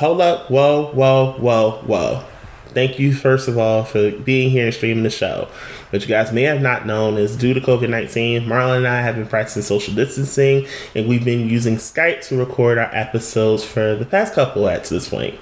hold 0.00 0.22
up, 0.22 0.50
whoa, 0.50 0.86
whoa, 0.94 1.32
whoa, 1.38 1.72
whoa. 1.84 2.24
Thank 2.68 2.98
you, 2.98 3.12
first 3.12 3.48
of 3.48 3.58
all, 3.58 3.84
for 3.84 4.10
being 4.10 4.48
here 4.48 4.64
and 4.64 4.74
streaming 4.74 5.02
the 5.02 5.10
show. 5.10 5.48
What 5.90 6.00
you 6.00 6.08
guys 6.08 6.32
may 6.32 6.44
have 6.44 6.62
not 6.62 6.86
known 6.86 7.18
is 7.18 7.36
due 7.36 7.52
to 7.52 7.60
COVID 7.60 7.90
19, 7.90 8.44
Marlon 8.44 8.78
and 8.78 8.86
I 8.86 9.02
have 9.02 9.16
been 9.16 9.26
practicing 9.26 9.62
social 9.62 9.94
distancing, 9.94 10.66
and 10.94 11.06
we've 11.06 11.24
been 11.24 11.50
using 11.50 11.76
Skype 11.76 12.26
to 12.28 12.36
record 12.36 12.78
our 12.78 12.88
episodes 12.94 13.62
for 13.62 13.94
the 13.94 14.06
past 14.06 14.32
couple 14.32 14.68
at 14.68 14.84
this 14.84 15.06
point. 15.06 15.38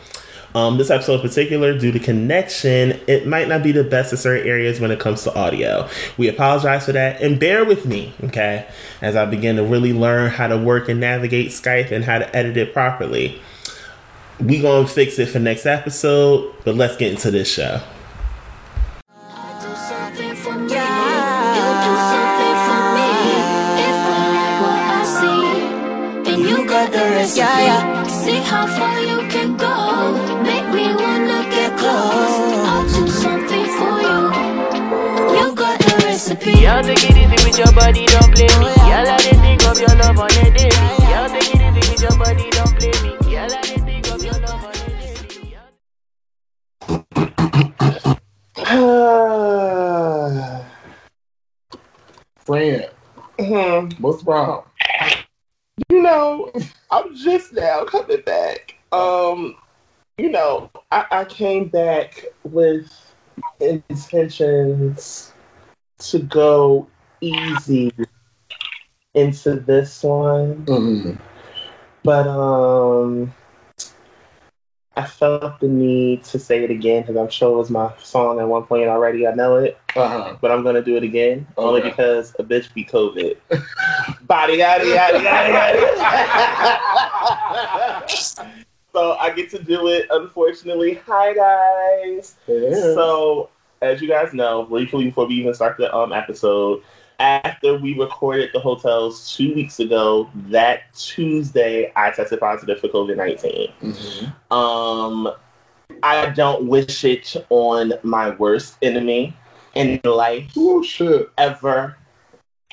Um, 0.56 0.76
this 0.76 0.90
episode 0.90 1.16
in 1.16 1.20
particular, 1.20 1.78
due 1.78 1.92
to 1.92 2.00
connection, 2.00 2.98
it 3.06 3.28
might 3.28 3.46
not 3.46 3.62
be 3.62 3.70
the 3.70 3.84
best 3.84 4.12
in 4.12 4.18
certain 4.18 4.48
areas 4.48 4.80
when 4.80 4.90
it 4.90 4.98
comes 4.98 5.22
to 5.22 5.34
audio. 5.36 5.88
We 6.16 6.26
apologize 6.26 6.86
for 6.86 6.92
that 6.92 7.20
and 7.22 7.38
bear 7.38 7.64
with 7.64 7.86
me, 7.86 8.12
okay, 8.24 8.66
as 9.02 9.14
I 9.14 9.24
begin 9.26 9.54
to 9.56 9.62
really 9.62 9.92
learn 9.92 10.30
how 10.30 10.48
to 10.48 10.58
work 10.58 10.88
and 10.88 10.98
navigate 10.98 11.50
Skype 11.50 11.92
and 11.92 12.04
how 12.04 12.18
to 12.18 12.36
edit 12.36 12.56
it 12.56 12.72
properly. 12.72 13.40
We 14.40 14.60
gonna 14.60 14.86
fix 14.86 15.18
it 15.18 15.26
for 15.26 15.40
next 15.40 15.66
episode, 15.66 16.54
but 16.64 16.76
let's 16.76 16.96
get 16.96 17.10
into 17.12 17.30
this 17.30 17.52
show. 17.52 17.80
Yeah, 27.34 27.60
yeah. 27.60 28.02
See 28.04 28.38
how 28.38 28.66
far 28.66 29.00
you 29.00 29.18
can 29.28 29.56
go. 29.56 30.14
Make 30.42 30.64
me 30.72 30.94
wanna 30.94 31.44
get 31.50 31.76
close. 31.76 32.34
I'll 32.70 32.88
do 32.88 33.06
something 33.10 33.66
for 33.76 34.00
you. 34.00 34.18
You 35.36 35.54
got 35.54 35.78
the 35.78 36.02
recipe. 36.06 36.52
Y'all 36.52 36.82
take 36.82 37.04
it 37.04 37.16
easy 37.16 37.44
with 37.44 37.58
your 37.58 37.72
body, 37.72 38.06
don't 38.06 38.32
play 38.34 38.48
me. 38.60 38.70
Y'all 38.88 39.04
let 39.04 39.26
it 39.26 39.36
think 39.36 39.66
of 39.66 39.78
your 39.78 39.94
love 39.98 40.18
on 40.18 40.30
a. 40.30 40.70
Y'all 41.10 41.28
take 41.28 41.54
it 41.54 41.60
easy 41.60 41.90
with 41.90 42.00
your 42.00 42.16
body, 42.18 42.48
don't 42.50 42.67
Friend, 52.44 52.84
Mhm. 53.38 53.98
what's 54.00 54.22
wrong? 54.24 54.64
You 55.88 56.02
know, 56.02 56.52
I'm 56.90 57.14
just 57.16 57.54
now 57.54 57.84
coming 57.84 58.20
back. 58.26 58.74
Um, 58.92 59.56
you 60.18 60.30
know, 60.30 60.70
I, 60.90 61.06
I 61.10 61.24
came 61.24 61.68
back 61.68 62.24
with 62.44 62.90
intentions 63.60 65.32
to 66.00 66.18
go 66.18 66.88
easy 67.22 67.90
into 69.14 69.54
this 69.54 70.02
one, 70.02 70.64
Mm-mm. 70.66 71.18
but 72.04 72.26
um, 72.26 73.32
I 74.98 75.06
felt 75.06 75.60
the 75.60 75.68
need 75.68 76.24
to 76.24 76.38
say 76.40 76.64
it 76.64 76.70
again 76.70 77.02
because 77.02 77.16
I'm 77.16 77.28
sure 77.28 77.54
it 77.54 77.56
was 77.56 77.70
my 77.70 77.92
song 78.02 78.40
at 78.40 78.48
one 78.48 78.64
point 78.64 78.88
already. 78.88 79.26
I 79.28 79.34
know 79.34 79.56
it, 79.56 79.78
Uh-huh. 79.94 80.36
but 80.40 80.50
I'm 80.50 80.64
gonna 80.64 80.82
do 80.82 80.96
it 80.96 81.04
again 81.04 81.46
only 81.56 81.80
because 81.82 82.34
a 82.38 82.42
bitch 82.42 82.74
be 82.74 82.84
COVID. 82.84 83.36
Body, 84.26 84.54
yada, 84.56 84.86
yada, 84.86 85.22
yada. 85.22 85.78
so 88.92 89.12
I 89.20 89.30
get 89.34 89.50
to 89.50 89.62
do 89.62 89.88
it. 89.88 90.06
Unfortunately, 90.10 90.94
hi 91.06 91.32
guys. 91.34 92.34
Yeah. 92.46 92.70
So 92.94 93.50
as 93.80 94.02
you 94.02 94.08
guys 94.08 94.32
know, 94.34 94.64
briefly 94.64 95.04
before 95.04 95.26
we 95.26 95.34
even 95.36 95.54
start 95.54 95.76
the 95.78 95.94
um 95.94 96.12
episode, 96.12 96.82
after 97.18 97.76
we 97.78 97.98
recorded 97.98 98.50
the 98.52 98.60
hotels 98.60 99.34
two 99.36 99.54
weeks 99.54 99.80
ago, 99.80 100.30
that 100.48 100.92
Tuesday 100.94 101.92
I 101.96 102.10
tested 102.10 102.40
positive 102.40 102.80
for 102.80 102.88
COVID 102.88 103.16
nineteen. 103.16 103.72
Mhm. 103.82 104.52
Um, 104.52 105.32
I 106.02 106.30
don't 106.30 106.66
wish 106.68 107.04
it 107.04 107.34
on 107.50 107.94
my 108.02 108.30
worst 108.30 108.76
enemy 108.82 109.34
in 109.74 110.00
life 110.04 110.52
Oh 110.56 110.82
shit. 110.82 111.28
ever. 111.38 111.96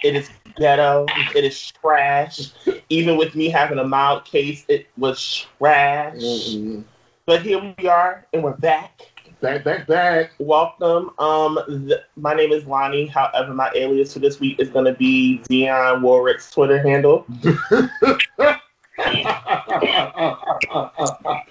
It 0.04 0.16
is 0.16 0.30
ghetto. 0.58 1.06
It 1.36 1.44
is 1.44 1.72
trash. 1.72 2.52
Even 2.90 3.18
with 3.18 3.34
me 3.36 3.50
having 3.50 3.80
a 3.80 3.84
mild 3.88 4.26
case, 4.26 4.66
it 4.68 4.88
was 4.98 5.48
trash. 5.58 6.16
Mm-mm. 6.18 6.84
But 7.26 7.42
here 7.42 7.74
we 7.80 7.88
are, 7.88 8.26
and 8.34 8.44
we're 8.44 8.54
back. 8.58 9.12
Back, 9.46 9.64
back, 9.64 9.86
back. 9.86 10.32
Welcome. 10.40 11.12
Um, 11.20 11.60
th- 11.68 12.00
my 12.16 12.34
name 12.34 12.52
is 12.52 12.66
Lonnie. 12.66 13.06
However, 13.06 13.54
my 13.54 13.70
alias 13.76 14.12
for 14.12 14.18
this 14.18 14.40
week 14.40 14.60
is 14.60 14.70
going 14.70 14.86
to 14.86 14.94
be 14.94 15.40
Dionne 15.48 16.02
Warwick's 16.02 16.50
Twitter 16.50 16.80
handle. 16.82 17.28
I 17.44 18.58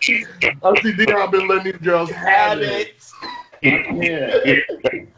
see 0.03 0.93
Dionne 0.93 1.31
been 1.31 1.47
letting 1.47 1.73
these 1.73 1.81
girls 1.83 2.11
have 2.11 2.59
Have 2.59 2.63
it. 2.63 3.01
Yeah. 3.65 4.57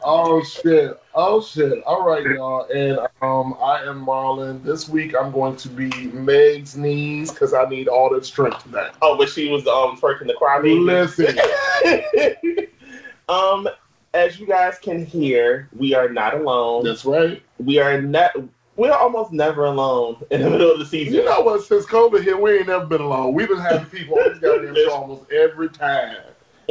Oh 0.09 0.41
shit. 0.41 1.01
Oh 1.17 1.43
shit. 1.43 1.83
All 1.83 2.07
right, 2.07 2.25
y'all. 2.25 2.69
And 2.73 3.01
um, 3.23 3.57
I 3.61 3.83
am 3.83 4.07
Marlon. 4.07 4.63
This 4.63 4.89
week 4.89 5.17
I'm 5.19 5.33
going 5.33 5.57
to 5.57 5.69
be 5.69 5.91
Meg's 6.13 6.77
knees 6.77 7.33
because 7.33 7.53
I 7.53 7.69
need 7.69 7.89
all 7.89 8.15
the 8.15 8.23
strength 8.23 8.71
back. 8.71 8.95
Oh, 9.03 9.17
but 9.17 9.29
she 9.29 9.49
was 9.51 9.67
um 9.67 9.97
twerking 9.97 10.29
the 10.29 10.35
cry 10.35 10.63
baby. 10.63 10.79
Listen. 10.79 11.37
um, 13.29 13.69
as 14.15 14.39
you 14.39 14.47
guys 14.47 14.79
can 14.79 15.05
hear, 15.05 15.69
we 15.77 15.93
are 15.93 16.09
not 16.09 16.35
alone. 16.35 16.85
That's 16.85 17.05
right. 17.05 17.43
We 17.59 17.81
are 17.81 18.01
not. 18.01 18.31
We're 18.77 18.93
almost 18.93 19.33
never 19.33 19.65
alone 19.65 20.23
in 20.31 20.43
the 20.43 20.51
middle 20.51 20.71
of 20.71 20.79
the 20.79 20.87
season. 20.87 21.15
You 21.15 21.25
know 21.25 21.41
what? 21.41 21.65
Since 21.65 21.87
COVID 21.87 22.23
hit, 22.23 22.41
we 22.41 22.59
ain't 22.59 22.69
never 22.69 22.87
been 22.87 23.01
alone. 23.01 23.35
We've 23.35 23.49
been 23.49 23.59
having 23.59 23.87
people 23.87 24.21
on 24.21 24.29
this 24.29 24.39
goddamn 24.41 24.77
show 24.77 24.93
almost 24.93 25.33
every 25.33 25.69
time. 25.69 26.19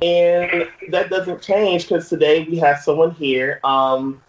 And 0.02 0.68
that 0.90 1.10
doesn't 1.10 1.42
change 1.42 1.88
because 1.88 2.10
today 2.10 2.44
we 2.50 2.58
have 2.58 2.80
someone 2.80 3.12
here. 3.12 3.60
Um, 3.64 4.22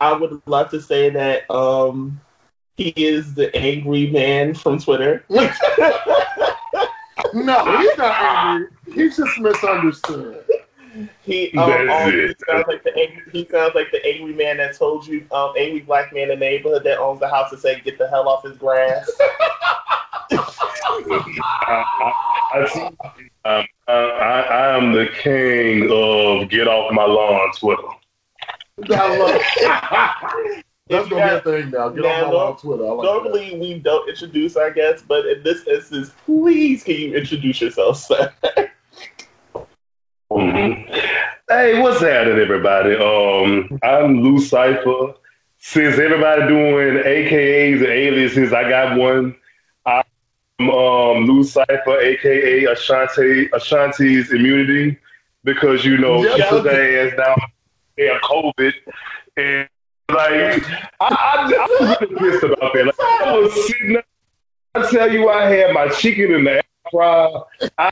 I 0.00 0.12
would 0.12 0.40
love 0.46 0.70
to 0.70 0.80
say 0.80 1.10
that 1.10 1.50
um, 1.50 2.20
he 2.76 2.88
is 2.96 3.34
the 3.34 3.54
angry 3.56 4.10
man 4.10 4.54
from 4.54 4.78
Twitter. 4.78 5.24
No, 7.32 7.78
he's 7.78 7.98
not 7.98 8.14
angry. 8.20 8.68
He's 8.92 9.16
just 9.16 9.38
misunderstood. 9.38 10.44
He 11.22 11.52
um, 11.58 11.86
That's 11.86 12.10
he 12.10 12.18
it. 12.18 12.36
sounds 12.48 12.64
like 12.66 12.82
the 12.82 12.96
angry, 12.96 13.22
he 13.32 13.46
sounds 13.50 13.74
like 13.74 13.90
the 13.92 14.04
angry 14.06 14.32
man 14.32 14.56
that 14.58 14.76
told 14.76 15.06
you 15.06 15.26
um, 15.32 15.52
angry 15.58 15.80
black 15.80 16.12
man 16.12 16.24
in 16.24 16.28
the 16.30 16.36
neighborhood 16.36 16.84
that 16.84 16.98
owns 16.98 17.20
the 17.20 17.28
house 17.28 17.50
to 17.50 17.58
say 17.58 17.80
get 17.80 17.98
the 17.98 18.08
hell 18.08 18.28
off 18.28 18.44
his 18.44 18.56
grass. 18.56 19.10
I, 21.00 21.84
I, 22.00 22.12
I, 22.54 22.66
see, 22.68 22.88
um, 23.46 23.66
I, 23.88 23.92
I, 23.92 24.40
I 24.40 24.76
am 24.76 24.92
the 24.92 25.06
king 25.22 25.88
of 25.90 26.48
get 26.50 26.66
off 26.68 26.92
my 26.92 27.04
lawn 27.04 27.50
Twitter. 27.56 27.82
I 28.90 29.16
love. 29.18 30.62
That's 30.88 31.08
gonna 31.08 31.42
be 31.42 31.50
a 31.50 31.60
thing 31.62 31.70
now. 31.70 31.88
Get 31.88 32.02
Now, 32.04 32.26
on 32.26 32.32
my 32.32 32.38
on 32.38 32.56
Twitter. 32.58 32.84
I 32.84 32.88
like 32.90 33.06
that. 33.06 33.12
Normally 33.12 33.58
we 33.58 33.78
don't 33.80 34.08
introduce 34.08 34.56
our 34.56 34.70
guests, 34.70 35.04
but 35.06 35.26
in 35.26 35.42
this 35.42 35.66
instance, 35.66 36.12
please 36.24 36.84
can 36.84 36.94
you 36.94 37.14
introduce 37.16 37.60
yourself, 37.60 37.96
sir? 37.98 38.32
Mhm. 40.30 40.88
Hey, 41.48 41.80
what's 41.80 42.00
happening, 42.00 42.38
everybody? 42.38 42.96
Um, 42.96 43.78
I'm 43.82 44.20
Lou 44.22 44.40
Cipher. 44.40 45.14
Since 45.58 45.98
everybody 45.98 46.48
doing 46.48 46.96
AKAs 47.04 47.78
and 47.78 47.86
aliases, 47.86 48.52
I 48.52 48.68
got 48.68 48.98
one. 48.98 49.36
Um, 50.58 51.26
Lou 51.26 51.44
Cipher, 51.44 51.98
aka 52.00 52.64
Ashanti, 52.64 53.48
Ashanti's 53.52 54.32
immunity, 54.32 54.98
because 55.44 55.84
you 55.84 55.98
know 55.98 56.22
Yeah. 56.24 56.36
she 56.36 56.42
put 56.44 56.64
their 56.64 57.08
ass 57.08 57.16
down 57.16 57.36
in 57.98 58.18
COVID, 58.22 58.72
and 59.36 59.68
like 60.10 60.62
I, 61.00 61.08
I, 61.08 61.52
I'm 61.60 61.88
really 62.00 62.30
pissed 62.30 62.44
about 62.44 62.72
that. 62.72 62.86
Like, 62.86 63.00
I 63.00 63.38
was 63.38 63.66
sitting 63.66 63.96
I 64.76 64.90
tell 64.90 65.10
you, 65.10 65.28
I 65.28 65.44
had 65.48 65.72
my 65.72 65.88
chicken 65.88 66.32
in 66.32 66.44
the 66.44 66.62
fryer. 66.90 67.28
I 67.78 67.90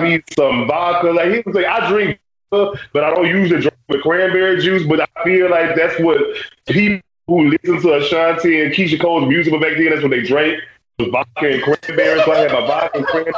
need 0.00 0.24
some 0.36 0.66
vodka. 0.66 1.10
Like 1.10 1.32
he 1.32 1.42
was 1.46 1.54
like, 1.54 1.66
I 1.66 1.88
drink, 1.88 2.18
vodka, 2.50 2.80
but 2.92 3.04
I 3.04 3.10
don't 3.14 3.26
usually 3.26 3.60
drink 3.60 3.76
with 3.88 4.02
cranberry 4.02 4.60
juice. 4.60 4.86
But 4.86 5.00
I 5.00 5.24
feel 5.24 5.50
like 5.50 5.76
that's 5.76 5.98
what 6.00 6.20
people 6.66 7.00
who 7.28 7.50
listen 7.50 7.80
to 7.82 7.94
Ashanti 7.94 8.62
and 8.62 8.74
Keyshia 8.74 9.00
Cole's 9.00 9.28
music 9.28 9.52
back 9.60 9.74
then, 9.76 9.90
that's 9.90 10.02
what 10.02 10.10
they 10.10 10.22
drank. 10.22 10.60
Was 10.98 11.08
vodka 11.08 11.48
and 11.48 11.62
cranberry. 11.62 12.20
So 12.24 12.32
I 12.32 12.38
had 12.38 12.52
my 12.52 12.66
vodka 12.66 12.98
and 12.98 13.06
cranberry. 13.06 13.34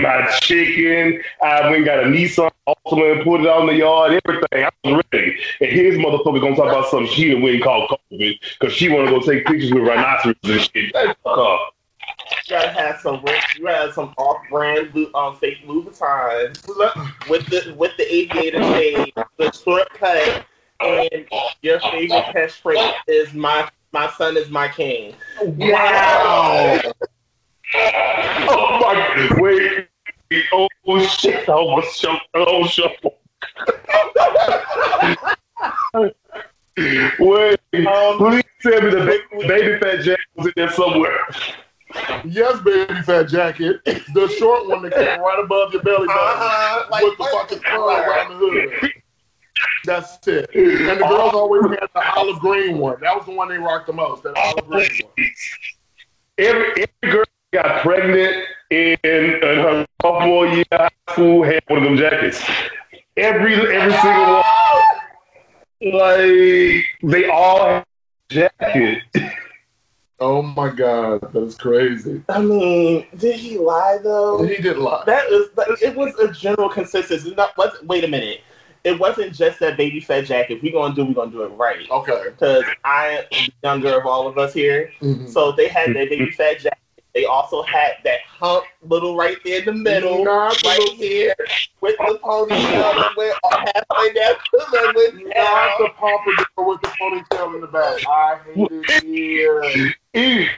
My 0.00 0.26
chicken, 0.42 1.22
I 1.40 1.70
went 1.70 1.84
got 1.84 2.00
a 2.00 2.06
Nissan 2.06 2.50
Altima 2.66 3.12
and 3.12 3.22
put 3.22 3.40
it 3.40 3.60
in 3.60 3.66
the 3.66 3.74
yard, 3.74 4.20
everything. 4.24 4.64
I 4.64 4.70
was 4.82 5.04
ready. 5.12 5.36
And 5.60 5.70
his 5.70 5.94
motherfucker 5.94 6.40
gonna 6.40 6.56
talk 6.56 6.66
about 6.66 6.88
something 6.90 7.12
she 7.12 7.32
went 7.34 7.54
and 7.54 7.62
called 7.62 7.88
COVID 7.90 8.38
because 8.58 8.74
she 8.74 8.88
wanna 8.88 9.10
go 9.10 9.20
take 9.20 9.46
pictures 9.46 9.72
with 9.72 9.84
rhinoceros 9.84 10.34
and 10.42 10.60
shit. 10.60 10.96
Hey, 10.96 11.06
fuck 11.22 11.38
off. 11.38 11.74
You 12.46 12.50
gotta 12.50 12.68
have 12.70 13.00
some. 13.00 13.24
You 13.56 13.66
have 13.66 13.94
some 13.94 14.14
off-brand 14.18 14.92
um, 15.14 15.36
fake 15.36 15.58
Louboutins 15.66 16.66
with 17.28 17.46
the 17.46 17.74
with 17.78 17.96
the 17.96 18.14
aviator 18.14 18.62
shade, 18.62 19.12
the 19.38 19.52
short 19.52 19.88
cut, 19.94 20.44
and 20.80 21.24
your 21.62 21.80
favorite 21.80 22.24
catchphrase 22.34 22.94
is 23.06 23.32
"My 23.32 23.70
my 23.94 24.10
son 24.18 24.36
is 24.36 24.50
my 24.50 24.68
king." 24.68 25.14
Wow. 25.40 26.80
Oh 27.76 28.78
my! 28.82 29.28
Wait. 29.40 29.88
Oh 30.52 30.68
shit! 31.06 31.48
I 31.48 31.52
almost 31.52 32.00
choked. 32.00 32.22
I 32.34 32.40
almost 32.40 32.74
choked. 32.76 33.06
Wait. 37.18 37.58
Um, 37.86 38.18
Please 38.18 38.44
tell 38.62 38.80
me 38.82 38.90
the 38.90 39.22
baby, 39.32 39.48
baby 39.48 39.78
fat 39.80 40.00
Jack 40.02 40.18
was 40.36 40.46
in 40.46 40.52
there 40.56 40.70
somewhere. 40.70 41.18
Yes, 42.24 42.60
baby 42.60 42.94
fat 43.02 43.28
jacket. 43.28 43.76
The 43.84 44.28
short 44.38 44.66
one 44.68 44.82
that 44.82 44.92
came 44.94 45.20
right 45.20 45.38
above 45.44 45.72
your 45.72 45.82
belly 45.82 46.06
button 46.06 46.18
Uh-huh, 46.20 46.86
like- 46.90 47.02
with 47.04 47.18
the 47.18 47.24
fucking 47.24 47.58
fur 47.60 47.76
around 47.78 48.30
the 48.30 48.36
hood. 48.38 48.92
That's 49.84 50.26
it. 50.26 50.50
And 50.54 51.00
the 51.00 51.06
girls 51.06 51.34
always 51.34 51.62
had 51.62 51.88
the 51.94 52.16
olive 52.16 52.38
green 52.38 52.78
one. 52.78 53.00
That 53.00 53.16
was 53.16 53.26
the 53.26 53.32
one 53.32 53.48
they 53.48 53.58
rocked 53.58 53.86
the 53.86 53.92
most. 53.92 54.22
That 54.22 54.36
olive 54.36 54.66
green 54.66 54.88
one. 55.02 55.30
Every, 56.38 56.70
every 57.02 57.12
girl 57.12 57.24
got 57.52 57.82
pregnant 57.82 58.44
in, 58.70 58.96
in 59.04 59.40
her 59.42 59.86
sophomore 60.02 60.46
year 60.48 60.64
of 60.72 60.80
high 60.80 61.12
school 61.12 61.44
had 61.44 61.62
one 61.68 61.78
of 61.78 61.84
them 61.84 61.96
jackets. 61.96 62.42
Every 63.16 63.54
every 63.54 63.92
single 63.92 64.34
one. 64.34 64.42
Like 65.80 66.84
they 67.02 67.28
all 67.30 67.64
had 67.66 67.84
a 68.30 68.34
jacket. 68.34 69.02
Oh 70.20 70.42
my 70.42 70.70
god, 70.70 71.20
that's 71.32 71.56
crazy. 71.56 72.22
I 72.28 72.40
mean, 72.40 73.06
did 73.16 73.36
he 73.36 73.58
lie 73.58 73.98
though? 74.02 74.42
He 74.42 74.56
didn't 74.56 74.82
lie. 74.82 75.02
That 75.06 75.28
is, 75.30 75.50
that, 75.50 75.76
it 75.82 75.94
was 75.94 76.14
a 76.16 76.32
general 76.32 76.68
consensus. 76.68 77.26
It's 77.26 77.36
not, 77.36 77.56
was 77.56 77.76
wait 77.82 78.04
a 78.04 78.08
minute. 78.08 78.40
It 78.84 78.98
wasn't 79.00 79.34
just 79.34 79.60
that 79.60 79.76
baby 79.78 79.98
fat 80.00 80.26
jacket. 80.26 80.58
If 80.58 80.62
we're 80.62 80.72
gonna 80.72 80.94
do, 80.94 81.06
we're 81.06 81.14
gonna 81.14 81.30
do 81.30 81.42
it 81.42 81.48
right. 81.48 81.88
Okay. 81.90 82.22
Because 82.26 82.64
I 82.84 83.24
am 83.32 83.48
the 83.48 83.52
younger 83.68 83.98
of 83.98 84.04
all 84.06 84.26
of 84.26 84.36
us 84.36 84.52
here, 84.52 84.92
Mhm. 85.00 85.28
so 85.28 85.52
they 85.52 85.68
had 85.68 85.88
that 85.94 86.10
baby 86.10 86.30
fat 86.30 86.58
jacket. 86.60 86.78
They 87.14 87.24
also 87.24 87.62
had 87.62 87.92
that 88.04 88.20
hump 88.26 88.64
little 88.82 89.16
right 89.16 89.38
there 89.44 89.60
in 89.60 89.64
the 89.66 89.72
middle, 89.72 90.24
Not 90.24 90.58
the 90.62 90.68
right 90.68 90.78
little- 90.80 90.94
here, 90.96 91.34
with 91.80 91.96
the 91.96 92.18
ponytail 92.22 92.48
that 92.50 93.16
went 93.16 93.36
halfway 93.44 94.12
down 94.12 94.34
to 94.34 94.50
the 94.52 94.92
went 94.96 95.26
Not 95.28 95.34
down. 95.34 95.70
the 95.78 95.88
pompadour 95.90 96.46
with 96.68 96.80
the 96.82 96.88
ponytail 96.88 97.54
in 97.54 97.60
the 97.62 97.66
back. 97.68 98.06
I 98.06 98.38
hate 98.54 98.68
it 98.72 99.04
here. 99.04 99.62
He, 100.12 100.48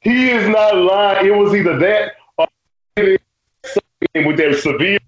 he 0.00 0.30
is 0.30 0.48
not 0.48 0.74
lying. 0.76 1.26
It 1.26 1.30
was 1.36 1.52
either 1.54 1.76
that 1.78 2.12
or 2.38 2.46
with 2.94 4.36
that 4.36 4.54
severe, 4.62 4.98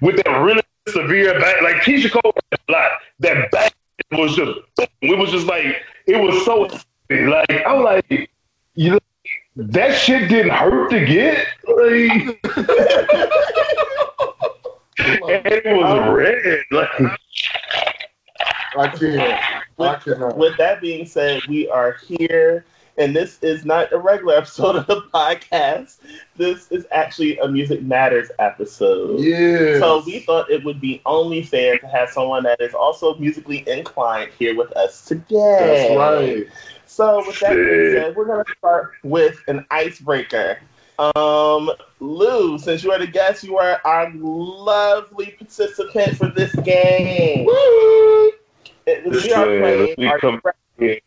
with 0.00 0.16
that 0.22 0.30
really 0.30 0.62
severe 0.92 1.38
back. 1.40 1.62
Like 1.62 1.76
Keyshia 1.76 2.10
Cole 2.10 2.32
had 2.50 2.60
a 2.68 2.72
lot. 2.72 2.90
That 3.20 3.50
back 3.50 3.74
was 4.12 4.36
just, 4.36 4.58
it 5.00 5.18
was 5.18 5.30
just 5.30 5.46
like, 5.46 5.82
it 6.06 6.16
was 6.16 6.44
so, 6.44 6.68
like, 7.10 7.66
I'm 7.66 7.82
like, 7.82 8.30
you 8.74 8.92
know, 8.92 9.00
that 9.56 9.98
shit 9.98 10.28
didn't 10.28 10.52
hurt 10.52 10.90
to 10.90 11.04
get. 11.04 11.46
Like, 11.66 12.40
and 14.98 15.46
it 15.46 15.76
was 15.76 16.08
red. 16.14 16.64
Like, 16.70 17.18
I 18.76 18.88
can't. 18.88 19.40
I 19.78 19.94
cannot. 19.96 20.38
With 20.38 20.56
that 20.58 20.80
being 20.80 21.06
said, 21.06 21.42
we 21.48 21.68
are 21.68 21.98
here, 22.06 22.64
and 22.98 23.14
this 23.16 23.38
is 23.42 23.64
not 23.64 23.92
a 23.92 23.98
regular 23.98 24.34
episode 24.36 24.76
of 24.76 24.86
the 24.86 25.02
podcast. 25.14 25.98
This 26.36 26.70
is 26.70 26.86
actually 26.92 27.38
a 27.38 27.48
Music 27.48 27.82
Matters 27.82 28.30
episode. 28.38 29.20
Yeah. 29.20 29.78
So 29.80 30.02
we 30.04 30.20
thought 30.20 30.50
it 30.50 30.64
would 30.64 30.80
be 30.80 31.00
only 31.06 31.42
fair 31.42 31.78
to 31.78 31.86
have 31.88 32.10
someone 32.10 32.42
that 32.44 32.60
is 32.60 32.74
also 32.74 33.14
musically 33.16 33.64
inclined 33.68 34.32
here 34.38 34.56
with 34.56 34.70
us 34.72 35.04
today. 35.04 35.24
That's 35.30 35.96
right. 35.96 36.46
So 36.86 37.18
with 37.26 37.40
that 37.40 37.54
being 37.54 37.92
said, 37.94 38.16
we're 38.16 38.26
gonna 38.26 38.44
start 38.58 38.92
with 39.02 39.38
an 39.48 39.64
icebreaker. 39.70 40.58
Um, 40.98 41.70
Lou, 42.00 42.58
since 42.58 42.84
you 42.84 42.92
are 42.92 42.98
the 42.98 43.06
guest, 43.06 43.42
you 43.42 43.56
are 43.56 43.80
our 43.84 44.12
lovely 44.14 45.34
participant 45.38 46.16
for 46.16 46.28
this 46.28 46.54
game. 46.56 47.46
Woo! 47.46 48.32
It- 48.86 49.04
we 49.06 49.32
are 49.32 49.46
playing. 49.46 49.94
we 50.78 51.00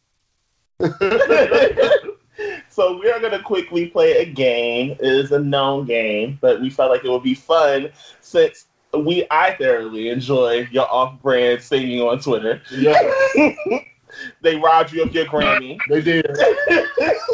so 2.69 2.99
we 2.99 3.11
are 3.11 3.21
going 3.21 3.33
to 3.33 3.43
quickly 3.43 3.87
play 3.87 4.19
a 4.19 4.25
game. 4.25 4.93
It 4.93 5.01
is 5.01 5.33
a 5.33 5.39
known 5.39 5.87
game, 5.87 6.39
but 6.41 6.61
we 6.61 6.71
felt 6.71 6.91
like 6.91 7.05
it 7.05 7.11
would 7.11 7.23
be 7.23 7.35
fun 7.35 7.91
since 8.21 8.67
we 8.95 9.27
I 9.31 9.55
thoroughly 9.57 10.09
enjoy 10.11 10.69
your 10.71 10.91
off-brand 10.91 11.63
singing 11.63 12.01
on 12.03 12.19
Twitter. 12.21 12.61
Yeah, 12.71 13.01
they 14.41 14.57
robbed 14.57 14.93
you 14.93 15.03
of 15.03 15.13
your 15.15 15.27
Grammy. 15.27 15.79
they 15.89 16.01
did. 16.01 16.27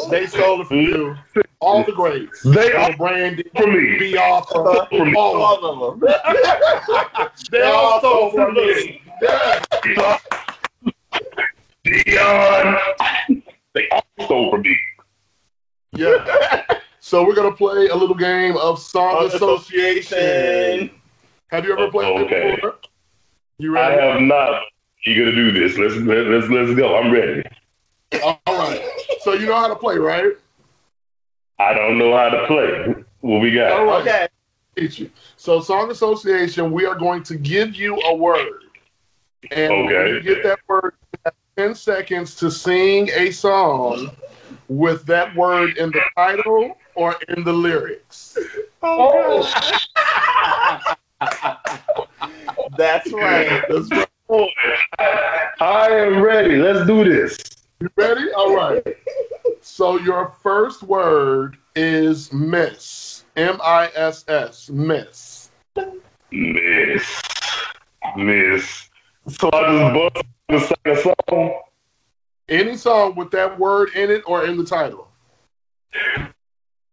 They 0.09 0.25
stole 0.27 0.61
it 0.61 0.67
from 0.67 0.77
you. 0.81 1.15
All 1.59 1.83
the 1.83 1.91
greats. 1.93 2.41
They 2.43 2.73
are 2.73 2.87
From 2.87 2.97
Brandy, 2.97 3.45
for 3.55 3.67
me. 3.67 3.97
Biafra, 4.13 4.87
From 4.89 5.15
all 5.15 5.43
of 5.45 5.61
them. 5.61 5.79
All 5.81 5.93
of 5.93 5.99
them. 5.99 7.29
They 7.51 7.61
all 7.61 7.99
stole 7.99 8.31
from 8.31 8.53
me. 8.55 9.01
Dionne. 11.85 12.79
They 13.73 13.89
all 13.89 14.03
stole 14.25 14.51
from 14.51 14.61
me. 14.61 14.77
Yeah. 15.93 16.65
So 16.99 17.25
we're 17.25 17.35
gonna 17.35 17.51
play 17.55 17.87
a 17.87 17.95
little 17.95 18.15
game 18.15 18.57
of 18.57 18.79
song 18.79 19.25
association. 19.27 20.17
Association. 20.17 20.91
Have 21.47 21.65
you 21.65 21.73
ever 21.73 21.91
played 21.91 22.17
it 22.17 22.25
Okay. 22.25 22.55
before? 22.55 22.75
You 23.59 23.73
ready? 23.73 23.99
I 23.99 24.05
have 24.05 24.21
not. 24.21 24.63
You 25.05 25.25
gonna 25.25 25.35
do 25.35 25.51
this? 25.51 25.77
Let's 25.77 25.95
let, 25.95 26.27
let's 26.27 26.47
let's 26.47 26.73
go. 26.75 26.95
I'm 26.95 27.11
ready. 27.11 27.43
All 28.23 28.39
right. 28.47 28.81
So 29.19 29.33
you 29.33 29.47
know 29.47 29.55
how 29.55 29.67
to 29.67 29.75
play, 29.75 29.97
right? 29.97 30.31
I 31.59 31.73
don't 31.73 31.97
know 31.97 32.15
how 32.15 32.29
to 32.29 32.47
play. 32.47 33.03
What 33.19 33.39
we 33.39 33.51
got? 33.51 33.71
All 33.73 33.85
right. 33.85 34.01
Okay. 34.01 34.27
Teach 34.77 34.99
you. 34.99 35.09
So 35.35 35.59
song 35.59 35.91
association, 35.91 36.71
we 36.71 36.85
are 36.85 36.95
going 36.95 37.21
to 37.23 37.35
give 37.35 37.75
you 37.75 37.99
a 38.05 38.15
word, 38.15 38.63
and 39.51 39.85
when 39.85 40.07
you 40.07 40.21
get 40.21 40.41
that 40.43 40.59
word, 40.67 40.93
ten 41.57 41.75
seconds 41.75 42.35
to 42.35 42.49
sing 42.49 43.09
a 43.13 43.31
song 43.31 44.09
with 44.69 45.05
that 45.05 45.35
word 45.35 45.77
in 45.77 45.91
the 45.91 46.01
title 46.15 46.77
or 46.95 47.15
in 47.27 47.43
the 47.43 47.53
lyrics. 47.53 48.37
Oh, 48.81 49.43
oh. 49.51 49.75
That's 52.77 53.11
right. 53.11 53.63
That's 53.69 53.91
right. 53.91 54.07
Boy, 54.33 54.49
I 54.97 55.89
am 55.91 56.19
ready. 56.19 56.55
Let's 56.55 56.87
do 56.87 57.03
this. 57.03 57.37
You 57.79 57.89
ready? 57.95 58.31
All 58.33 58.55
right. 58.55 58.83
So 59.61 59.97
your 59.99 60.33
first 60.41 60.83
word 60.83 61.57
is 61.75 62.33
miss. 62.33 63.23
M 63.37 63.59
I 63.63 63.89
S 63.95 64.25
S. 64.27 64.69
Miss. 64.69 65.51
Miss, 66.31 67.21
miss. 68.17 68.89
So 69.29 69.49
I 69.53 69.93
just 69.93 70.25
bust 70.49 70.75
and 70.83 71.03
sing 71.03 71.13
song. 71.29 71.59
Any 72.49 72.75
song 72.75 73.15
with 73.15 73.31
that 73.31 73.57
word 73.57 73.89
in 73.95 74.11
it 74.11 74.23
or 74.25 74.45
in 74.45 74.57
the 74.57 74.65
title. 74.65 75.07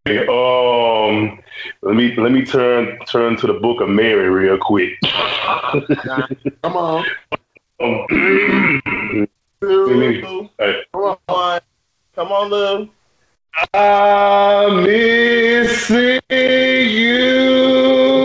Um, 0.07 1.43
let 1.83 1.95
me 1.95 2.17
let 2.17 2.33
me 2.33 2.43
turn 2.45 2.99
turn 3.07 3.37
to 3.37 3.47
the 3.47 3.53
Book 3.53 3.83
of 3.83 3.91
Mary 3.91 4.31
real 4.31 4.57
quick. 4.57 4.95
Come 6.63 6.77
on. 6.77 7.05
Um, 7.81 9.29
Lou, 9.61 10.21
come 10.23 10.51
on. 10.59 10.81
Come 10.93 11.19
on. 11.29 11.61
Come 12.15 12.33
on, 12.33 12.51
Lou. 12.51 12.89
I'm 13.75 14.85
missing 14.85 16.21
you. 16.31 17.11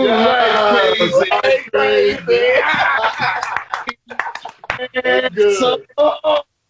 Yes, 0.06 1.12
like 1.34 1.70
crazy. 1.70 2.22
Good. 4.94 5.32
So 5.58 5.82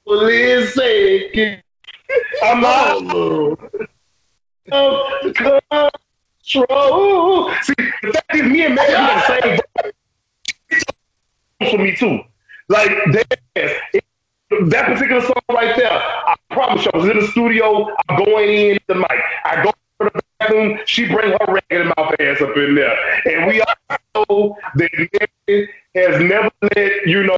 listen, 0.07 1.63
I'm 2.43 2.65
out. 2.65 3.59
Of 4.73 5.35
control. 5.35 5.91
See, 7.63 7.75
the 8.03 8.13
fact 8.13 8.35
is, 8.35 8.43
me 8.43 8.67
and 8.67 8.75
Megan 8.75 8.95
got 8.95 9.29
the 9.29 9.43
same 9.43 9.61
for 11.71 11.79
me 11.79 11.97
too. 11.97 12.21
Like 12.69 12.91
that, 13.13 13.39
that 13.55 14.87
particular 14.87 15.21
song 15.21 15.41
right 15.51 15.77
there. 15.77 15.91
I 15.91 16.35
promise 16.51 16.85
you, 16.85 16.91
I 16.95 16.99
was 16.99 17.09
in 17.09 17.19
the 17.19 17.27
studio. 17.29 17.89
I'm 18.09 18.25
going 18.25 18.71
in 18.71 18.79
the 18.87 18.97
mic. 18.97 19.23
I 19.45 19.63
go 19.63 19.71
to 19.71 20.11
the 20.13 20.23
bathroom. 20.39 20.79
She 20.87 21.07
bring 21.07 21.31
her 21.31 21.39
ragged 21.49 21.87
mouth 21.87 22.15
ass 22.21 22.41
up 22.41 22.57
in 22.57 22.75
there, 22.75 22.97
and 23.27 23.47
we 23.47 23.61
all 23.61 23.75
know 24.15 24.57
that 24.77 24.91
Megan 24.93 25.69
has 25.95 26.21
never 26.21 26.51
let 26.75 27.07
you 27.07 27.25
know 27.25 27.37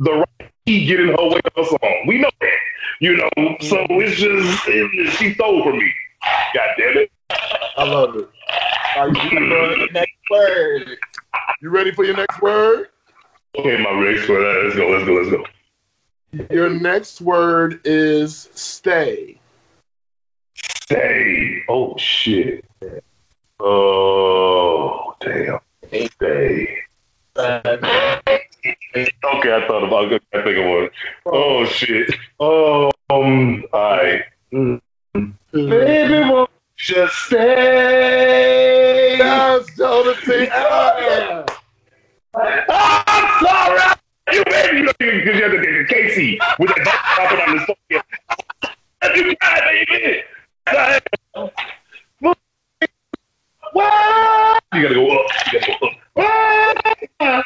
the 0.00 0.12
right 0.12 0.50
key 0.66 0.86
get 0.86 1.00
in 1.00 1.08
her 1.08 1.28
way 1.28 1.40
of 1.44 1.64
a 1.64 1.68
song. 1.68 2.04
We 2.06 2.18
know 2.18 2.30
that, 2.40 2.58
you 3.00 3.16
know. 3.16 3.30
So 3.60 3.76
mm-hmm. 3.76 4.00
it's 4.00 4.16
just 4.16 4.68
it, 4.68 5.12
she 5.12 5.34
stole 5.34 5.62
from 5.62 5.78
me. 5.78 5.92
God 6.54 6.68
damn 6.78 6.98
it. 6.98 7.10
I 7.30 7.84
love 7.84 8.16
it. 8.16 8.28
Are 8.96 9.08
you 9.08 9.14
ready 9.14 9.48
for 9.48 9.76
the 9.76 9.88
next 9.92 10.12
word? 10.30 10.98
You 11.60 11.70
ready 11.70 11.92
for 11.92 12.04
your 12.04 12.16
next 12.16 12.40
word? 12.40 12.88
Okay, 13.56 13.82
my 13.82 13.90
Rex, 13.92 14.28
well, 14.28 14.40
let's 14.64 14.76
go, 14.76 14.88
let's 14.88 15.04
go, 15.04 15.14
let's 15.14 15.30
go. 15.30 15.44
Your 16.54 16.68
next 16.68 17.20
word 17.20 17.80
is 17.84 18.48
stay. 18.54 19.38
Stay. 20.54 21.62
Oh 21.68 21.96
shit. 21.98 22.64
Oh 23.60 25.14
damn. 25.20 25.58
Stay. 25.86 26.78
Okay, 27.38 29.52
I 29.52 29.66
thought 29.66 29.84
about 29.84 30.12
it. 30.12 30.22
I 30.34 30.42
think 30.42 30.58
of 30.58 30.64
one. 30.64 30.90
Oh 31.26 31.64
shit. 31.66 32.12
Oh, 32.40 32.90
um, 33.10 33.62
alright. 33.72 34.22
Mm. 34.52 34.80
Baby, 35.14 36.30
won't 36.30 36.50
just 36.76 37.14
stay? 37.26 39.16
Yes, 39.18 39.66
Jodeci. 39.76 40.46
Yeah. 40.46 41.44
Ah, 42.68 43.04
I'm 43.06 43.26
sorry. 43.44 43.80
You 44.32 44.42
baby, 44.44 44.78
you 44.78 44.86
because 44.98 45.36
you 45.36 45.42
have 45.42 45.52
to 45.52 45.58
take 45.62 45.88
Casey 45.88 46.38
with 46.58 46.70
that 46.76 47.00
popping 47.16 47.40
on 47.40 47.48
the 47.56 47.62
story. 47.64 47.78
You 49.16 49.36
cry, 49.36 49.58
baby. 49.90 50.22
What? 53.72 54.62
You 54.74 54.82
gotta 54.82 54.94
go 54.94 55.04
up. 55.18 55.26
You 55.52 55.60
gotta 55.60 55.72
go 55.80 55.86
up. 55.86 57.44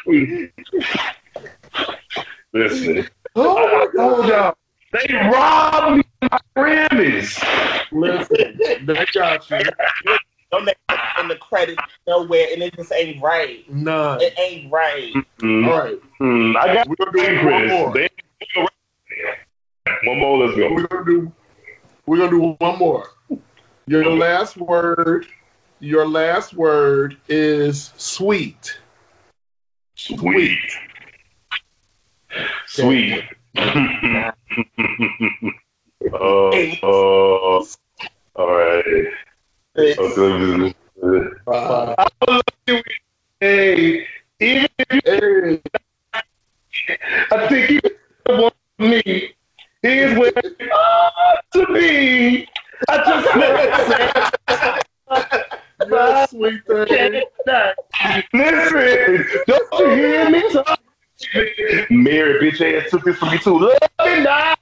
Listen, 2.53 3.07
Oh 3.35 3.55
my 3.55 3.87
God. 3.95 4.27
y'all 4.27 4.53
they 4.93 5.13
robbed 5.13 5.97
me 5.97 6.03
of 6.21 6.31
my 6.31 6.39
Grammys. 6.55 7.87
Listen, 7.91 8.57
they 8.85 9.05
got 9.13 9.49
you. 9.49 9.59
Don't 10.51 10.65
make 10.65 10.75
in 11.19 11.27
the 11.27 11.35
credits 11.37 11.81
nowhere, 12.07 12.47
and 12.53 12.61
it 12.61 12.75
just 12.75 12.91
ain't 12.91 13.21
right. 13.21 13.67
None. 13.69 14.21
It 14.21 14.37
ain't 14.39 14.71
right. 14.71 15.13
Mm, 15.41 15.67
All 15.67 15.79
right. 15.79 15.99
mm, 16.21 16.55
I 16.57 16.73
got 16.73 16.87
We're 16.87 16.95
gonna 17.11 17.41
do 17.41 17.49
one 17.49 17.67
more. 17.67 17.93
They- 17.93 18.09
One 20.05 20.19
more, 20.19 20.37
let's 20.45 20.57
go. 20.57 20.73
We're 20.73 20.87
gonna 20.87 21.05
do. 21.05 21.31
We're 22.05 22.17
gonna 22.17 22.29
do 22.29 22.55
one 22.59 22.77
more. 22.77 23.09
Your 23.87 24.05
last 24.05 24.57
word. 24.57 25.27
Your 25.79 26.07
last 26.07 26.53
word 26.53 27.17
is 27.27 27.91
sweet. 27.97 28.77
Sweet. 29.95 30.59
Sweet. 32.67 33.23
Oh, 36.13 36.71
oh, 36.83 37.67
all 38.35 38.53
right. 38.53 39.07
Okay. 39.77 40.73
Uh, 41.47 41.95
Hey, 43.39 44.05
even 44.39 44.67
hey, 45.03 45.61
I 47.31 47.47
think 47.49 47.69
you 47.71 47.79
want 48.29 48.55
me. 48.79 49.33
Here's 49.81 50.17
where 50.17 50.31
it 50.35 50.71
ought 50.71 51.41
to 51.53 51.65
be. 51.73 52.47
I 52.87 52.97
just 52.97 53.35
you're 55.87 55.99
a 55.99 56.27
sweet 56.29 56.65
thing. 56.65 57.23
Listen, 58.33 59.25
don't 59.47 59.79
you 59.79 59.89
hear 59.89 60.29
me 60.29 60.53
talk? 60.53 60.82
Mary 61.89 62.39
bitch 62.39 62.61
ass 62.61 62.89
took 62.89 63.03
this 63.03 63.17
from 63.17 63.31
me 63.31 63.39
too. 63.39 63.59
Love 63.59 63.77
me 64.05 64.23
not. 64.23 64.59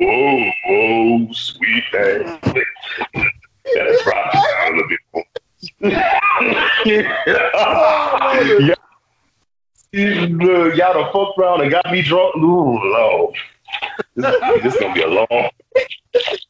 Whoa, 0.00 0.50
whoa, 0.66 1.32
sweet 1.32 1.84
thing. 1.90 2.22
That's 3.74 4.02
probably 4.02 4.40
down 4.40 4.72
a 4.72 4.76
little 4.76 4.88
bit 4.88 5.00
more. 5.12 5.24
yeah. 6.86 8.74
Y'all 9.92 10.92
done 10.92 11.12
fucked 11.12 11.38
around 11.38 11.62
and 11.62 11.70
got 11.70 11.90
me 11.90 12.02
drunk. 12.02 12.36
Ooh, 12.36 12.78
Lord. 12.92 13.34
This, 14.14 14.40
this 14.62 14.74
is 14.74 14.80
gonna 14.80 14.94
be 14.94 15.02
a 15.02 15.08
long. 15.08 15.50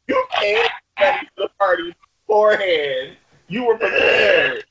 You 0.06 0.26
came 0.32 0.66
for 0.98 1.20
the 1.36 1.48
party 1.58 1.94
beforehand. 2.26 3.16
You 3.48 3.64
were 3.64 3.78
prepared. 3.78 4.64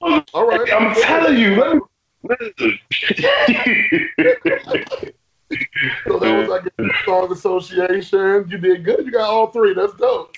All 0.00 0.46
right. 0.46 0.72
I'm 0.72 0.94
telling 0.94 1.38
you. 1.38 1.56
Let 1.56 1.76
me, 1.76 1.80
listen. 2.22 2.78
So 6.08 6.18
that 6.18 6.38
was 6.38 6.48
like 6.48 6.66
a 6.78 7.04
song 7.04 7.32
association. 7.32 8.48
You 8.48 8.58
did 8.58 8.84
good. 8.84 9.06
You 9.06 9.12
got 9.12 9.28
all 9.28 9.48
three. 9.48 9.74
That's 9.74 9.94
dope. 9.94 10.34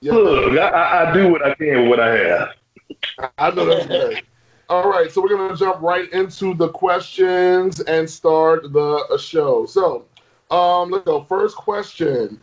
Yeah, 0.00 0.12
Look, 0.12 0.58
I, 0.58 0.68
I, 0.68 1.10
I 1.10 1.14
do 1.14 1.30
what 1.30 1.44
I 1.44 1.54
can 1.54 1.82
with 1.82 1.90
what 1.90 2.00
I 2.00 2.16
have. 2.16 2.48
I 3.38 3.50
know 3.50 3.64
that's 3.64 3.86
good. 3.86 4.22
All 4.68 4.88
right, 4.88 5.10
so 5.10 5.20
we're 5.20 5.28
gonna 5.28 5.56
jump 5.56 5.82
right 5.82 6.10
into 6.12 6.54
the 6.54 6.68
questions 6.68 7.80
and 7.80 8.08
start 8.08 8.72
the 8.72 9.06
uh, 9.10 9.18
show. 9.18 9.66
So, 9.66 10.06
um, 10.50 10.90
let's 10.90 11.04
go. 11.04 11.24
First 11.24 11.56
question: 11.56 12.40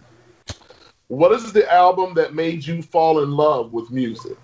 What 1.07 1.31
is 1.31 1.51
the 1.53 1.71
album 1.71 2.13
that 2.15 2.33
made 2.35 2.65
you 2.65 2.81
fall 2.81 3.23
in 3.23 3.31
love 3.31 3.73
with 3.73 3.89
music? 3.89 4.37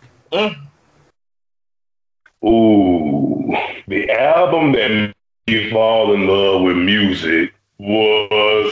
Ooh, 2.45 3.55
the 3.87 4.09
album 4.11 4.73
that 4.73 4.89
made 4.91 5.15
me 5.47 5.71
fall 5.71 6.13
in 6.13 6.27
love 6.27 6.61
with 6.61 6.77
music 6.77 7.53
was, 7.79 8.71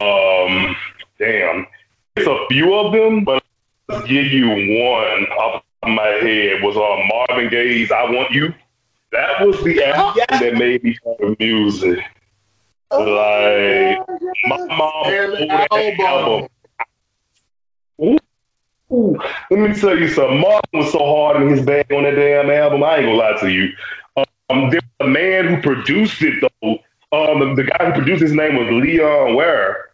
um, 0.00 0.76
damn, 1.18 1.66
it's 2.16 2.28
a 2.28 2.46
few 2.48 2.74
of 2.74 2.92
them, 2.92 3.24
but 3.24 3.42
I'll 3.88 4.06
give 4.06 4.26
you 4.26 4.48
one 4.48 5.24
off 5.38 5.62
the 5.62 5.86
top 5.86 5.90
of 5.90 5.90
my 5.90 6.06
head 6.06 6.62
was 6.62 6.76
uh, 6.76 7.06
Marvin 7.08 7.50
Gaye's 7.50 7.90
"I 7.90 8.04
Want 8.10 8.30
You." 8.30 8.54
That 9.12 9.44
was 9.44 9.62
the 9.64 9.82
album 9.82 10.22
Yeah. 10.30 10.38
that 10.38 10.54
made 10.54 10.84
me 10.84 10.96
fall 11.02 11.16
in 11.20 11.36
music. 11.40 11.98
Like 12.90 13.98
my 14.44 14.58
mom 14.68 15.10
that 15.10 15.68
album. 15.72 16.00
album. 16.00 16.48
Ooh, 18.00 18.18
let 18.90 19.58
me 19.60 19.74
tell 19.74 19.98
you 19.98 20.08
something. 20.08 20.40
Marvin 20.40 20.62
was 20.72 20.92
so 20.92 20.98
hard 20.98 21.42
in 21.42 21.48
his 21.48 21.64
bag 21.64 21.92
on 21.92 22.04
that 22.04 22.12
damn 22.14 22.50
album. 22.50 22.82
I 22.82 22.96
ain't 22.96 23.06
gonna 23.06 23.16
lie 23.16 23.38
to 23.40 23.50
you. 23.50 23.70
Um, 24.50 24.70
there 24.70 24.80
was 24.98 25.06
a 25.06 25.08
man 25.08 25.46
who 25.48 25.62
produced 25.62 26.22
it 26.22 26.40
though. 26.62 26.78
Um, 27.12 27.40
the, 27.56 27.62
the 27.62 27.70
guy 27.70 27.86
who 27.86 27.92
produced 27.92 28.22
his 28.22 28.32
name 28.32 28.56
was 28.56 28.68
Leon 28.70 29.34
Ware. 29.34 29.86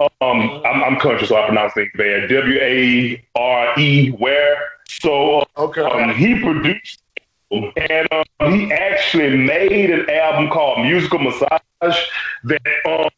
Um, 0.00 0.62
I'm, 0.64 0.84
I'm 0.84 1.00
conscious, 1.00 1.28
so 1.28 1.36
I 1.36 1.46
pronounce 1.46 1.74
things 1.74 1.90
bad. 1.96 2.28
W 2.28 2.58
A 2.60 3.24
R 3.34 3.78
E 3.78 4.10
Ware. 4.18 4.56
So 4.88 5.44
Okay. 5.56 5.82
um, 5.82 6.14
he 6.14 6.40
produced 6.40 7.02
and 7.50 8.08
um, 8.12 8.52
he 8.52 8.70
actually 8.72 9.36
made 9.36 9.90
an 9.90 10.08
album 10.10 10.50
called 10.50 10.80
Musical 10.80 11.18
Massage 11.18 11.60
that 12.44 12.60
um, 12.86 13.08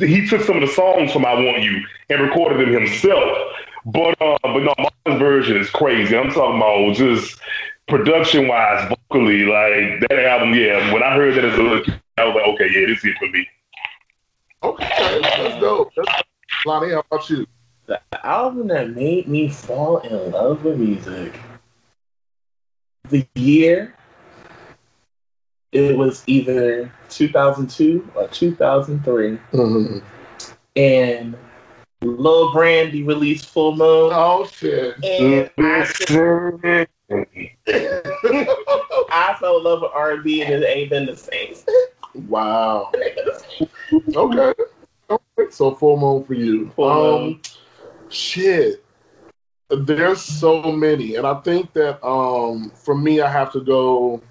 he 0.00 0.26
took 0.26 0.42
some 0.42 0.56
of 0.56 0.62
the 0.62 0.72
songs 0.74 1.12
from 1.12 1.26
I 1.26 1.34
Want 1.34 1.62
You 1.62 1.80
and 2.10 2.22
recorded 2.22 2.60
them 2.60 2.72
himself. 2.72 3.38
But 3.84 4.20
uh, 4.20 4.38
but 4.42 4.60
no, 4.60 4.74
my 4.78 5.18
version 5.18 5.56
is 5.56 5.68
crazy. 5.70 6.16
I'm 6.16 6.30
talking 6.30 6.56
about 6.56 6.94
just 6.94 7.40
production 7.88 8.48
wise, 8.48 8.88
vocally, 8.88 9.44
like 9.44 10.00
that 10.08 10.24
album. 10.24 10.54
Yeah, 10.54 10.92
when 10.92 11.02
I 11.02 11.14
heard 11.14 11.34
that 11.34 11.44
as 11.44 11.58
a 11.58 11.62
little 11.62 11.82
kid, 11.82 12.00
I 12.16 12.24
was 12.24 12.34
like, 12.34 12.46
okay, 12.54 12.68
yeah, 12.72 12.86
this 12.86 12.98
is 12.98 13.06
it 13.06 13.18
for 13.18 13.28
me. 13.28 13.48
Okay, 14.62 15.20
that's 15.22 15.60
dope. 15.60 15.92
That's 15.96 16.22
Lonnie, 16.64 16.92
how 16.92 17.04
about 17.10 17.28
you? 17.28 17.46
The 17.86 18.00
album 18.24 18.68
that 18.68 18.90
made 18.90 19.26
me 19.26 19.48
fall 19.48 19.98
in 19.98 20.30
love 20.30 20.64
with 20.64 20.78
music. 20.78 21.38
The 23.08 23.26
year, 23.34 23.94
it 25.72 25.96
was 25.96 26.22
either 26.28 26.92
2002 27.08 28.12
or 28.14 28.28
2003. 28.28 29.38
Mm-hmm. 29.52 29.98
And 30.76 31.36
Lil 32.02 32.52
Brandy 32.52 33.02
released 33.02 33.46
Full 33.50 33.76
Moon. 33.76 34.10
Oh 34.12 34.46
shit! 34.52 35.02
And 35.04 35.50
I, 35.58 36.86
I 39.10 39.36
fell 39.38 39.58
in 39.58 39.64
love 39.64 39.82
with 39.82 39.90
R&B 39.94 40.42
and 40.42 40.62
it 40.62 40.66
ain't 40.66 40.90
been 40.90 41.06
the 41.06 41.16
same. 41.16 41.54
Wow. 42.28 42.92
Okay. 44.16 44.54
Okay. 45.10 45.50
So 45.50 45.74
full 45.74 45.98
moon 45.98 46.24
for 46.24 46.32
you. 46.32 46.70
Full 46.70 46.88
um, 46.88 47.22
Moon. 47.22 47.40
shit. 48.08 48.82
There's 49.68 50.22
so 50.22 50.62
many, 50.72 51.16
and 51.16 51.26
I 51.26 51.34
think 51.40 51.72
that 51.74 52.02
um, 52.06 52.70
for 52.74 52.94
me, 52.94 53.20
I 53.20 53.30
have 53.30 53.52
to 53.52 53.60
go 53.60 54.22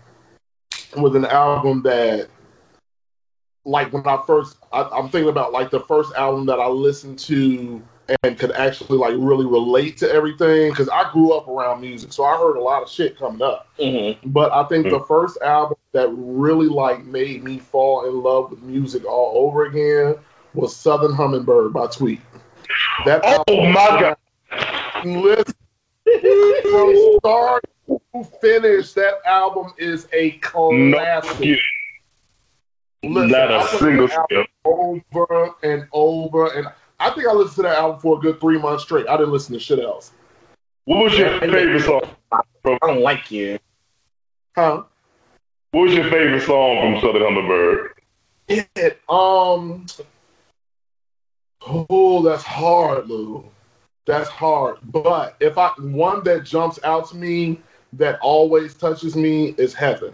with 0.97 1.15
an 1.15 1.25
album 1.25 1.83
that, 1.83 2.29
like, 3.65 3.91
when 3.93 4.05
I 4.07 4.21
first, 4.25 4.57
I, 4.71 4.83
I'm 4.83 5.09
thinking 5.09 5.29
about 5.29 5.51
like 5.53 5.69
the 5.71 5.81
first 5.81 6.13
album 6.15 6.45
that 6.47 6.59
I 6.59 6.67
listened 6.67 7.19
to 7.19 7.81
and 8.23 8.37
could 8.37 8.51
actually 8.51 8.97
like 8.97 9.13
really 9.17 9.45
relate 9.45 9.95
to 9.97 10.11
everything 10.11 10.69
because 10.71 10.89
I 10.89 11.09
grew 11.13 11.31
up 11.33 11.47
around 11.47 11.79
music, 11.81 12.11
so 12.11 12.25
I 12.25 12.37
heard 12.37 12.57
a 12.57 12.61
lot 12.61 12.83
of 12.83 12.89
shit 12.89 13.17
coming 13.17 13.41
up. 13.41 13.67
Mm-hmm. 13.79 14.29
But 14.31 14.51
I 14.51 14.63
think 14.65 14.89
the 14.89 14.99
first 15.01 15.37
album 15.41 15.77
that 15.93 16.09
really 16.09 16.67
like 16.67 17.05
made 17.05 17.43
me 17.43 17.59
fall 17.59 18.09
in 18.09 18.21
love 18.21 18.51
with 18.51 18.61
music 18.63 19.05
all 19.05 19.45
over 19.47 19.65
again 19.65 20.15
was 20.53 20.75
Southern 20.75 21.13
Hummingbird 21.13 21.71
by 21.71 21.87
Tweet. 21.87 22.19
That 23.05 23.21
Oh 23.23 23.43
album, 23.47 23.71
my 23.73 23.87
god! 24.01 24.17
listen, 25.05 25.53
from 26.63 27.17
start 27.19 27.63
to 27.87 28.23
finish, 28.41 28.91
that 28.93 29.15
album 29.25 29.73
is 29.77 30.07
a 30.13 30.39
No, 30.61 30.91
classic. 30.97 31.37
kidding. 31.37 31.59
Listen, 33.03 33.31
Not 33.31 33.51
a 33.51 33.77
single 33.77 34.07
the 34.07 34.25
skip. 34.29 34.47
over 34.63 35.49
and 35.63 35.87
over, 35.91 36.47
and 36.53 36.67
I 36.99 37.09
think 37.09 37.27
I 37.27 37.33
listened 37.33 37.55
to 37.55 37.61
that 37.63 37.77
album 37.77 37.99
for 37.99 38.17
a 38.17 38.21
good 38.21 38.39
three 38.39 38.59
months 38.59 38.83
straight. 38.83 39.07
I 39.07 39.17
didn't 39.17 39.31
listen 39.31 39.53
to 39.53 39.59
shit 39.59 39.79
else. 39.79 40.11
What 40.85 41.03
was 41.03 41.17
your 41.17 41.39
favorite 41.39 41.81
song? 41.81 42.01
I 42.31 42.77
don't 42.81 43.01
like 43.01 43.31
you. 43.31 43.57
Huh? 44.55 44.83
What 45.71 45.81
was 45.81 45.93
your 45.93 46.03
favorite 46.11 46.43
song 46.43 46.93
from 46.93 47.01
Southern 47.01 47.23
Hummingbird? 47.23 47.93
It, 48.47 49.01
um. 49.09 49.85
Oh, 51.67 52.21
that's 52.21 52.43
hard, 52.43 53.07
Lou. 53.07 53.45
That's 54.05 54.29
hard. 54.29 54.77
But 54.83 55.35
if 55.39 55.57
I 55.57 55.69
one 55.79 56.23
that 56.23 56.43
jumps 56.43 56.79
out 56.83 57.09
to 57.09 57.15
me 57.15 57.59
that 57.93 58.19
always 58.21 58.73
touches 58.73 59.15
me 59.15 59.55
is 59.57 59.73
Heaven. 59.73 60.13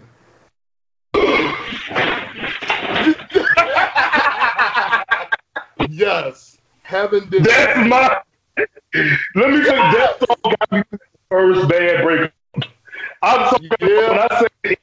Yes, 5.98 6.58
Heaven 6.82 7.28
did. 7.28 7.44
That's 7.44 7.88
my. 7.88 8.20
Let 8.56 9.50
me 9.50 9.62
tell 9.64 9.76
you, 9.76 9.98
that 9.98 10.16
song 10.18 10.54
got 10.58 10.72
me 10.72 10.82
the 10.90 10.98
first 11.30 11.68
bad 11.68 12.02
breakup. 12.04 12.32
I'm 13.22 13.38
talking 13.50 13.68
Yeah. 13.80 14.08
when 14.10 14.18
I 14.18 14.46
say 14.64 14.76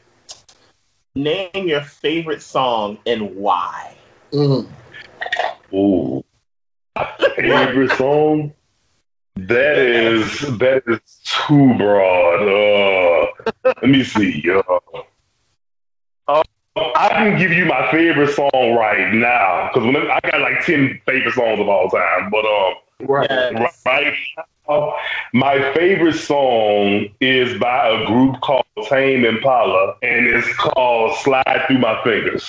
Name 1.16 1.68
your 1.68 1.82
favorite 1.82 2.42
song 2.42 2.98
and 3.06 3.36
why. 3.36 3.96
Mm. 4.32 4.68
Ooh. 5.74 6.24
Favorite 7.36 7.90
song? 7.92 8.52
That 9.36 9.78
is 9.78 10.40
that 10.58 10.82
is 10.86 11.20
too 11.24 11.74
broad. 11.76 12.42
Uh, 12.48 13.72
let 13.82 13.90
me 13.90 14.02
see. 14.04 14.44
Uh, 14.50 14.62
uh, 16.28 16.42
I 16.96 17.08
can 17.10 17.38
give 17.38 17.50
you 17.52 17.66
my 17.66 17.90
favorite 17.90 18.34
song 18.34 18.74
right 18.78 19.12
now 19.14 19.70
because 19.72 19.94
I 20.10 20.20
got 20.30 20.40
like 20.40 20.64
ten 20.64 21.00
favorite 21.06 21.34
songs 21.34 21.60
of 21.60 21.68
all 21.68 21.88
time. 21.90 22.30
But 22.30 22.44
um, 22.44 22.74
Right. 23.02 23.30
Right 23.86 24.14
now, 24.68 24.94
my 25.32 25.72
favorite 25.72 26.14
song 26.14 27.08
is 27.20 27.58
by 27.58 27.88
a 27.88 28.06
group 28.06 28.40
called 28.42 28.64
Tame 28.88 29.24
Impala, 29.24 29.94
and 30.02 30.26
it's 30.26 30.52
called 30.56 31.16
"Slide 31.18 31.64
Through 31.66 31.78
My 31.78 32.02
Fingers." 32.04 32.48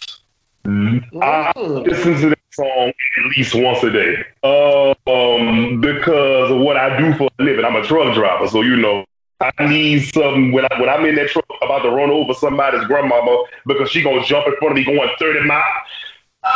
I 0.65 1.51
Mm. 1.55 1.87
listen 1.87 2.21
to 2.21 2.29
that 2.29 2.37
song 2.51 2.89
at 3.17 3.25
least 3.35 3.55
once 3.55 3.81
a 3.83 3.89
day. 3.89 4.15
Um, 4.43 5.81
because 5.81 6.51
of 6.51 6.59
what 6.59 6.77
I 6.77 6.97
do 6.99 7.13
for 7.15 7.29
a 7.39 7.43
living. 7.43 7.65
I'm 7.65 7.75
a 7.75 7.83
truck 7.83 8.13
driver, 8.13 8.47
so 8.47 8.61
you 8.61 8.75
know 8.75 9.03
I 9.41 9.67
need 9.67 10.13
something 10.13 10.51
when 10.51 10.65
I 10.65 10.79
when 10.79 10.89
I'm 10.89 11.05
in 11.05 11.15
that 11.15 11.29
truck 11.29 11.45
about 11.61 11.79
to 11.79 11.89
run 11.89 12.09
over 12.09 12.33
somebody's 12.33 12.85
grandmama 12.85 13.43
because 13.65 13.89
she 13.89 14.01
gonna 14.01 14.23
jump 14.23 14.47
in 14.47 14.55
front 14.57 14.71
of 14.71 14.75
me 14.77 14.83
going 14.85 15.09
30 15.19 15.47
miles. 15.47 15.63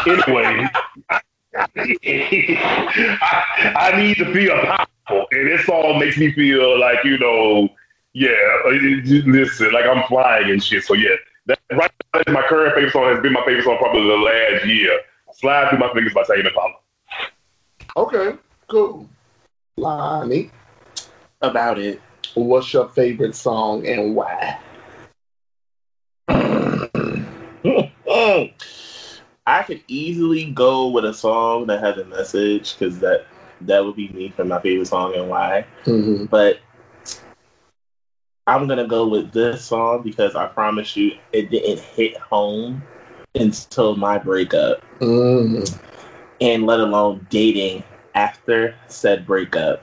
Anyway, 0.07 0.67
I, 1.09 1.21
I 3.75 4.01
need 4.01 4.17
to 4.17 4.33
feel 4.33 4.55
powerful, 4.59 5.27
and 5.31 5.47
this 5.47 5.65
song 5.65 5.99
makes 5.99 6.17
me 6.17 6.31
feel 6.31 6.79
like 6.79 7.03
you 7.03 7.17
know, 7.17 7.69
yeah. 8.13 8.31
uh, 8.65 8.69
Listen, 9.25 9.71
like 9.71 9.85
I'm 9.85 10.03
flying 10.07 10.50
and 10.51 10.63
shit. 10.63 10.83
So 10.83 10.93
yeah, 10.93 11.15
that 11.48 11.59
right 11.71 11.91
now, 12.13 12.19
is 12.21 12.33
my 12.33 12.41
current 12.43 12.75
favorite 12.75 12.91
song 12.91 13.05
has 13.05 13.19
been 13.21 13.33
my 13.33 13.45
favorite 13.45 13.63
song 13.63 13.77
probably 13.77 14.07
the 14.07 14.15
last 14.15 14.65
year. 14.65 15.00
Slide 15.33 15.69
through 15.69 15.79
my 15.79 15.91
fingers 15.93 16.13
by 16.13 16.24
Tame 16.24 16.45
Impala. 16.45 16.74
Okay. 17.98 18.37
Cool. 18.67 19.07
Lonnie, 19.77 20.51
About 21.41 21.77
it. 21.77 22.01
What's 22.35 22.74
your 22.74 22.87
favorite 22.89 23.35
song 23.35 23.87
and 23.87 24.15
why? 24.15 24.59
I 29.48 29.63
could 29.63 29.81
easily 29.87 30.51
go 30.51 30.89
with 30.89 31.05
a 31.05 31.13
song 31.13 31.67
that 31.67 31.81
has 31.81 31.98
a 31.98 32.05
message 32.05 32.77
because 32.77 33.00
that 33.00 33.25
that 33.61 33.83
would 33.85 33.95
be 33.95 34.09
me 34.09 34.29
for 34.29 34.45
my 34.45 34.59
favorite 34.59 34.87
song 34.87 35.15
and 35.15 35.29
why. 35.29 35.65
Mm-hmm. 35.85 36.25
But 36.25 36.59
I'm 38.48 38.67
gonna 38.67 38.87
go 38.87 39.07
with 39.07 39.31
this 39.31 39.65
song 39.65 40.01
because 40.03 40.35
I 40.35 40.48
promise 40.48 40.95
you 40.95 41.13
it 41.33 41.50
didn't 41.50 41.79
hit 41.79 42.17
home 42.17 42.83
until 43.35 43.95
my 43.95 44.17
breakup, 44.17 44.81
Mm. 45.00 45.77
and 46.41 46.65
let 46.65 46.79
alone 46.79 47.27
dating 47.29 47.83
after 48.13 48.75
said 48.87 49.25
breakup. 49.25 49.81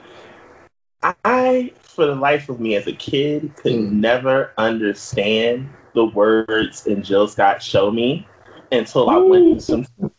I, 1.24 1.72
for 1.92 2.07
the 2.07 2.14
life 2.14 2.48
of 2.48 2.61
me 2.61 2.74
as 2.76 2.87
a 2.87 2.92
kid, 2.92 3.55
could 3.57 3.72
Mm. 3.72 3.92
never 3.92 4.52
understand 4.59 5.68
the 5.94 6.05
words 6.07 6.87
in 6.87 7.02
Jill 7.02 7.28
Scott 7.28 7.62
Show 7.62 7.90
Me 7.90 8.26
until 8.72 9.09
I 9.11 9.18
went 9.18 9.48
through 9.48 9.61
some. 9.61 9.87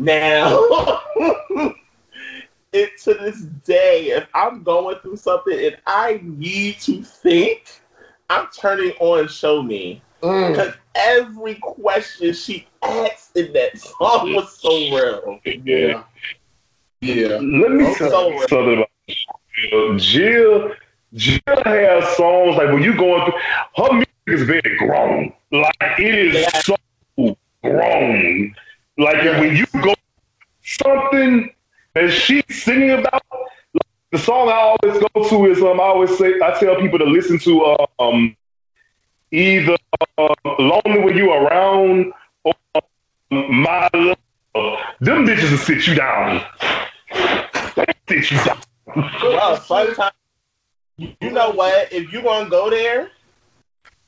Now, 0.00 0.58
it 2.72 2.90
to 3.04 3.14
this 3.14 3.42
day, 3.64 4.06
if 4.10 4.26
I'm 4.34 4.62
going 4.62 4.96
through 4.98 5.16
something 5.16 5.58
and 5.58 5.76
I 5.86 6.20
need 6.22 6.78
to 6.80 7.02
think, 7.02 7.80
I'm 8.28 8.48
turning 8.56 8.92
on 9.00 9.28
Show 9.28 9.62
Me 9.62 10.02
Mm. 10.22 10.48
because 10.50 10.74
every 10.94 11.54
question 11.56 12.32
she 12.32 12.66
asked 12.82 13.36
in 13.36 13.52
that 13.52 13.78
song 13.78 14.34
was 14.34 14.58
so 14.58 14.70
real. 14.90 15.40
Yeah. 15.64 16.02
Yeah. 17.00 17.38
Let 17.40 17.70
me 17.72 17.84
Okay. 17.84 18.08
tell 18.08 18.30
you 18.32 18.38
something 18.48 18.74
about 18.74 18.90
Jill. 19.54 19.96
Jill. 19.98 20.72
Jill 21.14 21.40
has 21.64 22.16
songs 22.16 22.56
like 22.56 22.68
when 22.68 22.82
you 22.82 22.96
going 22.96 23.24
through 23.24 23.40
her 23.76 23.92
music 23.92 24.08
is 24.26 24.42
very 24.42 24.76
grown. 24.78 25.32
Like 25.50 25.98
it 25.98 26.14
is 26.14 26.46
so 26.64 26.76
grown. 27.62 28.54
Like 28.98 29.22
when 29.24 29.56
you 29.56 29.66
go 29.82 29.94
something 30.62 31.50
that 31.94 32.10
she's 32.10 32.44
singing 32.50 32.90
about. 32.90 33.22
like, 33.32 33.82
the 34.12 34.18
song 34.18 34.48
I 34.48 34.76
always 34.76 35.02
go 35.14 35.28
to 35.28 35.50
is 35.50 35.62
um 35.62 35.80
I 35.80 35.84
always 35.84 36.16
say 36.18 36.34
I 36.42 36.58
tell 36.58 36.76
people 36.76 36.98
to 36.98 37.04
listen 37.06 37.38
to 37.40 37.64
uh, 37.64 37.86
um 37.98 38.36
either 39.30 39.76
uh, 40.18 40.34
lonely 40.58 41.00
when 41.00 41.16
you 41.16 41.32
around 41.32 42.12
or 42.44 42.54
um, 42.74 43.62
my 43.62 43.88
love. 43.94 44.16
Them 45.00 45.26
bitches 45.26 45.50
will 45.50 45.58
sit 45.58 45.86
you 45.86 45.94
down. 45.94 46.42
They 47.76 47.86
sit 48.08 48.30
you 48.30 48.44
down. 48.44 48.60
Well, 49.22 49.56
sometimes 49.60 50.12
you 50.98 51.30
know 51.30 51.50
what? 51.50 51.92
If 51.92 52.12
you 52.12 52.22
gonna 52.22 52.48
go 52.50 52.70
there, 52.70 53.10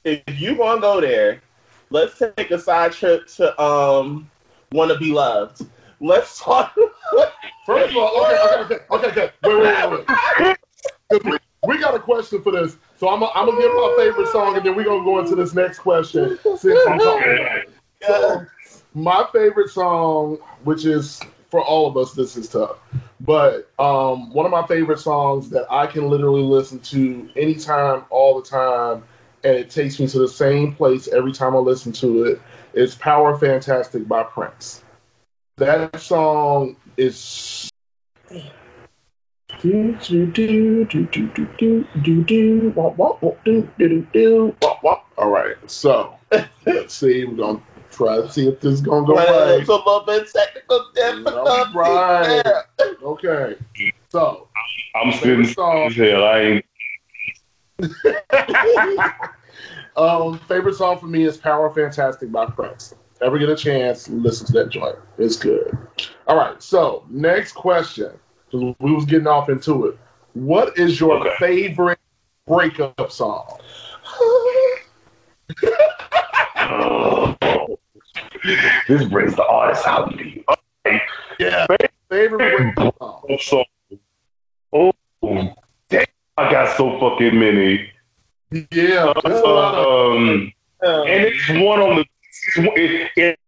if 0.04 0.40
you 0.40 0.56
gonna 0.56 0.80
go 0.80 1.00
there, 1.00 1.42
let's 1.90 2.18
take 2.18 2.50
a 2.50 2.58
side 2.58 2.92
trip 2.92 3.26
to 3.36 3.60
um 3.60 4.30
wanna 4.72 4.98
be 4.98 5.12
loved. 5.12 5.66
Let's 6.00 6.40
talk. 6.40 6.74
First 7.66 7.90
of 7.90 7.96
all, 7.96 8.24
okay, 8.24 8.38
okay, 8.42 8.62
okay, 8.62 8.78
okay, 8.90 9.08
okay. 9.08 9.30
Wait, 9.44 9.56
wait, 9.60 9.90
wait, 9.90 10.06
wait. 10.40 10.56
'Cause 11.10 11.20
We, 11.24 11.38
we 11.66 11.78
got 11.78 11.94
a 11.94 11.98
question 11.98 12.42
for 12.42 12.52
this, 12.52 12.76
so 12.96 13.08
I'm, 13.08 13.22
I'm 13.22 13.46
gonna 13.46 13.60
give 13.60 13.72
my 13.72 13.94
favorite 13.98 14.28
song, 14.28 14.56
and 14.56 14.64
then 14.64 14.74
we're 14.74 14.84
gonna 14.84 15.04
go 15.04 15.18
into 15.18 15.34
this 15.34 15.54
next 15.54 15.80
question. 15.80 16.38
Since 16.54 16.64
we're 16.86 16.98
talking 16.98 17.32
about 17.34 17.56
it. 17.58 17.70
So, 18.02 18.46
my 18.94 19.26
favorite 19.32 19.68
song, 19.70 20.38
which 20.64 20.84
is 20.84 21.20
for 21.50 21.62
all 21.62 21.86
of 21.86 21.96
us, 21.96 22.12
this 22.12 22.36
is 22.36 22.48
tough, 22.48 22.76
but 23.20 23.70
um, 23.78 24.32
one 24.32 24.46
of 24.46 24.52
my 24.52 24.66
favorite 24.66 25.00
songs 25.00 25.50
that 25.50 25.66
I 25.70 25.86
can 25.86 26.08
literally 26.08 26.42
listen 26.42 26.78
to 26.80 27.28
anytime, 27.36 28.04
all 28.10 28.40
the 28.40 28.48
time, 28.48 29.02
and 29.42 29.56
it 29.56 29.70
takes 29.70 29.98
me 29.98 30.06
to 30.08 30.18
the 30.18 30.28
same 30.28 30.74
place 30.74 31.08
every 31.08 31.32
time 31.32 31.54
I 31.54 31.58
listen 31.58 31.92
to 31.92 32.24
it 32.24 32.40
is 32.72 32.94
"Power 32.94 33.36
Fantastic" 33.36 34.06
by 34.06 34.22
Prince. 34.22 34.84
That 35.56 36.00
song 36.00 36.76
is. 36.96 37.68
Do, 39.60 39.96
do, 40.00 40.26
do, 40.26 40.84
do, 40.84 41.04
do, 41.06 41.26
do, 41.28 41.44
do, 41.56 41.84
do, 42.02 42.24
do, 42.32 42.72
do, 42.72 43.36
do, 43.44 43.68
do, 43.78 44.06
do. 44.12 44.56
All 45.18 45.30
right, 45.30 45.56
so 45.66 46.16
see. 46.86 47.24
We're 47.24 47.36
gonna 47.36 47.62
try 48.00 48.16
to 48.16 48.30
see 48.32 48.48
if 48.48 48.60
this 48.60 48.72
is 48.74 48.80
gonna 48.80 49.06
go 49.06 49.14
right. 49.16 49.60
It's 49.60 49.68
a 49.68 49.74
little 49.74 50.04
bit 50.06 50.26
technical 50.32 50.86
difficulty. 50.94 51.70
Right. 51.74 52.42
there. 52.42 52.64
Okay, 53.02 53.56
so 54.08 54.48
I'm 54.94 55.12
sitting 55.12 55.44
as 55.44 55.54
hell. 55.94 56.24
I 56.24 56.40
ain't. 56.40 56.64
um, 59.96 60.38
favorite 60.48 60.74
song 60.76 60.98
for 60.98 61.06
me 61.06 61.24
is 61.24 61.36
"Power 61.36 61.70
Fantastic" 61.72 62.32
by 62.32 62.46
Prince. 62.46 62.94
ever 63.22 63.38
get 63.38 63.50
a 63.50 63.56
chance, 63.56 64.08
listen 64.08 64.46
to 64.46 64.52
that 64.54 64.70
joint. 64.70 64.96
It's 65.18 65.36
good. 65.36 65.76
All 66.26 66.36
right. 66.36 66.60
So 66.62 67.04
next 67.10 67.52
question. 67.52 68.12
'cause 68.50 68.74
We 68.80 68.92
was 68.94 69.04
getting 69.04 69.26
off 69.28 69.48
into 69.50 69.86
it. 69.86 69.98
What 70.32 70.76
is 70.78 70.98
your 70.98 71.18
Okay. 71.18 71.34
favorite 71.38 71.98
breakup 72.46 73.12
song? 73.12 73.58
Oh. 74.06 74.78
this 78.88 79.04
brings 79.08 79.34
the 79.36 79.44
artist 79.44 79.86
out 79.86 80.12
in 80.12 80.16
me. 80.16 80.44
Yeah. 81.38 81.66
Favorite 82.08 82.74
song. 83.40 83.64
Oh, 84.72 84.92
damn, 85.88 86.06
I 86.36 86.50
got 86.50 86.76
so 86.76 86.98
fucking 86.98 87.38
many. 87.38 87.90
Yeah. 88.50 89.12
There's 89.24 89.40
a 89.40 89.46
lot 89.46 89.74
of, 89.74 90.16
Um, 90.16 90.52
and 90.82 91.24
it's 91.24 91.48
one 91.48 91.80
on 91.80 91.96
the, 91.96 92.04
it, 92.76 93.10
it, 93.16 93.38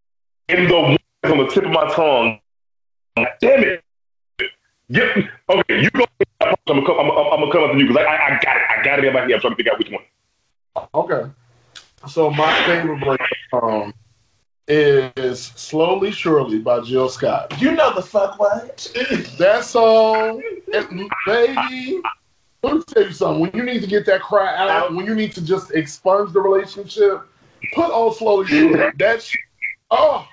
and 0.49 0.69
the 0.69 0.99
on 1.25 1.39
the 1.39 1.47
tip 1.49 1.65
of 1.65 1.71
my 1.71 1.89
tongue. 1.95 2.41
Damn 3.41 3.63
it. 3.63 3.85
Yep. 4.89 5.29
Okay, 5.49 5.83
you 5.83 5.91
go. 5.91 6.05
I'm 6.41 6.55
gonna 6.67 6.85
come. 6.85 6.99
I'm, 6.99 7.11
I'm, 7.11 7.41
gonna 7.41 7.53
come 7.53 7.65
up 7.65 7.73
to 7.73 7.79
you 7.79 7.89
because 7.89 8.05
I, 8.05 8.05
I, 8.05 8.27
I 8.27 8.41
got 8.43 8.57
it. 8.57 8.63
I 8.69 8.85
got 8.85 8.99
it 8.99 9.05
in 9.07 9.15
my 9.15 9.21
head. 9.21 9.33
I'm 9.33 9.41
trying 9.41 9.53
to 9.53 9.57
figure 9.57 9.73
out 9.73 9.79
which 9.79 9.91
one. 9.91 10.03
Okay. 10.95 11.31
So 12.09 12.31
my 12.31 12.53
favorite 12.67 12.99
is 12.99 13.22
"Slowly 16.03 16.13
Surely" 16.13 16.59
by 16.59 16.81
Jill 16.81 17.09
Scott. 17.09 17.55
You 17.61 17.71
know 17.73 17.95
the 17.95 18.03
fuck 18.03 18.37
what? 18.41 18.91
That 19.39 19.65
song, 19.65 20.43
it- 20.67 21.11
baby. 21.27 22.01
Let 22.65 22.75
me 22.75 22.83
tell 22.89 23.05
you 23.05 23.13
something. 23.13 23.41
When 23.41 23.51
you 23.55 23.63
need 23.63 23.83
to 23.83 23.87
get 23.87 24.05
that 24.07 24.21
cry 24.21 24.57
out, 24.57 24.93
when 24.95 25.07
you 25.07 25.15
need 25.15 25.33
to 25.35 25.45
just 25.45 25.71
expunge 25.71 26.33
the 26.33 26.41
relationship, 26.41 27.23
put 27.73 27.93
on 27.93 28.13
"Slowly 28.15 28.47
Surely." 28.47 28.91
That 28.99 29.23
shit. 29.23 29.41
Oh. 29.93 30.27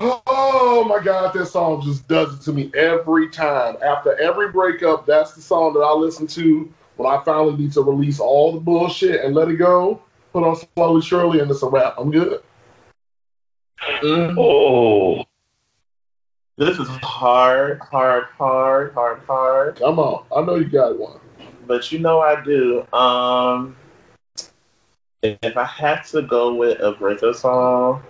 Oh 0.00 0.84
my 0.86 1.02
God, 1.02 1.32
that 1.32 1.46
song 1.46 1.80
just 1.80 2.06
does 2.06 2.34
it 2.34 2.42
to 2.42 2.52
me 2.52 2.70
every 2.74 3.30
time. 3.30 3.78
After 3.82 4.20
every 4.20 4.52
breakup, 4.52 5.06
that's 5.06 5.32
the 5.32 5.40
song 5.40 5.72
that 5.72 5.80
I 5.80 5.94
listen 5.94 6.26
to 6.26 6.70
when 6.96 7.10
I 7.10 7.22
finally 7.24 7.56
need 7.56 7.72
to 7.72 7.80
release 7.80 8.20
all 8.20 8.52
the 8.52 8.60
bullshit 8.60 9.24
and 9.24 9.34
let 9.34 9.48
it 9.48 9.56
go. 9.56 10.02
Put 10.34 10.44
on 10.44 10.56
slowly, 10.76 11.00
surely, 11.00 11.40
and 11.40 11.50
it's 11.50 11.62
a 11.62 11.68
wrap. 11.68 11.94
I'm 11.96 12.10
good. 12.10 12.42
Oh, 14.02 15.24
This 16.56 16.78
is 16.78 16.88
hard, 17.02 17.80
hard, 17.80 18.24
hard, 18.38 18.92
hard, 18.94 19.20
hard. 19.26 19.76
Come 19.76 19.98
on, 19.98 20.24
I 20.34 20.40
know 20.42 20.56
you 20.56 20.64
got 20.68 20.98
one. 20.98 21.20
But 21.66 21.90
you 21.92 21.98
know 21.98 22.20
I 22.20 22.42
do. 22.42 22.86
Um, 22.92 23.76
if 25.22 25.56
I 25.56 25.64
have 25.64 26.06
to 26.10 26.22
go 26.22 26.54
with 26.54 26.78
a 26.80 26.92
breakup 26.92 27.34
song, 27.34 28.02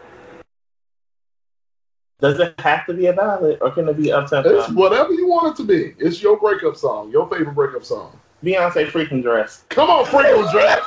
does 2.20 2.38
it 2.40 2.59
have 2.61 2.87
to 2.87 2.94
be 2.94 3.07
a 3.07 3.12
ballad 3.12 3.59
or 3.61 3.70
can 3.70 3.88
it 3.88 3.96
be 3.96 4.11
up 4.12 4.29
It's 4.33 4.70
whatever 4.72 5.12
you 5.12 5.26
want 5.29 5.52
it 5.52 5.62
to 5.62 5.66
be. 5.66 5.94
It's 5.98 6.22
your 6.22 6.38
breakup 6.38 6.76
song, 6.76 7.11
your 7.11 7.29
favorite 7.29 7.55
breakup 7.55 7.85
song. 7.85 8.18
Beyonce 8.44 8.87
Freakum 8.90 9.22
Dress. 9.22 9.64
Come 9.70 9.88
on, 9.90 10.05
Freakum 10.05 10.50
Dress. 10.52 10.83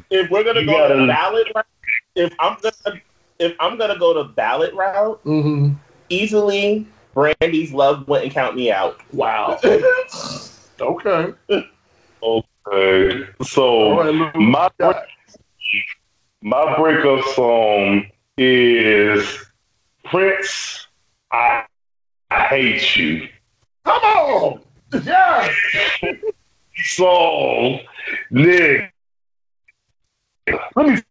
if 0.10 0.30
we're 0.30 0.42
gonna 0.44 0.60
You 0.60 0.66
go 0.66 0.72
gotta- 0.88 1.00
the 1.00 1.06
ballad 1.06 1.52
route, 1.54 1.66
if 2.16 2.32
I'm 2.40 2.56
gonna 2.60 3.00
if 3.38 3.54
I'm 3.60 3.78
gonna 3.78 3.98
go 3.98 4.14
the 4.14 4.24
ballad 4.24 4.74
route, 4.74 5.20
hmm 5.22 5.72
easily 6.08 6.86
Brandy's 7.14 7.72
love 7.72 8.06
wouldn't 8.08 8.32
count 8.32 8.56
me 8.56 8.70
out. 8.70 9.00
Wow. 9.12 9.58
okay. 10.80 11.34
okay. 12.22 13.26
So 13.42 13.62
All 13.62 13.98
right, 13.98 14.34
my 14.34 14.68
Got 14.78 14.96
it. 14.96 15.08
my 16.42 16.76
breakup 16.76 17.24
song 17.34 18.06
is 18.36 19.44
Prince. 20.04 20.86
I 21.32 21.64
I 22.30 22.40
hate 22.46 22.96
you. 22.96 23.28
Come 23.84 24.02
on. 24.02 24.60
Yes. 25.04 25.54
song, 26.84 27.80
Nick. 28.30 28.92
Let 30.74 30.86
me, 30.86 31.02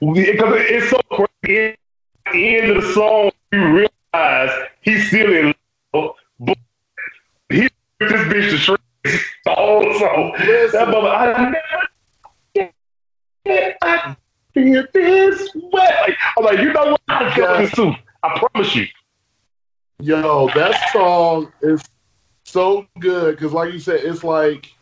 because 0.00 0.54
it's 0.58 0.90
so 0.90 1.00
crazy. 1.10 1.76
At 2.26 2.32
the 2.32 2.56
end 2.58 2.70
of 2.76 2.82
the 2.82 2.92
song, 2.92 3.30
you 3.52 3.88
realize 4.12 4.68
he's 4.82 5.08
still 5.08 5.32
in 5.32 5.54
love, 5.94 6.14
but 6.38 6.58
he 7.48 7.68
this 7.98 8.12
bitch 8.12 8.50
to 8.50 8.56
shreds 8.56 8.82
whole. 9.46 10.32
That 10.72 10.88
mother, 10.88 11.08
I 11.08 11.50
never, 13.46 13.74
I 13.82 14.16
feel 14.54 14.84
this 14.92 15.54
way. 15.54 15.70
Like, 15.72 16.16
I'm 16.38 16.44
like, 16.44 16.58
you 16.58 16.72
know 16.72 16.90
what? 16.92 17.00
I 17.08 17.34
feel 17.34 17.58
this 17.58 17.72
too. 17.72 17.92
I 18.22 18.38
promise 18.38 18.74
you. 18.74 18.86
Yo, 20.00 20.48
that 20.54 20.90
song 20.92 21.52
is 21.62 21.82
so 22.44 22.86
good 23.00 23.36
because, 23.36 23.52
like 23.52 23.72
you 23.72 23.78
said, 23.78 24.00
it's 24.02 24.24
like 24.24 24.72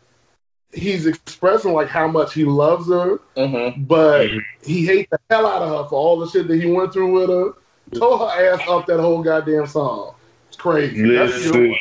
he's 0.73 1.05
expressing 1.07 1.73
like 1.73 1.87
how 1.87 2.07
much 2.07 2.33
he 2.33 2.45
loves 2.45 2.87
her, 2.89 3.19
Mm-hmm. 3.35 3.83
but 3.83 4.27
Mhm. 4.29 4.41
he 4.63 4.85
hates 4.85 5.09
the 5.11 5.19
hell 5.29 5.45
out 5.47 5.61
of 5.61 5.69
her 5.69 5.89
for 5.89 5.95
all 5.95 6.19
the 6.19 6.27
shit 6.29 6.47
that 6.47 6.61
he 6.61 6.71
went 6.71 6.93
through 6.93 7.11
with 7.11 7.29
her. 7.29 7.53
Tore 7.99 8.19
her 8.19 8.53
ass 8.53 8.61
up 8.67 8.85
that 8.85 8.99
whole 8.99 9.23
goddamn 9.23 9.65
song. 9.65 10.13
It's 10.47 10.57
crazy. 10.57 11.01
That's 11.15 11.33
a 11.47 11.51
good 11.51 11.71
Listen, 11.71 11.75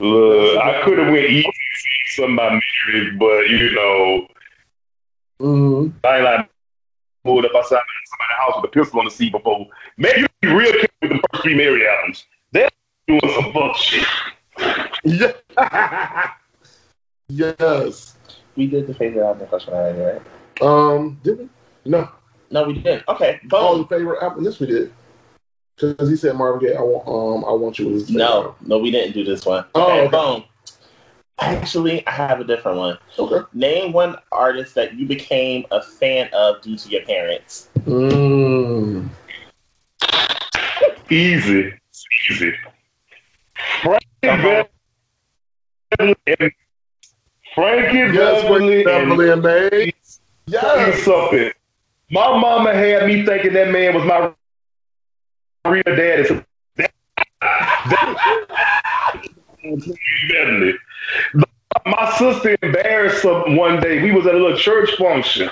look, 0.00 0.58
I 0.62 0.82
could 0.84 0.98
have 0.98 1.12
went 1.12 1.24
easy 1.30 1.50
something 2.08 2.34
about 2.34 2.60
Mary, 2.92 3.10
but 3.12 3.48
you 3.48 3.70
know, 3.72 4.26
Mhm. 5.40 5.92
I 6.04 6.16
ain't 6.16 6.24
like 6.24 6.48
pulled 7.24 7.44
up 7.46 7.52
outside 7.54 7.80
somebody's 7.80 8.36
house 8.38 8.56
with 8.56 8.64
a 8.66 8.68
pistol 8.72 8.98
on 9.00 9.06
the 9.06 9.10
seat 9.10 9.32
before. 9.32 9.66
Man, 9.96 10.12
you 10.18 10.26
be 10.42 10.48
real 10.48 10.70
careful 10.72 10.88
with 11.02 11.10
the 11.12 11.20
first 11.32 11.42
three 11.42 11.54
Mary 11.54 11.86
albums. 11.88 12.26
They're 12.52 12.68
doing 13.08 13.20
some 13.34 13.52
fuck 13.52 13.76
shit. 13.76 14.06
Yeah. 15.04 15.32
yes. 17.28 18.16
We 18.56 18.66
did 18.66 18.86
the 18.86 18.94
favorite 18.94 19.24
album 19.26 19.46
question 19.48 19.74
already, 19.74 20.00
right? 20.00 20.22
Um. 20.62 21.18
Did 21.22 21.38
we? 21.38 21.48
No. 21.84 22.08
No, 22.50 22.64
we 22.64 22.74
didn't. 22.74 23.02
Okay, 23.08 23.40
Oh, 23.52 23.74
boom. 23.74 23.82
the 23.88 23.96
favorite 23.96 24.22
album. 24.22 24.44
Yes, 24.44 24.60
we 24.60 24.66
did. 24.66 24.92
Because 25.76 26.08
he 26.08 26.16
said 26.16 26.36
Marvin 26.36 26.60
Gaye. 26.68 26.76
I 26.76 26.80
want. 26.82 27.08
Um. 27.08 27.44
I 27.48 27.52
want 27.52 27.78
you. 27.78 27.88
Was 27.88 28.10
No, 28.10 28.24
album. 28.26 28.54
no, 28.62 28.78
we 28.78 28.90
didn't 28.90 29.12
do 29.12 29.24
this 29.24 29.44
one. 29.44 29.64
Oh, 29.74 29.84
Okay, 29.84 30.00
okay. 30.06 30.10
boom. 30.16 30.44
Actually, 31.40 32.06
I 32.06 32.12
have 32.12 32.38
a 32.40 32.44
different 32.44 32.78
one. 32.78 32.96
Okay. 33.18 33.44
Name 33.54 33.92
one 33.92 34.16
artist 34.30 34.76
that 34.76 34.94
you 34.94 35.04
became 35.08 35.66
a 35.72 35.82
fan 35.82 36.28
of 36.32 36.62
due 36.62 36.76
to 36.76 36.88
your 36.88 37.02
parents. 37.04 37.70
Mm. 37.86 39.08
Easy. 41.10 41.72
Easy. 42.30 42.52
Frankie 43.82 44.06
Beverly 44.22 44.64
and 45.98 46.52
Frankie 47.54 47.98
Yes, 47.98 48.42
Beverly 48.42 48.76
and 48.78 48.84
Beverly 48.84 49.30
and 49.30 49.42
May. 49.42 49.92
tell 50.50 50.76
Yes. 50.76 51.02
something. 51.04 51.50
My 52.10 52.38
mama 52.38 52.74
had 52.74 53.06
me 53.06 53.24
thinking 53.24 53.52
that 53.54 53.70
man 53.70 53.94
was 53.94 54.04
my 54.04 54.30
real 55.70 55.82
daddy. 55.84 56.44
That, 56.76 56.90
that, 57.40 59.22
Beverly. 60.28 60.74
My 61.86 62.10
sister 62.16 62.56
embarrassed 62.62 63.24
her 63.24 63.42
one 63.56 63.78
day. 63.80 64.00
We 64.02 64.10
was 64.12 64.26
at 64.26 64.34
a 64.34 64.38
little 64.38 64.56
church 64.56 64.90
function, 64.96 65.50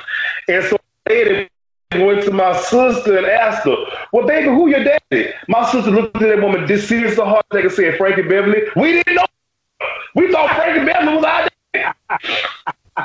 and 0.49 0.65
so 0.65 0.79
they 1.05 1.47
went 1.95 2.23
to 2.25 2.31
my 2.31 2.57
sister 2.59 3.19
and 3.19 3.27
asked 3.27 3.65
her, 3.67 3.77
"Well, 4.13 4.27
baby, 4.27 4.47
who 4.47 4.69
your 4.69 4.83
daddy?" 4.85 5.31
My 5.49 5.69
sister 5.71 5.91
looked 5.91 6.17
at 6.17 6.23
that 6.23 6.41
woman, 6.41 6.65
this 6.67 6.89
serious 6.89 7.17
to 7.17 7.25
heart 7.27 7.45
attack, 7.51 7.65
and 7.65 7.73
said, 7.73 7.99
"Frankie 7.99 8.23
Beverly." 8.23 8.63
We 8.77 8.93
didn't 8.93 9.17
know. 9.17 9.27
We 10.15 10.31
thought 10.33 10.55
Frankie 10.57 10.87
Beverly 10.87 11.17
was 11.17 11.25
our 11.25 11.41
daddy. 11.43 11.52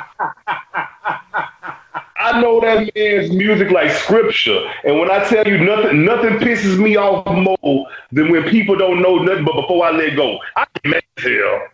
I 2.20 2.40
know 2.40 2.60
that 2.60 2.90
man's 2.94 3.30
music 3.30 3.70
like 3.70 3.90
scripture, 3.90 4.60
and 4.84 4.98
when 4.98 5.10
I 5.10 5.24
tell 5.28 5.46
you 5.46 5.58
nothing, 5.58 6.04
nothing 6.04 6.34
pisses 6.38 6.78
me 6.78 6.96
off 6.96 7.26
more 7.26 7.86
than 8.12 8.30
when 8.30 8.44
people 8.44 8.76
don't 8.76 9.00
know 9.00 9.16
nothing. 9.16 9.44
But 9.44 9.54
before 9.54 9.86
I 9.86 9.90
let 9.90 10.16
go, 10.16 10.38
I 10.56 10.66
get 10.74 10.90
mad 10.90 11.02
as 11.16 11.24
hell. 11.24 11.68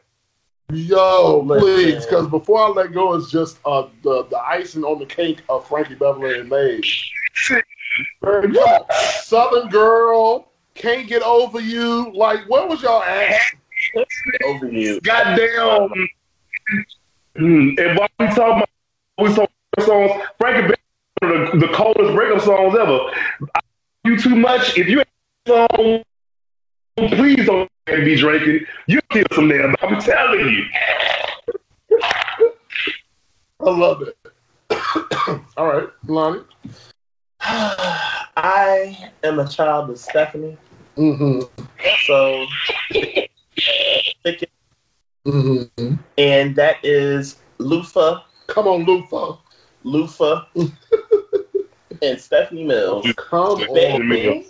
Yo, 0.72 1.44
please, 1.46 2.04
because 2.06 2.28
before 2.28 2.60
I 2.60 2.68
let 2.68 2.92
go, 2.92 3.14
is 3.14 3.30
just 3.30 3.58
uh, 3.64 3.88
the 4.02 4.24
the 4.24 4.38
icing 4.38 4.84
on 4.84 4.98
the 4.98 5.06
cake 5.06 5.40
of 5.48 5.66
Frankie 5.66 5.94
Beverly 5.94 6.40
and 6.40 6.48
May. 6.48 6.80
Southern 9.22 9.68
girl 9.68 10.48
can't 10.74 11.08
get 11.08 11.22
over 11.22 11.60
you. 11.60 12.12
Like, 12.14 12.48
where 12.48 12.66
was 12.66 12.82
y'all 12.82 13.02
at? 13.02 13.40
Over 14.44 14.68
you. 14.70 15.00
Goddamn. 15.00 16.08
Mm, 17.38 17.78
And 17.78 17.98
while 17.98 18.08
we 18.18 18.26
talk 18.28 18.56
about 18.56 18.68
we 19.18 19.34
talk 19.34 19.50
songs, 19.80 20.10
Frankie 20.38 20.60
Beverly, 20.62 20.76
one 21.20 21.32
of 21.32 21.52
the, 21.60 21.66
the 21.66 21.72
coldest 21.72 22.14
breakup 22.14 22.40
songs 22.42 22.74
ever. 22.78 22.98
I 23.54 23.60
love 23.60 24.04
you 24.04 24.18
too 24.18 24.36
much. 24.36 24.76
If 24.78 24.88
you 24.88 25.00
ain't 25.00 25.08
song, 25.46 26.02
please 26.96 27.46
don't 27.46 27.68
be 27.86 28.16
drinking. 28.16 28.66
You 28.86 29.00
kill 29.10 29.24
some 29.32 29.48
damn. 29.48 29.74
I'm 29.82 30.00
telling 30.00 30.40
you. 30.48 30.64
I 33.60 33.70
love 33.70 34.02
it. 34.02 34.16
All 35.56 35.66
right, 35.66 35.88
Lonnie. 36.06 36.42
I 37.40 39.10
am 39.22 39.38
a 39.38 39.48
child 39.48 39.90
of 39.90 39.98
Stephanie, 39.98 40.56
Mm-hmm. 40.96 41.40
so 42.06 42.46
Mm-hmm. 45.26 45.94
and 46.18 46.54
that 46.56 46.84
is 46.84 47.36
Lufa, 47.58 48.22
Come 48.46 48.66
on, 48.68 48.84
Lufa. 48.84 49.38
Lufa, 49.84 50.46
and 52.02 52.20
Stephanie 52.20 52.64
Mills. 52.64 53.06
Come 53.16 53.60
Let 53.72 53.92
on. 53.92 54.08
me 54.08 54.22
go. 54.22 54.42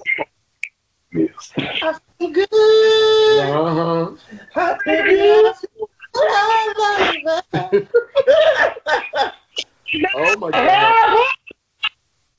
Yes. 1.13 1.53
I 1.57 1.97
feel 2.19 2.31
good. 2.31 2.49
Uh-huh. 3.41 4.11
I 4.57 4.79
feel 4.85 5.03
beautiful. 5.05 5.91
Oh 10.17 10.37
my 10.39 10.51
god. 10.51 11.27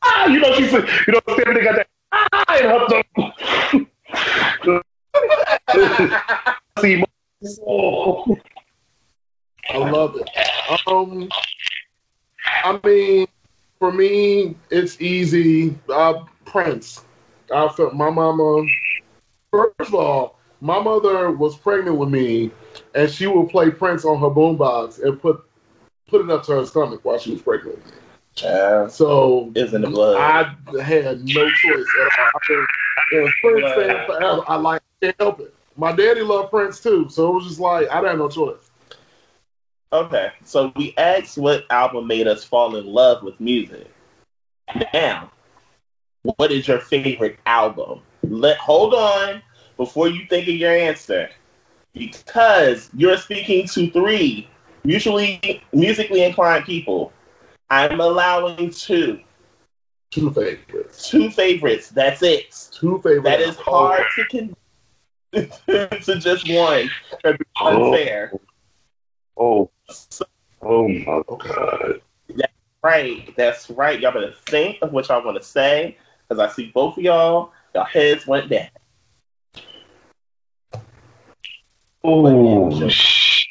Ah, 0.04 0.28
you 0.28 0.40
know 0.40 0.54
she 0.56 0.68
said, 0.68 0.88
you 1.08 1.14
know 1.14 1.22
Stephanie 1.34 1.62
got 1.64 1.76
that 1.78 1.88
ah 2.12 2.58
in 2.58 2.66
her 2.66 2.88
throat. 2.88 4.84
See, 6.82 7.04
oh, 7.68 8.38
I 9.70 9.78
love 9.78 10.16
it. 10.18 10.30
Um, 10.88 11.30
I 12.64 12.80
mean, 12.84 13.28
for 13.80 13.92
me, 13.92 14.56
it's 14.70 15.00
easy. 15.02 15.78
Uh, 15.90 16.24
Prince. 16.46 17.04
I 17.54 17.68
felt 17.70 17.94
my 17.94 18.10
mama. 18.10 18.66
First 19.52 19.74
of 19.80 19.96
all, 19.96 20.40
my 20.62 20.80
mother 20.80 21.32
was 21.32 21.56
pregnant 21.58 21.98
with 21.98 22.10
me, 22.10 22.52
and 22.94 23.10
she 23.10 23.28
would 23.28 23.50
play 23.50 23.70
Prince 23.70 24.06
on 24.06 24.20
her 24.20 24.30
boombox 24.30 25.04
and 25.04 25.22
put 25.22 25.44
put 26.08 26.22
it 26.22 26.30
up 26.30 26.44
to 26.46 26.54
her 26.54 26.66
stomach 26.66 27.02
while 27.04 27.18
she 27.18 27.32
was 27.32 27.42
pregnant. 27.42 27.80
Child 28.36 28.92
So 28.92 29.52
is 29.56 29.74
in 29.74 29.82
the 29.82 29.90
blood. 29.90 30.18
I 30.18 30.82
had 30.82 31.24
no 31.24 31.50
choice 31.50 31.86
at 32.02 32.20
all. 32.20 32.32
Been, 32.48 32.68
been 33.12 33.34
Prince 33.42 33.72
fan 33.74 34.06
forever. 34.06 34.44
I 34.48 34.56
like 34.58 34.82
can't 35.02 35.16
help 35.20 35.40
it. 35.40 35.55
My 35.76 35.92
daddy 35.92 36.22
loved 36.22 36.52
Prince 36.52 36.80
too, 36.82 37.10
so 37.10 37.30
it 37.30 37.34
was 37.36 37.48
just 37.48 37.60
like 37.60 37.88
I 37.90 38.02
had 38.02 38.18
no 38.18 38.30
choice. 38.30 38.72
Okay, 39.92 40.32
so 40.44 40.72
we 40.76 40.94
asked 40.98 41.38
what 41.38 41.66
album 41.70 42.08
made 42.08 42.28
us 42.28 42.44
fall 42.44 42.76
in 42.76 42.86
love 42.86 43.24
with 43.24 43.40
music. 43.40 43.88
Now, 44.94 45.32
what 46.24 46.52
is 46.52 46.68
your 46.68 46.80
favorite 46.80 47.38
album? 47.46 48.02
Let 48.24 48.58
hold 48.58 48.94
on 48.94 49.42
before 49.78 50.08
you 50.08 50.26
think 50.28 50.48
of 50.48 50.56
your 50.56 50.72
answer, 50.72 51.30
because 51.94 52.90
you're 52.96 53.18
speaking 53.18 53.68
to 53.70 53.90
three 53.92 54.50
mutually 54.84 55.64
musically 55.74 56.24
inclined 56.24 56.66
people. 56.66 57.12
I'm 57.70 58.00
allowing 58.00 58.70
two, 58.72 59.20
Two 60.12 60.32
favorites. 60.32 61.10
two 61.10 61.30
favorites. 61.30 61.90
That's 61.90 62.22
it. 62.24 62.70
Two 62.72 63.00
favorites. 63.02 63.24
That 63.24 63.42
is 63.42 63.56
hard 63.58 64.04
to 64.16 64.26
con- 64.26 64.56
to 65.68 66.16
just 66.18 66.50
one. 66.50 66.90
That'd 67.24 67.40
be 67.40 67.46
unfair. 67.60 68.32
oh, 69.38 69.70
oh 70.62 70.88
my 70.88 71.22
god. 71.28 72.02
That's 72.30 72.54
right, 72.82 73.36
that's 73.36 73.70
right. 73.70 74.00
Y'all 74.00 74.14
better 74.14 74.34
think 74.48 74.78
of 74.82 74.94
what 74.94 75.10
y'all 75.10 75.26
want 75.26 75.38
to 75.38 75.44
say, 75.44 75.98
because 76.28 76.40
I 76.42 76.54
see 76.54 76.72
both 76.74 76.98
of 76.98 77.04
y'all. 77.04 77.52
Y'all 77.74 77.84
heads 77.84 78.26
went 78.26 78.50
down. 78.50 78.70
Oh 82.06 82.88
shit. 82.88 83.50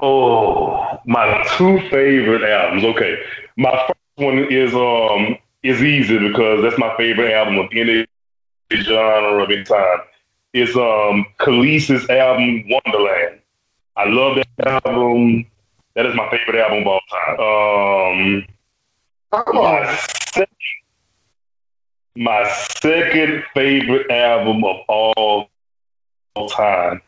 Oh, 0.00 0.98
my 1.04 1.46
two 1.58 1.80
favorite 1.90 2.42
albums. 2.44 2.84
Okay, 2.84 3.18
my 3.58 3.72
first 3.86 3.98
one 4.14 4.38
is 4.50 4.74
um 4.74 5.36
is 5.62 5.82
easy 5.82 6.18
because 6.18 6.62
that's 6.62 6.78
my 6.78 6.94
favorite 6.96 7.32
album 7.32 7.58
of 7.58 7.66
any 7.72 8.06
genre 8.72 9.42
of 9.42 9.50
any 9.50 9.64
time. 9.64 9.98
It's 10.52 10.76
um 10.76 11.26
Kelis's 11.40 12.08
album 12.08 12.64
Wanderland. 12.68 13.40
I 13.96 14.04
love 14.08 14.38
that 14.58 14.84
album. 14.84 15.46
That 15.94 16.06
is 16.06 16.14
my 16.14 16.28
favorite 16.30 16.60
album 16.60 16.80
of 16.80 16.86
all 16.88 17.00
time. 17.10 18.44
Um, 18.44 19.44
Come 19.44 19.56
my 19.56 19.88
on. 19.88 19.96
second, 20.32 20.48
my 22.16 22.44
second 22.82 23.44
favorite 23.54 24.10
album 24.10 24.64
of 24.64 24.76
all, 24.88 25.48
all 26.34 26.48
time. 26.48 27.00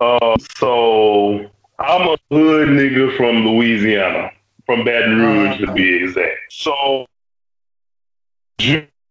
Um, 0.00 0.36
so 0.56 1.48
I'm 1.78 2.08
a 2.08 2.16
hood 2.30 2.68
nigga 2.68 3.16
from 3.16 3.46
Louisiana, 3.46 4.30
from 4.66 4.84
Baton 4.84 5.20
Rouge 5.20 5.60
to 5.60 5.72
be 5.72 6.04
exact. 6.04 6.38
So 6.50 7.06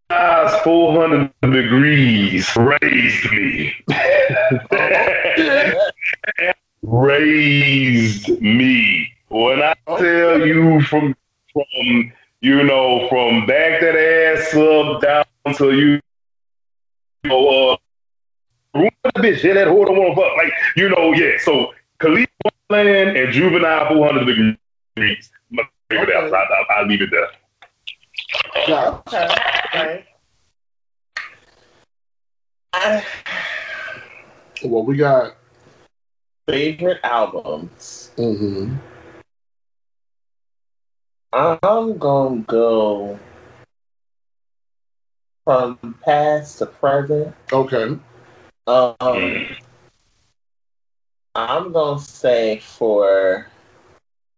July's 0.09 0.61
400 0.61 1.31
degrees 1.41 2.55
raised 2.55 3.31
me. 3.31 3.73
raised 6.83 8.41
me. 8.41 9.07
When 9.29 9.61
I 9.61 9.73
tell 9.85 10.45
you 10.45 10.81
from 10.81 11.15
from 11.51 12.13
you 12.41 12.63
know 12.63 13.07
from 13.09 13.45
back 13.47 13.81
that 13.81 13.95
ass 13.95 14.53
up 14.53 15.01
down 15.01 15.25
to 15.55 15.71
you 15.71 15.99
you 17.23 17.29
know 17.29 17.71
uh 17.71 17.77
bitch, 19.17 19.43
yeah, 19.43 19.53
that 19.53 19.65
don't 19.65 19.75
want 19.75 20.15
fuck. 20.15 20.37
Like, 20.37 20.53
you 20.75 20.89
know, 20.89 21.13
yeah. 21.13 21.37
So 21.39 21.73
Kelis 21.99 22.27
Wanderland 22.43 23.23
and 23.23 23.33
Juvenile 23.33 23.87
400 23.87 24.25
degrees. 24.25 25.31
Okay. 25.91 26.13
I, 26.13 26.27
I, 26.27 26.65
I'll 26.77 26.87
leave 26.87 27.01
it 27.01 27.09
there. 27.11 27.29
Yeah. 28.67 28.99
Okay, 29.07 29.27
okay. 29.67 30.05
I, 32.73 33.03
Well, 34.63 34.83
we 34.83 34.97
got. 34.97 35.35
favorite 36.47 36.99
albums. 37.03 38.11
Mm-hmm. 38.17 38.75
I'm 41.33 41.97
gonna 41.97 42.41
go 42.41 43.19
from 45.43 45.77
past 46.03 46.59
to 46.59 46.65
present. 46.65 47.33
Okay. 47.51 47.97
Um. 48.67 49.45
I'm 51.35 51.71
gonna 51.71 51.99
say 51.99 52.59
for 52.59 53.47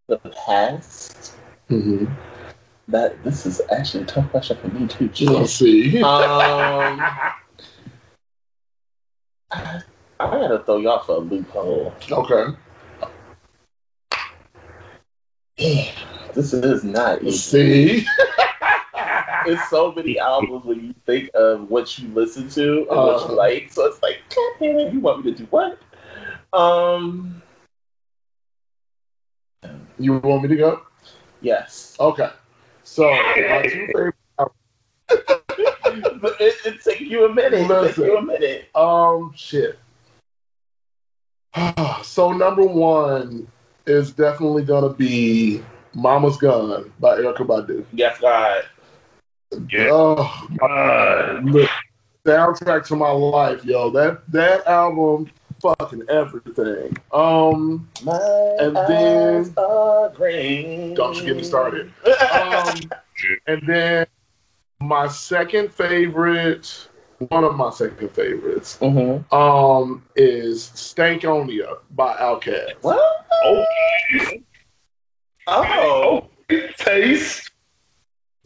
the 0.08 0.18
past. 0.18 1.34
Mm-hmm. 1.70 2.06
That 2.90 3.22
this 3.24 3.46
is 3.46 3.62
actually 3.72 4.04
a 4.04 4.08
tough 4.08 4.30
question 4.32 4.58
for 4.58 4.68
me 4.70 4.88
too. 4.88 5.10
Let's 5.26 5.54
see. 5.54 6.02
Um, 6.04 7.00
I 9.52 9.82
gotta 10.20 10.60
throw 10.64 10.78
y'all 10.78 11.00
for 11.04 11.16
a 11.16 11.20
loophole. 11.20 11.94
okay. 12.12 12.56
Damn, 15.58 15.94
this 16.36 16.54
is 16.54 16.84
not 16.84 17.24
easy. 17.24 18.00
See. 18.00 18.06
It's 19.46 19.70
so 19.70 19.92
many 19.94 20.20
albums 20.20 20.66
when 20.66 20.84
you 20.84 20.94
think 21.06 21.30
of 21.34 21.70
what 21.70 21.98
you 21.98 22.10
listen 22.10 22.50
to 22.50 22.80
and 22.90 23.02
what 23.04 23.24
Uh. 23.24 23.28
you 23.30 23.36
like. 23.36 23.72
So 23.72 23.86
it's 23.86 24.02
like, 24.02 24.18
God 24.36 24.52
damn 24.60 24.80
it, 24.80 24.94
you 24.94 25.00
want 25.00 25.24
me 25.24 25.32
to 25.32 25.38
do 25.38 25.46
what? 25.50 25.80
Um, 26.54 27.42
You 29.98 30.18
want 30.20 30.44
me 30.44 30.50
to 30.50 30.56
go? 30.56 30.82
yes. 31.42 31.96
Okay. 32.00 32.30
So 32.88 33.12
my 33.12 33.68
two 33.70 33.88
favorite. 33.88 34.16
But 36.20 36.36
it, 36.40 36.56
it 36.66 36.82
take 36.84 37.02
you 37.02 37.26
a 37.26 37.34
minute. 37.34 37.70
It 37.70 37.88
take 37.88 37.98
you 37.98 38.18
a 38.18 38.22
minute. 38.22 38.70
Um, 38.76 39.34
shit. 39.36 39.78
so 42.04 42.32
number 42.32 42.64
one 42.64 43.48
is 43.86 44.12
definitely 44.14 44.64
gonna 44.64 44.94
be 44.94 45.62
"Mama's 45.94 46.38
Gun" 46.38 46.92
by 47.00 47.18
Erykah 47.20 47.46
Badu. 47.46 47.86
Yes, 47.94 48.20
God. 48.20 48.64
Yeah. 49.70 49.90
Oh, 49.92 50.48
God. 50.58 51.46
look, 51.46 51.70
soundtrack 52.26 52.86
to 52.88 52.96
my 52.96 53.12
life, 53.12 53.64
yo. 53.66 53.90
That 53.92 54.30
that 54.32 54.66
album, 54.66 55.30
fucking 55.62 56.04
everything. 56.10 56.96
Um, 57.12 57.90
My 58.04 58.20
And 58.60 58.76
then- 58.76 59.36
eyes 59.42 59.52
are 59.58 60.10
green. 60.10 60.94
Don't 60.94 61.16
you 61.18 61.24
get 61.24 61.38
me 61.38 61.44
started. 61.44 61.92
um, 62.32 62.76
and 63.48 63.62
then 63.68 64.08
my 64.80 65.08
second 65.08 65.74
favorite, 65.74 66.88
one 67.30 67.44
of 67.44 67.56
my 67.56 67.70
second 67.72 68.12
favorites, 68.12 68.78
mm-hmm. 68.82 69.34
um, 69.36 70.04
is 70.16 70.70
"Stankonia" 70.76 71.78
by 71.96 72.16
Outkast. 72.18 72.74
What? 72.82 73.00
Oh, 73.44 73.66
Oh. 75.48 76.30
oh, 76.50 76.68
taste. 76.78 77.52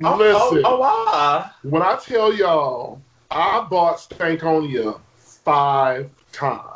Oh, 0.04 0.16
Listen, 0.18 0.62
oh, 0.66 0.78
oh, 0.78 0.80
wow. 0.80 1.50
when 1.64 1.82
I 1.82 1.96
tell 1.98 2.34
y'all, 2.34 3.02
I 3.30 3.62
bought 3.70 3.98
Stankonia 3.98 5.00
five 5.16 6.10
times. 6.32 6.71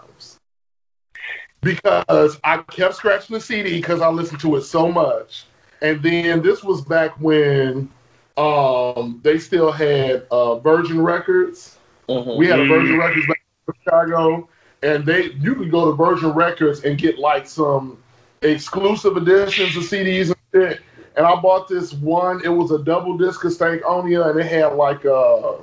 Because 1.65 2.39
I 2.43 2.57
kept 2.69 2.93
scratching 2.93 3.33
the 3.33 3.41
CD 3.41 3.77
because 3.81 3.99
I 3.99 4.07
listened 4.07 4.39
to 4.41 4.55
it 4.55 4.61
so 4.61 4.91
much. 4.91 5.45
And 5.81 6.01
then 6.01 6.41
this 6.43 6.63
was 6.63 6.81
back 6.81 7.19
when 7.19 7.89
um, 8.37 9.19
they 9.23 9.39
still 9.39 9.71
had 9.71 10.27
uh, 10.29 10.59
Virgin 10.59 11.01
Records. 11.01 11.79
Mhm. 12.07 12.37
We 12.37 12.47
had 12.47 12.59
a. 12.59 12.67
Virgin 12.67 12.97
Records 12.99 13.27
back 13.27 13.41
in 13.67 13.73
Chicago, 13.83 14.47
and 14.83 15.05
they 15.05 15.31
you 15.33 15.55
could 15.55 15.71
go 15.71 15.89
to 15.89 15.97
Virgin 15.97 16.31
Records 16.31 16.83
and 16.83 16.97
get 16.99 17.17
like 17.17 17.47
some 17.47 17.97
exclusive 18.43 19.17
editions 19.17 19.75
of 19.75 19.83
CDs 19.83 20.27
and 20.27 20.37
shit. 20.53 20.81
And 21.17 21.25
I 21.25 21.35
bought 21.35 21.67
this 21.67 21.93
one. 21.93 22.41
It 22.43 22.49
was 22.49 22.71
a 22.71 22.79
double 22.79 23.17
disc 23.17 23.43
of 23.43 23.51
Stankonia, 23.51 24.29
and 24.29 24.39
it 24.39 24.45
had 24.45 24.75
like 24.75 25.03
uh 25.05 25.53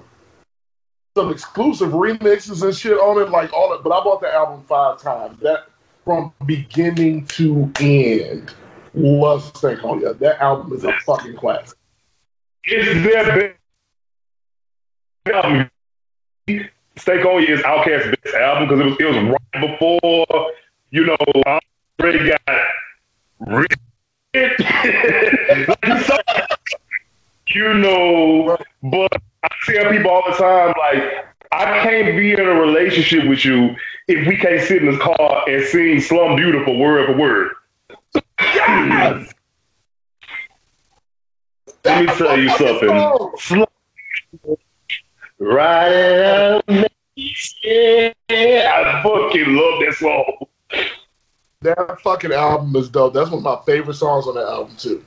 some 1.16 1.30
exclusive 1.30 1.90
remixes 1.90 2.62
and 2.62 2.74
shit 2.74 2.98
on 2.98 3.20
it, 3.20 3.30
like 3.30 3.52
all 3.52 3.70
that. 3.70 3.84
But 3.84 3.92
I 3.92 4.02
bought 4.02 4.20
the 4.20 4.32
album 4.32 4.64
five 4.66 5.00
times. 5.00 5.38
That 5.40 5.66
from 6.04 6.32
beginning 6.46 7.26
to 7.26 7.72
end 7.80 8.54
was 8.94 9.50
Stankonia. 9.52 10.18
That 10.18 10.40
album 10.40 10.72
is 10.72 10.84
a 10.84 10.92
fucking 11.06 11.36
classic. 11.36 11.78
It's 12.64 13.04
their 13.04 13.54
best 15.24 15.34
album. 15.34 15.60
On 15.60 15.70
You 16.48 16.60
is 16.60 17.60
Outkast's 17.60 18.16
best 18.22 18.34
album 18.34 18.68
because 18.68 18.80
it 18.80 18.84
was, 18.84 18.96
it 18.98 19.04
was 19.04 19.16
right 19.16 19.70
before, 19.70 20.52
you 20.90 21.06
know, 21.06 21.16
already 22.00 22.30
got. 22.30 22.40
You 27.54 27.74
know, 27.74 28.56
but 28.82 29.12
I 29.42 29.48
tell 29.66 29.90
people 29.92 30.10
all 30.10 30.22
the 30.26 30.36
time, 30.38 30.72
like, 30.78 31.26
I 31.52 31.82
can't 31.82 32.16
be 32.16 32.32
in 32.32 32.40
a 32.40 32.54
relationship 32.54 33.28
with 33.28 33.44
you 33.44 33.76
if 34.08 34.26
we 34.26 34.36
can't 34.36 34.60
sit 34.62 34.82
in 34.82 34.90
this 34.90 35.00
car 35.00 35.44
and 35.48 35.64
sing 35.64 36.00
Slum 36.00 36.36
Beautiful 36.36 36.78
word 36.78 37.06
for 37.06 37.16
word. 37.16 37.52
Yes! 38.40 39.32
Let 41.84 42.06
me 42.06 42.14
tell 42.14 42.38
you 42.38 42.48
something. 42.50 43.30
Slum 43.38 43.66
Right 45.38 46.72
yeah, 47.16 48.12
I 48.28 49.02
fucking 49.02 49.54
love 49.54 49.80
that 49.80 49.94
song. 49.98 50.46
That 51.60 52.00
fucking 52.00 52.32
album 52.32 52.74
is 52.76 52.88
dope. 52.88 53.14
That's 53.14 53.30
one 53.30 53.38
of 53.38 53.44
my 53.44 53.58
favorite 53.66 53.94
songs 53.94 54.26
on 54.26 54.34
that 54.34 54.46
album 54.46 54.76
too. 54.76 55.01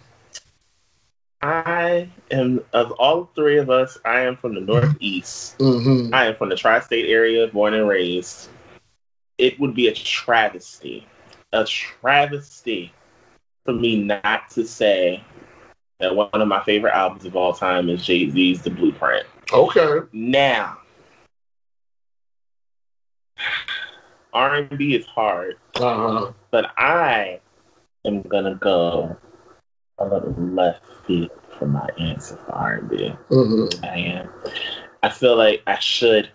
Am 2.36 2.60
of 2.74 2.92
all 2.94 3.30
three 3.36 3.58
of 3.58 3.70
us. 3.70 3.98
I 4.04 4.22
am 4.22 4.36
from 4.36 4.56
the 4.56 4.62
Northeast. 4.62 5.58
Mm-hmm. 5.60 6.14
I 6.14 6.26
am 6.26 6.36
from 6.36 6.50
the 6.50 6.56
tri-state 6.56 7.10
area, 7.10 7.48
born 7.48 7.74
and 7.74 7.88
raised. 7.88 8.50
It 9.38 9.60
would 9.60 9.74
be 9.74 9.88
a 9.88 9.94
travesty, 9.94 11.08
a 11.54 11.64
travesty 11.66 12.94
for 13.64 13.74
me 13.74 14.04
not 14.04 14.50
to 14.52 14.66
say 14.66 15.24
that 16.00 16.16
one 16.16 16.30
of 16.34 16.48
my 16.48 16.62
favorite 16.64 16.94
albums 16.94 17.26
of 17.26 17.36
all 17.36 17.54
time 17.54 17.90
is 17.90 18.06
Jay 18.06 18.30
Z's 18.30 18.62
The 18.62 18.70
Blueprint. 18.70 19.26
Okay. 19.54 20.00
Now, 20.12 20.80
R 24.34 24.56
and 24.56 24.78
B 24.78 24.96
is 24.96 25.06
hard, 25.06 25.56
Uh-huh. 25.78 26.34
but 26.52 26.72
I 26.78 27.40
am 28.06 28.22
gonna 28.24 28.56
go 28.56 29.16
a 29.98 30.06
little 30.06 30.34
left 30.38 30.84
field 31.08 31.32
for 31.58 31.66
my 31.66 31.88
answer 32.00 32.38
for 32.46 32.52
R 32.54 32.74
and 32.76 32.90
B. 32.90 33.14
Mm-hmm. 33.30 33.86
I 33.86 33.98
am. 33.98 34.30
I 35.04 35.10
feel 35.10 35.36
like 35.36 35.62
I 35.68 35.80
should. 35.80 36.30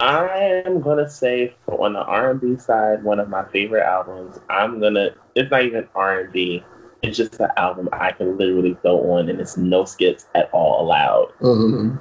I 0.00 0.62
am 0.66 0.80
gonna 0.80 1.08
say 1.08 1.54
for 1.64 1.84
on 1.84 1.94
the 1.94 2.02
R 2.02 2.30
and 2.30 2.40
B 2.40 2.56
side, 2.56 3.04
one 3.04 3.20
of 3.20 3.28
my 3.28 3.44
favorite 3.44 3.84
albums. 3.84 4.38
I'm 4.50 4.80
gonna. 4.80 5.10
It's 5.34 5.50
not 5.50 5.64
even 5.64 5.88
R 5.94 6.20
and 6.20 6.32
B. 6.32 6.62
It's 7.02 7.16
just 7.16 7.38
an 7.40 7.50
album 7.56 7.88
I 7.92 8.12
can 8.12 8.38
literally 8.38 8.76
throw 8.82 8.98
on, 9.12 9.28
and 9.28 9.40
it's 9.40 9.56
no 9.56 9.84
skips 9.84 10.26
at 10.34 10.50
all 10.52 10.82
allowed. 10.82 11.32
Mm-hmm. 11.40 11.96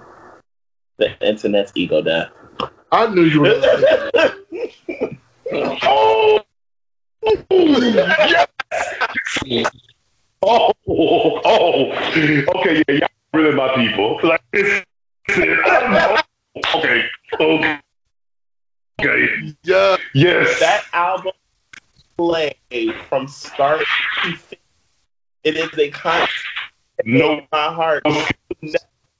The 0.98 1.28
Internet's 1.28 1.72
Ego 1.76 2.02
Death. 2.02 2.30
I 2.92 3.08
knew 3.08 3.24
you 3.24 3.42
were. 3.42 4.12
Oh, 5.56 6.42
yes. 9.46 9.70
Oh, 10.86 11.42
oh, 11.46 11.92
okay, 12.58 12.84
yeah, 12.88 12.96
y'all 12.96 13.08
really 13.34 13.56
my 13.56 13.74
people. 13.76 14.20
Like, 14.24 14.42
it's, 14.52 14.86
okay, 16.76 17.06
okay, 17.40 17.80
okay, 19.00 19.56
yeah. 19.64 19.96
yes. 20.14 20.60
that 20.60 20.84
album 20.92 21.32
played 22.18 22.58
from 23.08 23.30
start 23.30 23.86
to 24.24 24.36
finish. 24.36 24.60
It 25.46 25.56
is 25.56 25.78
a 25.78 25.90
constant 25.92 26.30
no, 27.06 27.34
in 27.34 27.48
my 27.52 27.74
heart. 27.74 28.04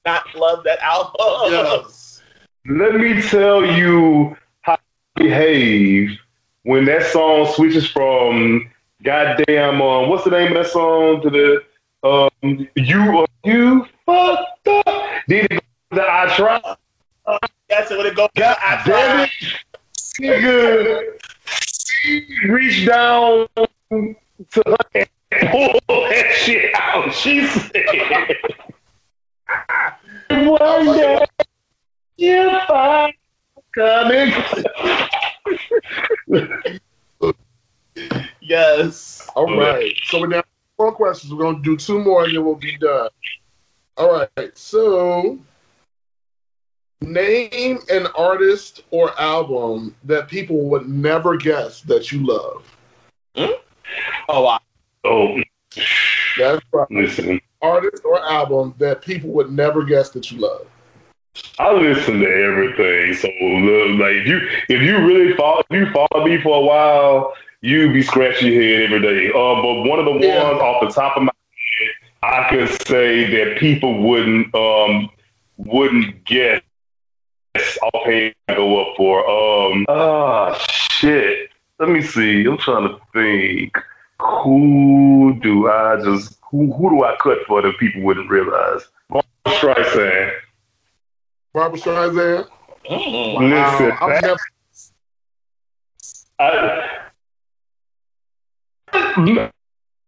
Not 0.06 0.36
love 0.36 0.66
that 0.66 0.80
album. 0.80 1.16
Yes. 1.52 2.22
let 2.66 2.96
me 2.96 3.22
tell 3.22 3.66
you 3.66 4.36
how 4.62 4.76
to 4.76 4.82
behave 5.16 6.18
when 6.64 6.84
that 6.86 7.06
song 7.06 7.52
switches 7.54 7.90
from 7.90 8.70
goddamn 9.04 9.82
um, 9.82 10.10
what's 10.10 10.24
the 10.24 10.32
name 10.32 10.56
of 10.56 10.64
that 10.64 10.72
song 10.72 11.22
to 11.22 11.30
the 11.30 11.64
um 12.08 12.68
you 12.76 13.26
you 13.44 13.86
fucked 14.06 14.68
up. 14.68 14.86
Then 15.28 15.48
it 15.50 15.64
goes 15.92 16.00
to 16.00 16.02
I 16.02 16.36
try. 16.36 16.76
That's 17.70 17.92
it. 17.92 17.98
when 17.98 18.08
it 18.08 18.16
goes. 18.16 18.30
God 18.36 18.58
I 18.62 19.24
it, 19.24 19.30
nigga. 20.20 21.02
She 21.48 22.26
reached 22.48 22.88
down 22.88 23.48
to 23.56 24.64
her 24.66 24.76
and 24.94 25.50
pulled 25.50 25.82
that 25.88 26.36
shit 26.38 26.74
out. 26.76 27.14
She 27.14 27.48
said, 27.48 27.86
"One 30.48 30.98
day 30.98 31.26
you 32.18 32.60
find 32.68 33.14
coming." 33.74 34.34
Yes. 38.44 39.28
All 39.36 39.58
right. 39.58 39.94
So 40.06 40.20
we're 40.20 40.28
now 40.28 40.44
four 40.78 40.92
questions. 40.92 41.34
We're 41.34 41.44
gonna 41.44 41.64
do 41.64 41.78
two 41.78 42.00
more 42.00 42.26
and 42.26 42.36
then 42.36 42.44
we'll 42.44 42.56
be 42.56 42.78
done. 42.78 43.10
All 43.98 44.28
right. 44.38 44.58
So 44.58 45.40
name 47.02 47.80
an 47.90 48.08
artist 48.18 48.84
or 48.92 49.18
album 49.20 49.96
that 50.04 50.28
people 50.28 50.62
would 50.70 50.88
never 50.88 51.38
guess 51.38 51.82
that 51.82 52.12
you 52.12 52.26
love. 52.26 52.76
Hmm? 53.36 53.52
Oh, 54.30 54.48
I, 54.48 54.60
Oh, 55.06 55.38
That's 56.38 56.64
right. 56.72 56.90
listen. 56.92 57.40
Artist 57.62 58.04
or 58.06 58.20
album 58.26 58.74
that 58.78 59.02
people 59.02 59.30
would 59.32 59.52
never 59.52 59.84
guess 59.84 60.10
that 60.12 60.32
you 60.32 60.40
love. 60.40 60.68
I 61.60 61.72
listen 61.74 62.20
to 62.20 62.28
everything. 62.28 63.14
So 63.14 63.28
look, 63.28 64.00
like 64.00 64.16
if 64.16 64.28
you 64.28 64.40
if 64.70 64.82
you 64.82 64.98
really 65.06 65.34
follow 65.36 65.64
if 65.70 65.76
you 65.76 65.92
follow 65.92 66.26
me 66.26 66.40
for 66.42 66.58
a 66.58 66.62
while, 66.62 67.34
you 67.64 67.92
be 67.94 68.02
scratching 68.04 68.52
your 68.52 68.62
head 68.62 68.84
every 68.84 69.02
day. 69.02 69.30
Uh, 69.30 69.56
but 69.62 69.90
one 69.90 69.98
of 70.00 70.06
the 70.06 70.20
Yeah. 70.28 70.44
ones 70.52 70.62
off 70.62 70.82
the 70.82 70.90
top 70.94 71.16
of 71.18 71.24
my 71.24 71.32
head, 71.80 71.90
I 72.22 72.50
could 72.50 72.70
say 72.88 73.24
that 73.38 73.58
people 73.58 74.00
wouldn't 74.04 74.54
um 74.54 75.10
wouldn't 75.58 76.24
guess. 76.26 76.62
Okay, 77.96 78.34
I 78.50 78.54
go 78.56 78.82
up 78.82 78.98
for 78.98 79.20
um. 79.30 79.86
Ah, 79.88 80.54
shit. 80.92 81.50
Let 81.80 81.90
me 81.90 82.02
see. 82.02 82.46
I'm 82.46 82.58
trying 82.58 82.88
to 82.90 83.00
think. 83.14 83.78
Who 84.20 85.38
do 85.42 85.70
I 85.70 86.02
just 86.04 86.38
who 86.50 86.72
who 86.74 86.90
do 86.92 87.04
I 87.04 87.16
cut 87.22 87.40
for 87.48 87.62
that 87.62 87.78
people 87.80 88.02
wouldn't 88.02 88.30
realize? 88.30 88.82
Streisand. 89.48 90.32
Barbra 91.54 91.80
Streisand. 91.80 92.48
mm, 92.90 93.50
Listen, 93.50 93.90
Wow. 96.40 97.03
I've 99.18 99.52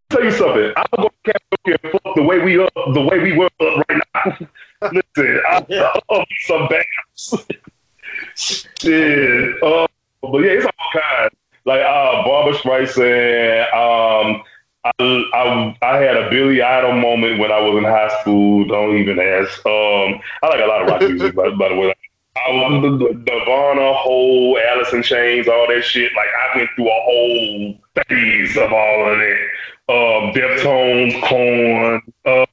tell 0.10 0.24
you 0.24 0.32
something. 0.32 0.72
I'm 0.78 0.86
gonna 0.96 1.10
karaoke 1.26 1.78
and 1.84 1.92
fuck 1.92 2.16
the 2.16 2.24
way 2.24 2.40
we 2.40 2.62
up, 2.62 2.72
the 2.94 3.02
way 3.02 3.20
we 3.20 3.38
were 3.38 3.46
up 3.46 3.86
right 3.90 4.02
now. 4.14 4.48
Listen, 4.92 5.42
I 5.48 6.02
love 6.10 6.26
some 6.46 6.68
bands. 6.68 7.48
Shit. 8.36 9.64
Uh, 9.64 9.88
but 10.22 10.38
yeah, 10.40 10.52
it's 10.52 10.66
all 10.66 11.02
kinds. 11.02 11.36
Like 11.66 11.82
uh, 11.82 12.24
Barbra 12.24 12.54
Streisand. 12.54 13.74
Um, 13.74 14.44
I, 14.86 14.92
I 15.34 15.78
I 15.82 15.98
had 15.98 16.18
a 16.18 16.30
Billy 16.30 16.62
Idol 16.62 16.94
moment 16.94 17.40
when 17.40 17.52
I 17.52 17.60
was 17.60 17.78
in 17.78 17.84
high 17.84 18.22
school. 18.22 18.66
Don't 18.68 18.98
even 18.98 19.20
ask. 19.20 19.66
Um, 19.66 20.22
I 20.44 20.48
like 20.48 20.62
a 20.62 20.68
lot 20.68 20.82
of 20.84 20.88
rock 20.90 21.02
music, 21.02 21.36
by, 21.36 21.50
by 21.50 21.70
the 21.70 21.76
way. 21.76 21.96
I 22.36 22.52
was 22.52 23.00
the, 23.00 23.14
the 23.26 24.62
Alice 24.70 24.94
in 24.94 25.04
Chains, 25.04 25.48
all 25.48 25.68
that 25.68 25.84
shit. 25.84 26.12
Like 26.16 26.28
I 26.28 26.58
went 26.58 26.70
through 26.76 26.90
a 26.90 27.02
whole 27.02 27.80
phase 28.08 28.58
of 28.58 28.74
all 28.74 29.12
of 29.12 29.18
that. 29.18 29.38
Um, 29.88 30.34
Deftones, 30.34 31.22
Korn, 31.24 32.02
uh, 32.26 32.46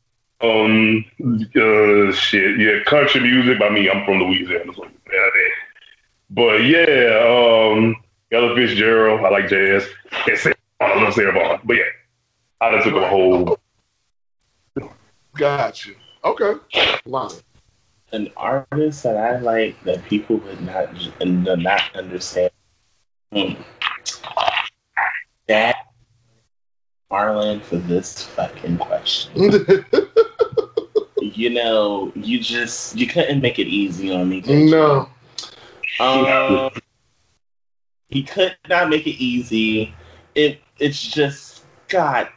um, 0.43 1.05
uh, 1.21 2.13
shit, 2.13 2.61
yeah, 2.61 2.83
country 2.85 3.21
music. 3.21 3.59
By 3.59 3.71
me, 3.71 3.91
I'm 3.91 4.05
from 4.05 4.19
Louisiana, 4.23 4.73
so 4.75 4.85
yeah. 5.13 5.29
But 6.31 6.65
yeah, 6.65 7.19
um, 7.27 7.97
Ella 8.33 8.55
Fitzgerald. 8.55 9.21
I 9.21 9.31
like 9.31 9.49
jazz. 9.49 9.87
And 10.29 10.39
Sarah. 10.39 10.55
I 10.81 11.03
love 11.03 11.15
Sarah 11.15 11.33
Vaughan. 11.33 11.61
But 11.65 11.77
yeah, 11.77 11.83
I 12.61 12.73
just 12.73 12.87
took 12.87 12.97
a 12.97 13.09
whole. 13.09 13.59
Got 15.35 15.87
you. 15.87 15.97
Okay. 16.25 16.55
Lonnie. 17.05 17.37
An 18.13 18.31
artist 18.37 19.03
that 19.05 19.17
I 19.17 19.39
like 19.39 19.83
that 19.85 20.05
people 20.05 20.37
would 20.37 20.61
not 20.63 20.89
and 21.21 21.45
do 21.45 21.57
not 21.57 21.83
understand. 21.95 22.51
Hmm. 23.33 23.55
That 25.49 25.77
Marlon 27.11 27.63
for 27.63 27.77
this 27.77 28.23
fucking 28.23 28.79
question. 28.79 29.85
You 31.21 31.51
know, 31.51 32.13
you 32.15 32.41
just 32.41 32.97
you 32.97 33.07
couldn't 33.07 33.41
make 33.41 33.59
it 33.59 33.67
easy 33.67 34.13
on 34.13 34.29
me. 34.29 34.43
no. 34.43 35.09
Um, 36.01 36.71
he 38.09 38.23
could 38.23 38.57
not 38.69 38.91
make 38.91 39.07
it 39.07 39.23
easy. 39.23 39.95
It 40.35 40.61
it's 40.79 41.03
just 41.03 41.65
God. 41.89 42.29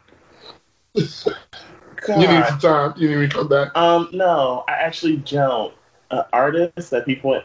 God. 2.06 2.22
You 2.22 2.28
need 2.28 2.46
some 2.46 2.60
time. 2.60 2.94
You 2.98 3.10
need 3.10 3.18
me 3.18 3.28
to 3.28 3.34
come 3.34 3.48
back. 3.48 3.76
Um, 3.76 4.10
no, 4.12 4.64
I 4.68 4.74
actually 4.74 5.18
don't. 5.18 5.74
Uh, 6.12 6.24
artists 6.32 6.90
that 6.92 7.06
people, 7.06 7.32
went, 7.32 7.44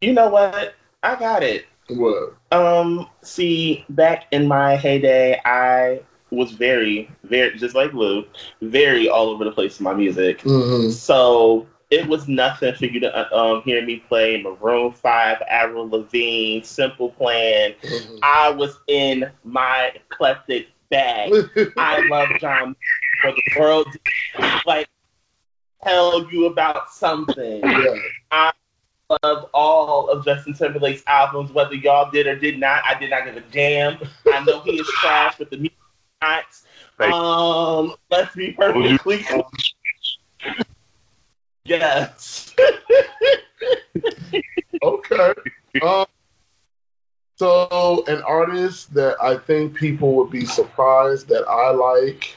you 0.00 0.12
know 0.12 0.28
what? 0.28 0.74
I 1.02 1.16
got 1.16 1.42
it. 1.42 1.66
What? 1.88 2.34
Um, 2.52 3.08
see, 3.22 3.84
back 3.88 4.26
in 4.30 4.46
my 4.46 4.76
heyday, 4.76 5.40
I 5.44 6.00
was 6.30 6.52
very, 6.52 7.10
very 7.24 7.56
just 7.58 7.74
like 7.74 7.92
Lou, 7.92 8.24
very 8.60 9.08
all 9.08 9.28
over 9.28 9.44
the 9.44 9.52
place 9.52 9.78
with 9.78 9.82
my 9.82 9.94
music. 9.94 10.42
hmm 10.42 10.90
So 10.90 11.66
it 11.90 12.06
was 12.06 12.26
nothing 12.28 12.74
for 12.74 12.86
you 12.86 13.00
to 13.00 13.14
uh, 13.14 13.38
um, 13.38 13.62
hear 13.62 13.84
me 13.84 13.98
play 13.98 14.42
Maroon 14.42 14.92
Five, 14.92 15.42
Avril 15.48 15.88
Lavigne, 15.88 16.62
Simple 16.62 17.10
Plan. 17.10 17.74
Mm-hmm. 17.82 18.16
I 18.22 18.50
was 18.50 18.78
in 18.88 19.30
my 19.44 19.92
eclectic 19.94 20.68
bag. 20.90 21.32
I 21.76 22.06
love 22.08 22.28
John 22.40 22.74
for 23.22 23.32
the 23.32 23.42
world 23.58 23.86
like 24.66 24.88
tell 25.84 26.30
you 26.30 26.46
about 26.46 26.92
something. 26.92 27.60
yeah. 27.62 28.50
Love 29.22 29.50
all 29.52 30.08
of 30.08 30.24
Justin 30.24 30.54
Timberlake's 30.54 31.02
albums, 31.06 31.52
whether 31.52 31.74
y'all 31.74 32.10
did 32.10 32.26
or 32.26 32.34
did 32.34 32.58
not. 32.58 32.82
I 32.86 32.98
did 32.98 33.10
not 33.10 33.26
give 33.26 33.36
a 33.36 33.42
damn. 33.52 33.98
I 34.32 34.42
know 34.44 34.60
he 34.62 34.80
is 34.80 34.86
trash, 35.00 35.34
but 35.38 35.50
the 35.50 35.58
music 35.58 35.76
not. 36.22 36.44
Um, 37.12 37.94
let's 38.10 38.34
be 38.34 38.52
perfectly 38.52 38.96
clear. 38.98 39.42
Yes. 41.64 42.54
Okay. 44.82 45.32
Um, 45.80 46.06
so, 47.36 48.04
an 48.08 48.22
artist 48.22 48.92
that 48.94 49.16
I 49.22 49.36
think 49.36 49.74
people 49.76 50.14
would 50.16 50.30
be 50.30 50.44
surprised 50.44 51.28
that 51.28 51.46
I 51.48 51.70
like, 51.70 52.34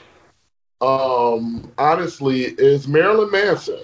um, 0.82 1.72
honestly, 1.78 2.44
is 2.44 2.88
Marilyn 2.88 3.32
Manson. 3.32 3.80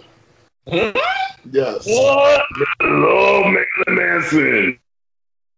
Yes. 0.66 1.88
What? 1.88 2.44
I 2.80 2.86
love 2.86 3.46
Marilyn 3.46 3.66
Manson. 3.90 4.80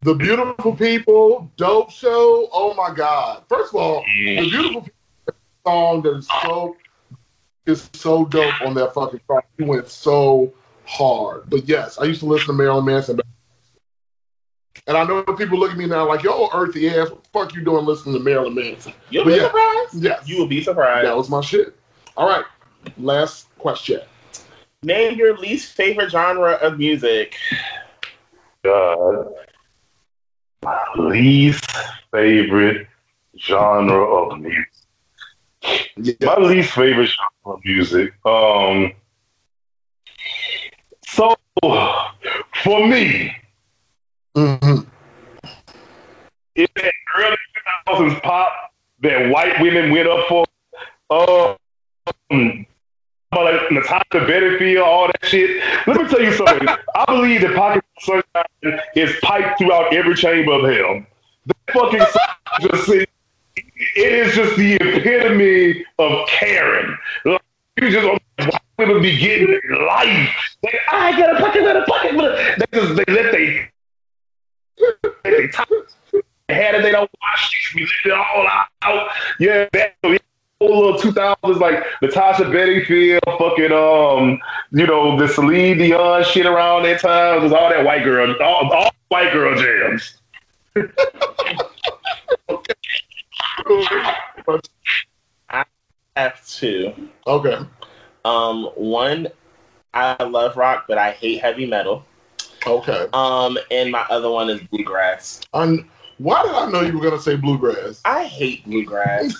The 0.01 0.13
Beautiful 0.15 0.75
People, 0.75 1.51
Dope 1.55 1.91
Show. 1.91 2.49
Oh 2.51 2.73
my 2.75 2.93
God. 2.93 3.43
First 3.47 3.73
of 3.73 3.79
all, 3.79 4.03
The 4.03 4.49
Beautiful 4.49 4.81
People 4.81 4.93
song 5.65 6.01
that 6.01 6.17
is 6.17 6.27
so 6.43 6.75
is 7.65 7.89
so 7.93 8.25
dope 8.25 8.61
on 8.61 8.73
that 8.73 8.93
fucking 8.93 9.21
song. 9.27 9.41
He 9.57 9.63
went 9.63 9.87
so 9.87 10.53
hard. 10.85 11.49
But 11.49 11.67
yes, 11.67 11.97
I 11.97 12.03
used 12.03 12.19
to 12.19 12.25
listen 12.25 12.47
to 12.47 12.53
Marilyn 12.53 12.85
Manson. 12.85 13.19
And 14.87 14.97
I 14.97 15.05
know 15.05 15.23
people 15.23 15.57
look 15.57 15.71
at 15.71 15.77
me 15.77 15.85
now 15.85 16.07
like, 16.07 16.23
yo, 16.23 16.49
earthy 16.53 16.89
ass, 16.89 17.09
what 17.09 17.23
the 17.23 17.29
fuck 17.29 17.55
you 17.55 17.63
doing 17.63 17.85
listening 17.85 18.15
to 18.15 18.21
Marilyn 18.21 18.55
Manson? 18.55 18.93
You'll 19.09 19.23
But 19.23 19.29
be 19.31 19.35
yeah. 19.37 19.43
surprised. 19.43 20.03
Yes. 20.03 20.27
You 20.27 20.37
will 20.39 20.47
be 20.47 20.61
surprised. 20.61 21.07
That 21.07 21.15
was 21.15 21.29
my 21.29 21.41
shit. 21.41 21.75
All 22.17 22.27
right. 22.27 22.43
Last 22.97 23.47
question. 23.57 24.01
Name 24.81 25.17
your 25.17 25.37
least 25.37 25.73
favorite 25.73 26.09
genre 26.09 26.53
of 26.53 26.77
music. 26.77 27.35
God. 28.63 29.27
My 30.63 30.83
least 30.97 31.65
favorite 32.11 32.87
genre 33.37 34.03
of 34.03 34.39
music. 34.39 34.67
My 36.21 36.35
least 36.37 36.71
favorite 36.71 37.07
genre 37.09 37.55
of 37.57 37.61
music. 37.63 38.13
Um. 38.25 38.91
So, 41.05 41.35
for 41.61 42.87
me, 42.87 43.35
Mm-hmm. 44.35 44.89
it's 46.55 46.73
that 46.75 46.93
early 47.19 47.37
2000s 47.87 48.21
pop 48.23 48.51
that 49.01 49.29
white 49.29 49.61
women 49.61 49.91
went 49.91 50.07
up 50.07 50.27
for. 50.27 50.45
Um, 51.09 52.65
like 53.31 53.71
Natasha 53.71 54.25
Bedingfield, 54.25 54.85
all 54.85 55.07
that 55.07 55.25
shit. 55.25 55.61
Let 55.87 56.01
me 56.01 56.07
tell 56.07 56.21
you 56.21 56.33
something. 56.33 56.67
I 56.95 57.05
believe 57.05 57.41
that 57.41 57.55
Pocket 57.55 57.83
Sunshine 57.99 58.81
is 58.95 59.15
piped 59.21 59.59
throughout 59.59 59.93
every 59.93 60.15
chamber 60.15 60.53
of 60.53 60.73
hell. 60.73 61.05
That 61.45 61.73
fucking 61.73 61.99
song 61.99 62.71
just 62.71 62.89
it 62.89 63.09
is 63.95 64.35
just 64.35 64.55
the 64.55 64.75
epitome 64.75 65.83
of 65.99 66.27
Karen. 66.27 66.97
Like, 67.25 67.41
you 67.81 67.89
just 67.89 68.07
white 68.07 68.61
women 68.77 69.01
be 69.01 69.17
getting 69.17 69.59
life. 69.87 70.29
They, 70.61 70.79
I 70.91 71.17
got 71.17 71.35
a 71.35 71.39
pocket, 71.39 71.63
got 71.63 71.75
a 71.75 71.85
pocket. 71.85 72.57
They 72.57 72.79
just 72.79 72.95
they 72.95 73.13
let 73.13 73.31
they 73.31 73.69
they 75.23 75.47
top 75.47 75.69
had 76.49 76.75
it, 76.75 76.83
they 76.83 76.91
don't 76.91 77.09
wash 77.21 77.73
it. 77.73 77.75
We 77.75 77.81
let 78.05 78.17
it 78.17 78.25
all 78.35 78.47
out. 78.83 79.09
Yeah, 79.39 79.67
that 79.73 79.95
whole 80.67 80.93
little 80.93 80.99
2000s 80.99 81.59
like 81.59 81.83
Natasha 82.13 82.45
Bedingfield, 82.47 83.23
fucking 83.25 83.71
um, 83.71 84.39
you 84.71 84.85
know 84.85 85.17
the 85.17 85.27
Celine 85.27 85.79
Dion 85.79 86.23
shit 86.23 86.45
around 86.45 86.83
that 86.83 87.01
time 87.01 87.41
was 87.41 87.51
all 87.51 87.69
that 87.69 87.83
white 87.83 88.03
girl, 88.03 88.35
all, 88.39 88.71
all 88.71 88.91
white 89.07 89.33
girl 89.33 89.59
jams. 89.59 90.17
Have 96.15 96.45
two. 96.47 96.93
Okay. 97.25 97.57
Um, 98.25 98.65
one, 98.75 99.29
I 99.95 100.21
love 100.23 100.55
rock, 100.55 100.85
but 100.87 100.99
I 100.99 101.09
hate 101.13 101.41
heavy 101.41 101.65
metal. 101.65 102.05
Okay. 102.67 103.07
Um, 103.13 103.57
and 103.71 103.91
my 103.91 104.05
other 104.11 104.29
one 104.29 104.51
is 104.51 104.61
bluegrass. 104.61 105.41
And 105.55 105.89
why 106.19 106.43
did 106.43 106.51
I 106.51 106.69
know 106.69 106.81
you 106.81 106.99
were 106.99 107.03
gonna 107.03 107.19
say 107.19 107.35
bluegrass? 107.35 108.01
I 108.05 108.25
hate 108.25 108.63
bluegrass. 108.65 109.33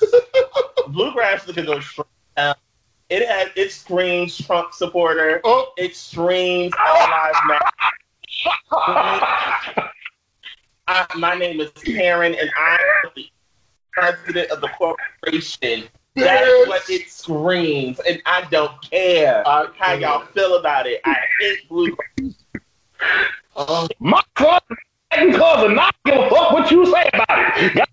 bluegrass 0.88 1.46
because 1.46 1.70
of 1.70 2.06
um, 2.38 2.56
it 3.14 3.28
has 3.28 3.50
it 3.56 3.72
screams 3.72 4.38
Trump 4.38 4.74
supporter. 4.74 5.40
Oh, 5.44 5.72
It 5.78 5.96
screams 5.96 6.74
ah. 6.80 6.88
All 6.88 7.10
Lives 7.12 7.38
Matter. 7.48 7.70
I, 10.88 11.06
uh, 11.12 11.18
my 11.18 11.36
name 11.36 11.60
is 11.62 11.72
Karen, 11.86 12.34
and 12.34 12.50
I 12.58 12.78
am 13.06 13.12
the 13.16 13.26
president 13.92 14.52
of 14.52 14.62
the 14.62 14.68
corporation. 14.70 15.84
That's 16.16 16.48
bitch. 16.48 16.68
what 16.68 16.90
it 16.90 17.10
screams, 17.10 18.00
and 18.00 18.22
I 18.26 18.46
don't 18.52 18.82
care 18.90 19.48
I 19.48 19.68
how 19.78 19.94
y'all 19.94 20.26
feel 20.28 20.58
about 20.58 20.88
it. 20.88 21.02
I 21.06 21.16
hate 21.40 21.70
blue. 21.70 21.96
My 24.00 24.22
cousin, 24.36 24.78
cousin, 25.12 25.76
not 25.76 25.96
give 26.06 26.16
a 26.16 26.30
fuck 26.30 26.52
what 26.52 26.72
you 26.72 26.86
say 26.86 27.10
about 27.14 27.58
it. 27.58 27.88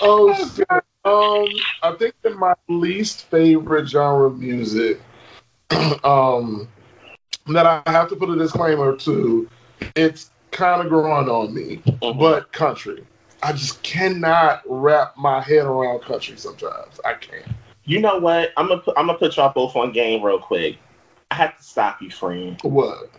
oh 0.00 0.34
shit. 0.54 0.66
Um, 1.04 1.46
I 1.82 1.96
think 1.98 2.14
that 2.22 2.35
my 2.46 2.54
least 2.74 3.24
favorite 3.26 3.88
genre 3.88 4.26
of 4.26 4.38
music, 4.38 5.00
um, 6.04 6.68
that 7.48 7.66
I 7.66 7.82
have 7.86 8.08
to 8.10 8.16
put 8.16 8.30
a 8.30 8.36
disclaimer 8.36 8.96
to, 8.96 9.48
it's 9.96 10.30
kind 10.50 10.80
of 10.82 10.88
growing 10.88 11.28
on 11.28 11.52
me, 11.52 11.82
but 12.00 12.52
country. 12.52 13.04
I 13.42 13.52
just 13.52 13.82
cannot 13.82 14.62
wrap 14.66 15.16
my 15.16 15.40
head 15.40 15.66
around 15.66 16.00
country 16.00 16.36
sometimes. 16.36 17.00
I 17.04 17.14
can't. 17.14 17.46
You 17.84 18.00
know 18.00 18.18
what? 18.18 18.52
I'm 18.56 18.68
gonna 18.68 18.80
put, 18.80 18.96
I'm 18.96 19.06
gonna 19.06 19.18
put 19.18 19.36
y'all 19.36 19.52
both 19.52 19.76
on 19.76 19.92
game 19.92 20.22
real 20.22 20.38
quick. 20.38 20.78
I 21.30 21.34
have 21.34 21.56
to 21.56 21.62
stop 21.62 22.00
you, 22.00 22.10
friend. 22.10 22.58
What? 22.62 23.10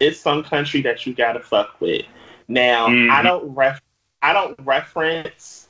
It's 0.00 0.18
some 0.18 0.42
country 0.42 0.80
that 0.82 1.06
you 1.06 1.14
gotta 1.14 1.40
fuck 1.40 1.80
with. 1.80 2.04
Now, 2.48 2.88
Mhm. 2.88 3.10
I 3.10 3.22
don't 3.22 3.54
ref 3.54 3.80
I 4.22 4.32
don't 4.32 4.58
reference 4.64 5.65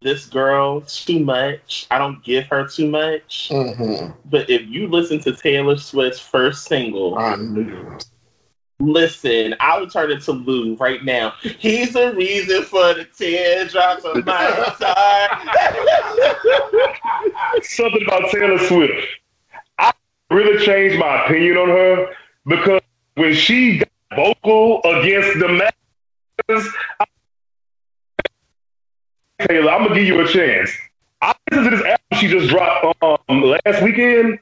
this 0.00 0.26
girl 0.26 0.82
too 0.82 1.18
much. 1.20 1.86
I 1.90 1.98
don't 1.98 2.22
give 2.22 2.44
her 2.46 2.66
too 2.66 2.88
much. 2.88 3.48
Mm-hmm. 3.50 4.12
But 4.26 4.48
if 4.48 4.62
you 4.68 4.86
listen 4.88 5.18
to 5.20 5.34
Taylor 5.34 5.76
Swift's 5.76 6.20
first 6.20 6.64
single, 6.64 7.18
I 7.18 7.36
knew. 7.36 7.98
listen, 8.78 9.54
I 9.60 9.78
would 9.80 9.90
turn 9.90 10.10
it 10.10 10.22
to 10.22 10.32
Lou 10.32 10.76
right 10.76 11.04
now. 11.04 11.34
He's 11.42 11.94
the 11.94 12.14
reason 12.14 12.62
for 12.62 12.94
the 12.94 13.04
teardrops 13.06 14.04
on 14.04 14.24
my 14.24 14.74
side. 14.78 15.28
Something 17.64 18.02
about 18.06 18.30
Taylor 18.30 18.58
Swift. 18.58 19.06
I 19.78 19.92
really 20.30 20.64
changed 20.64 20.98
my 20.98 21.24
opinion 21.24 21.56
on 21.56 21.68
her 21.68 22.14
because 22.46 22.80
when 23.14 23.34
she 23.34 23.78
got 23.78 23.88
vocal 24.14 24.80
against 24.84 25.38
the 25.40 25.48
masses. 25.48 26.72
Taylor, 29.40 29.70
I'm 29.70 29.84
gonna 29.84 29.94
give 29.94 30.06
you 30.06 30.20
a 30.20 30.26
chance. 30.26 30.70
I 31.20 31.34
listened 31.50 31.70
to 31.70 31.76
this 31.76 31.84
album 31.86 31.98
she 32.14 32.28
just 32.28 32.48
dropped 32.48 33.02
um, 33.02 33.42
last 33.42 33.82
weekend. 33.82 34.38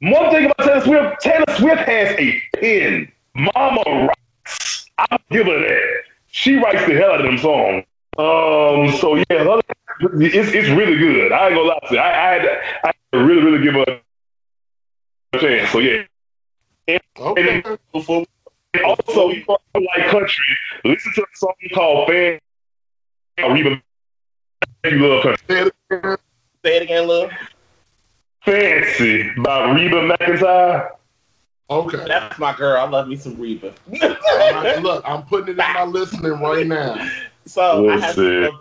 One 0.00 0.30
thing 0.30 0.44
about 0.46 0.58
Taylor 0.58 0.80
Swift, 0.82 1.20
Taylor 1.20 1.44
Swift 1.56 1.80
has 1.82 2.16
a 2.18 2.40
pen. 2.56 3.12
Mama 3.34 3.82
writes. 3.86 4.86
I'll 4.98 5.18
give 5.30 5.46
her 5.46 5.58
that. 5.60 6.02
She 6.28 6.56
writes 6.56 6.86
the 6.86 6.94
hell 6.94 7.12
out 7.12 7.20
of 7.20 7.26
them 7.26 7.38
songs. 7.38 7.84
Um, 8.16 8.98
so 8.98 9.16
yeah, 9.16 9.44
her- 9.44 9.60
it's 10.20 10.52
it's 10.52 10.68
really 10.68 10.96
good. 10.96 11.32
I 11.32 11.46
ain't 11.48 11.56
gonna 11.56 11.68
lie 11.68 11.78
to 11.88 11.94
you. 11.94 12.00
I, 12.00 12.08
I 12.08 12.32
had 12.34 12.42
to, 12.42 12.50
I 12.52 12.86
had 12.86 12.94
to 13.12 13.18
really 13.24 13.42
really 13.42 13.62
give 13.64 13.74
her 13.74 14.00
a 15.34 15.38
chance. 15.38 15.70
So 15.70 15.78
yeah. 15.80 16.02
Okay. 17.18 17.62
Before 17.92 18.24
and 18.74 18.84
also, 18.84 19.30
if 19.30 19.46
you 19.46 19.56
like 19.74 20.10
country, 20.10 20.44
listen 20.84 21.12
to 21.14 21.22
a 21.22 21.26
song 21.34 21.52
called 21.74 22.08
"Fan." 22.08 22.38
Reba, 23.38 23.80
you 24.84 25.06
love 25.06 25.22
country. 25.22 25.44
Say 25.48 25.60
it 25.60 25.74
again. 25.90 26.16
Say 26.64 26.76
it 26.76 26.82
again, 26.82 27.08
Lil. 27.08 27.30
"Fancy" 28.44 29.30
by 29.38 29.70
Reba 29.70 30.08
McEntire. 30.08 30.90
Okay. 31.70 32.04
That's 32.06 32.38
my 32.38 32.54
girl. 32.56 32.80
I 32.80 32.88
love 32.88 33.08
me 33.08 33.16
some 33.16 33.38
Reba. 33.38 33.74
All 34.02 34.08
right, 34.62 34.82
look, 34.82 35.04
I'm 35.06 35.22
putting 35.24 35.48
it 35.48 35.50
in 35.52 35.56
my 35.56 35.84
listening 35.84 36.32
right 36.40 36.66
now. 36.66 36.96
so 37.44 37.88
I 37.88 37.98
have 37.98 38.16
Listen. 38.16 38.52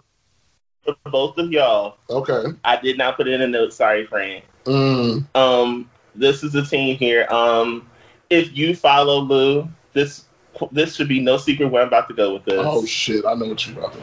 for 0.84 0.96
for 1.04 1.10
both 1.10 1.38
of 1.38 1.52
y'all. 1.52 1.98
Okay. 2.10 2.52
I 2.64 2.78
did 2.78 2.98
not 2.98 3.18
put 3.18 3.28
it 3.28 3.34
in 3.34 3.42
the 3.42 3.48
note. 3.48 3.74
Sorry, 3.74 4.06
Fran. 4.06 4.42
Mm. 4.66 5.26
Um, 5.36 5.90
this 6.16 6.44
is 6.44 6.54
the 6.54 6.64
team 6.64 6.98
here. 6.98 7.28
Um, 7.30 7.90
if 8.30 8.56
you 8.58 8.76
follow 8.76 9.20
Lou, 9.20 9.70
this 9.98 10.26
this 10.72 10.96
should 10.96 11.08
be 11.08 11.20
no 11.20 11.38
secret 11.38 11.68
where 11.68 11.82
I'm 11.82 11.88
about 11.88 12.08
to 12.08 12.14
go 12.14 12.34
with 12.34 12.46
this. 12.46 12.56
Oh 12.60 12.86
shit! 12.86 13.26
I 13.26 13.34
know 13.34 13.48
what 13.48 13.68
you're 13.68 13.78
about 13.78 13.94
to 13.94 14.00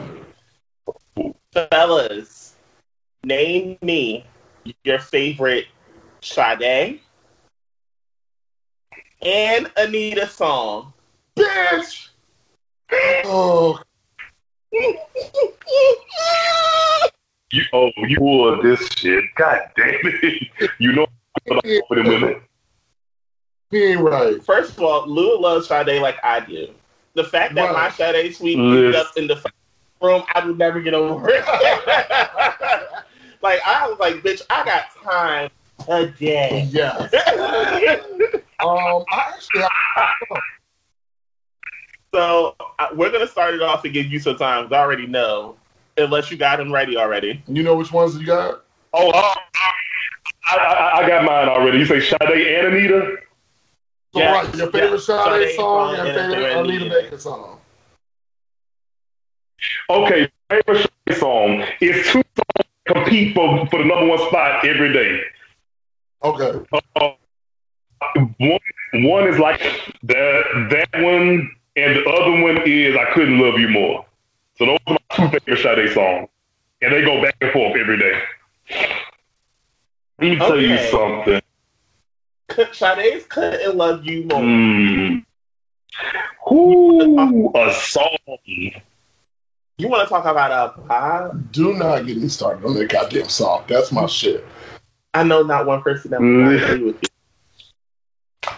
do. 1.15 1.35
Fellas, 1.71 2.55
name 3.23 3.77
me 3.81 4.25
your 4.83 4.99
favorite 4.99 5.67
Sade 6.21 6.99
and 9.21 9.71
Anita 9.77 10.27
song. 10.27 10.93
Bitch. 11.37 12.09
Oh, 13.25 13.79
You, 17.51 17.63
oh, 17.73 17.91
you 17.97 18.17
wore 18.19 18.61
this 18.61 18.87
shit. 18.97 19.23
God 19.35 19.61
damn 19.77 19.95
it. 20.03 20.69
You 20.77 20.91
know 20.93 21.07
I'm 21.49 21.57
about 21.57 21.87
for 21.87 21.95
them 21.95 22.07
women. 22.07 22.41
He 23.75 23.83
ain't 23.91 24.01
right. 24.01 24.41
First 24.43 24.77
of 24.77 24.83
all, 24.83 25.05
Lou 25.07 25.39
loves 25.39 25.67
Sade 25.67 26.01
like 26.01 26.17
I 26.23 26.39
do. 26.39 26.69
The 27.13 27.23
fact 27.23 27.55
that 27.55 27.73
my 27.73 27.85
Right. 27.85 27.93
Sade 27.93 28.35
suite 28.35 28.57
Listen. 28.57 28.77
ended 28.77 28.95
up 28.95 29.07
in 29.17 29.27
the 29.27 29.41
room, 30.01 30.23
I 30.33 30.45
would 30.45 30.57
never 30.57 30.79
get 30.81 30.93
over 30.93 31.27
it. 31.29 31.45
like 33.41 33.59
I 33.65 33.87
was 33.87 33.99
like, 33.99 34.15
bitch, 34.17 34.41
I 34.49 34.63
got 34.65 34.85
time 35.03 35.49
today. 35.85 36.67
Yes. 36.71 37.13
Um, 38.57 39.03
I 39.11 39.33
actually 39.35 39.63
have. 39.95 40.39
so 42.13 42.55
uh, 42.79 42.87
we're 42.95 43.11
gonna 43.11 43.27
start 43.27 43.53
it 43.53 43.61
off 43.61 43.83
and 43.83 43.93
give 43.93 44.05
you 44.05 44.17
some 44.17 44.37
time. 44.37 44.71
I 44.71 44.77
already 44.77 45.05
know, 45.07 45.57
unless 45.97 46.31
you 46.31 46.37
got 46.37 46.57
them 46.57 46.71
ready 46.71 46.95
already. 46.95 47.43
You 47.47 47.63
know 47.63 47.75
which 47.75 47.91
ones 47.91 48.17
you 48.17 48.25
got? 48.25 48.63
Oh, 48.93 49.09
uh, 49.11 49.33
I, 50.47 50.57
I, 50.57 50.99
I 51.03 51.07
got 51.07 51.25
mine 51.25 51.49
already. 51.49 51.79
You 51.79 51.85
say 51.85 51.99
Sade 51.99 52.21
and 52.21 52.67
Anita? 52.73 53.17
So, 54.15 54.21
Yes, 54.21 54.31
right, 54.31 54.55
your 54.55 54.71
favorite 54.71 55.01
yes. 55.01 55.03
Sade 55.03 55.49
Sade 55.49 55.55
song 55.55 55.93
song 55.93 55.95
and 55.95 56.07
and 56.07 56.29
favorite 56.29 56.51
Anita. 56.53 56.59
Anita 56.59 56.85
Baker 56.89 57.17
song. 57.17 57.59
Okay, 59.89 60.29
favorite 60.49 60.89
Sade 61.07 61.17
song 61.19 61.63
is 61.81 62.05
two 62.07 62.23
songs 62.35 62.69
compete 62.87 63.35
for, 63.35 63.67
for 63.67 63.79
the 63.79 63.85
number 63.85 64.07
one 64.07 64.19
spot 64.29 64.65
every 64.65 64.93
day. 64.93 65.21
Okay. 66.23 66.65
Uh, 66.73 67.11
one 68.37 68.59
one 68.93 69.27
is 69.27 69.39
like 69.39 69.59
that 70.03 70.43
that 70.71 71.03
one, 71.03 71.49
and 71.75 71.95
the 71.95 72.05
other 72.09 72.41
one 72.41 72.61
is 72.65 72.95
I 72.95 73.11
couldn't 73.13 73.39
love 73.39 73.59
you 73.59 73.69
more. 73.69 74.05
So 74.57 74.65
those 74.65 74.79
are 74.87 74.93
my 74.93 75.15
two 75.15 75.29
favorite 75.39 75.61
Sade 75.61 75.93
songs, 75.93 76.29
and 76.81 76.93
they 76.93 77.01
go 77.01 77.21
back 77.21 77.35
and 77.41 77.51
forth 77.51 77.77
every 77.77 77.97
day. 77.97 78.21
Let 80.19 80.29
me 80.29 80.37
tell 80.37 80.59
you 80.61 80.77
something. 80.77 81.41
Sade's 82.73 83.25
couldn't 83.27 83.75
love 83.75 84.05
you 84.05 84.23
more. 84.25 84.41
Mm. 84.41 85.25
Ooh, 86.51 87.51
a 87.55 87.73
song. 87.73 88.17
You 89.77 89.87
want 89.89 90.07
to 90.07 90.09
talk 90.09 90.25
about 90.25 90.51
a 90.51 90.81
pop? 90.81 91.35
Do 91.51 91.73
not 91.73 92.05
get 92.05 92.17
me 92.17 92.27
started 92.27 92.65
on 92.65 92.75
that 92.75 92.89
goddamn 92.89 93.29
song. 93.29 93.63
That's 93.67 93.91
my 93.91 94.05
shit. 94.05 94.45
I 95.13 95.23
know 95.23 95.41
not 95.43 95.65
one 95.65 95.81
person 95.81 96.11
that 96.11 96.19
would 96.21 96.27
Mm. 96.27 96.63
agree 96.63 96.83
with 96.85 96.95
you. 97.01 97.09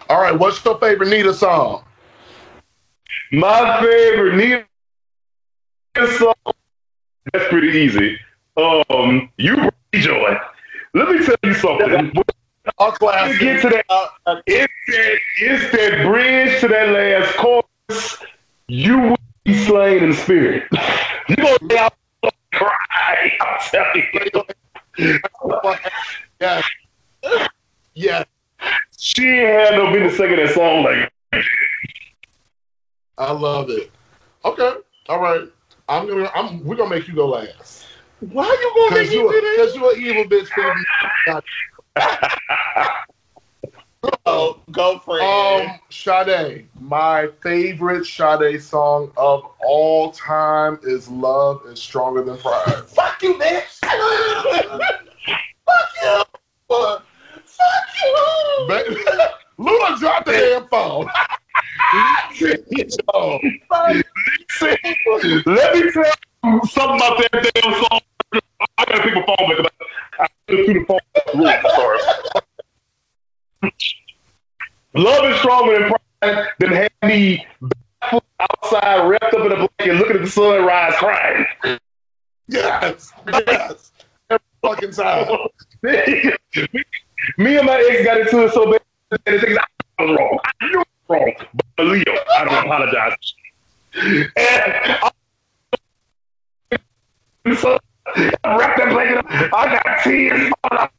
All 0.10 0.22
right, 0.22 0.38
what's 0.38 0.64
your 0.64 0.78
favorite 0.80 1.10
Nita 1.10 1.34
song? 1.34 1.84
My 3.32 3.82
favorite 3.82 4.36
Nina 4.36 4.66
song. 6.18 6.34
That's 7.34 7.48
pretty 7.50 7.78
easy. 7.78 8.20
Um, 8.58 9.30
you 9.38 9.56
bring 9.56 9.72
me 9.94 10.00
joy. 10.00 10.38
Let 10.94 11.10
me 11.10 11.26
tell 11.26 11.36
you 11.44 11.54
something. 11.54 12.14
When 12.78 13.16
A 13.16 13.30
you 13.30 13.40
get 13.40 13.62
to 13.62 13.70
that, 13.70 13.86
Uh, 13.90 14.42
it's 14.46 14.74
that, 14.88 15.20
it's 15.40 15.72
that 15.72 16.06
bridge 16.06 16.60
to 16.62 16.68
that 16.68 16.90
last 16.90 17.36
chorus. 17.38 18.18
You 18.68 19.00
will 19.00 19.18
be 19.46 19.66
slain 19.66 20.04
in 20.04 20.14
spirit. 20.14 20.66
You 21.30 21.36
gonna 21.38 21.58
be 21.68 21.78
out 21.78 21.94
and 22.24 22.32
cry. 22.54 23.38
I'm 23.42 23.60
telling 23.72 24.04
you. 24.98 25.20
Yes. 26.42 26.64
Yes. 27.94 28.26
She 28.98 29.38
had 29.38 29.76
no 29.76 29.92
business 29.92 30.18
singing 30.18 30.38
that 30.38 30.54
song 30.54 30.84
like. 30.84 31.12
I 33.18 33.32
love 33.32 33.70
it. 33.70 33.92
Okay. 34.46 34.74
All 35.10 35.20
right. 35.20 35.48
I'm 35.88 36.08
gonna. 36.08 36.30
I'm. 36.36 36.64
We're 36.66 36.76
gonna 36.76 36.90
make 36.90 37.08
you 37.08 37.16
go 37.16 37.28
last. 37.28 37.86
why 38.20 38.46
are 38.46 38.54
you 38.54 38.74
gonna 38.76 39.02
make 39.04 39.12
you, 39.12 39.24
me 39.24 39.32
do 39.32 39.42
this? 39.42 39.58
cause 39.58 39.76
you're 39.76 39.94
an 39.94 40.02
evil 40.02 40.24
bitch. 40.26 41.42
Oh, 44.26 44.60
go 44.72 45.00
for 45.00 45.20
it. 45.20 45.24
Um, 45.24 45.80
Sade. 45.90 46.68
My 46.80 47.30
favorite 47.42 48.06
Sade 48.06 48.62
song 48.62 49.12
of 49.18 49.50
all 49.66 50.12
time 50.12 50.80
is 50.84 51.08
"Love 51.08 51.62
Is 51.66 51.82
Stronger 51.82 52.24
Than 52.24 52.38
Pride." 52.38 52.84
Fuck 52.88 53.24
you, 53.24 53.36
bitch. 53.36 53.80
Fuck 55.66 55.90
you. 56.02 56.24
Fuck 56.68 57.04
you. 58.04 58.98
Luna 59.58 59.98
dropped 59.98 60.26
the 60.26 60.34
damn 60.34 60.68
phone. 60.68 61.10
Yo, 62.40 63.40
Let 65.46 65.74
me 65.74 65.92
tell 65.92 66.06
you 66.44 66.62
something 66.66 66.98
about 66.98 67.18
that 67.18 67.52
damn 67.56 67.74
song. 67.74 68.02
I 68.78 68.86
gotta 68.86 69.02
pick 69.04 69.16
my 69.16 69.24
phone 69.26 69.50
back 69.50 69.60
up. 69.60 69.74
I 70.20 70.28
took 70.48 70.66
through 70.66 70.74
the 70.74 70.86
phone. 70.86 71.00
Really 71.34 71.62
sorry. 71.76 72.00
Love 74.98 75.26
is 75.26 75.38
stronger 75.40 75.80
than 75.80 75.90
pride. 75.90 76.48
Than 76.60 76.72
have 76.72 76.92
me 77.04 77.46
barefoot 77.62 78.24
outside, 78.40 79.08
wrapped 79.08 79.34
up 79.34 79.46
in 79.46 79.52
a 79.52 79.56
blanket, 79.56 79.94
looking 79.94 80.16
at 80.16 80.22
the 80.24 80.30
sunrise, 80.30 80.96
crying. 80.96 81.46
yes, 82.48 83.12
yes. 83.28 83.92
Every 84.30 84.44
fucking 84.64 84.92
time. 84.92 85.28
me 87.38 87.58
and 87.58 87.68
my 87.68 87.86
ex 87.90 88.04
got 88.04 88.22
into 88.22 88.46
it 88.46 88.54
so 88.54 88.72
bad. 88.72 88.82
that 89.12 89.24
the 89.26 89.40
thing 89.40 89.52
is, 89.52 89.58
I 90.00 90.04
was 90.04 90.18
wrong. 90.18 90.40
I 90.44 90.68
knew 90.68 90.80
I 90.80 90.84
was 90.84 90.88
wrong. 91.10 91.34
But 91.78 91.86
Leo, 91.86 92.18
I 92.36 92.46
don't 92.46 92.66
apologize. 92.66 93.14
And 93.94 94.32
I, 94.36 95.12
so 97.56 97.78
I 98.16 98.58
wrapped 98.58 98.80
that 98.80 98.90
blanket 98.90 99.18
up. 99.18 99.26
I 99.30 99.80
got 99.84 100.04
tears. 100.04 100.52
falling 100.64 100.82
out. 100.82 100.92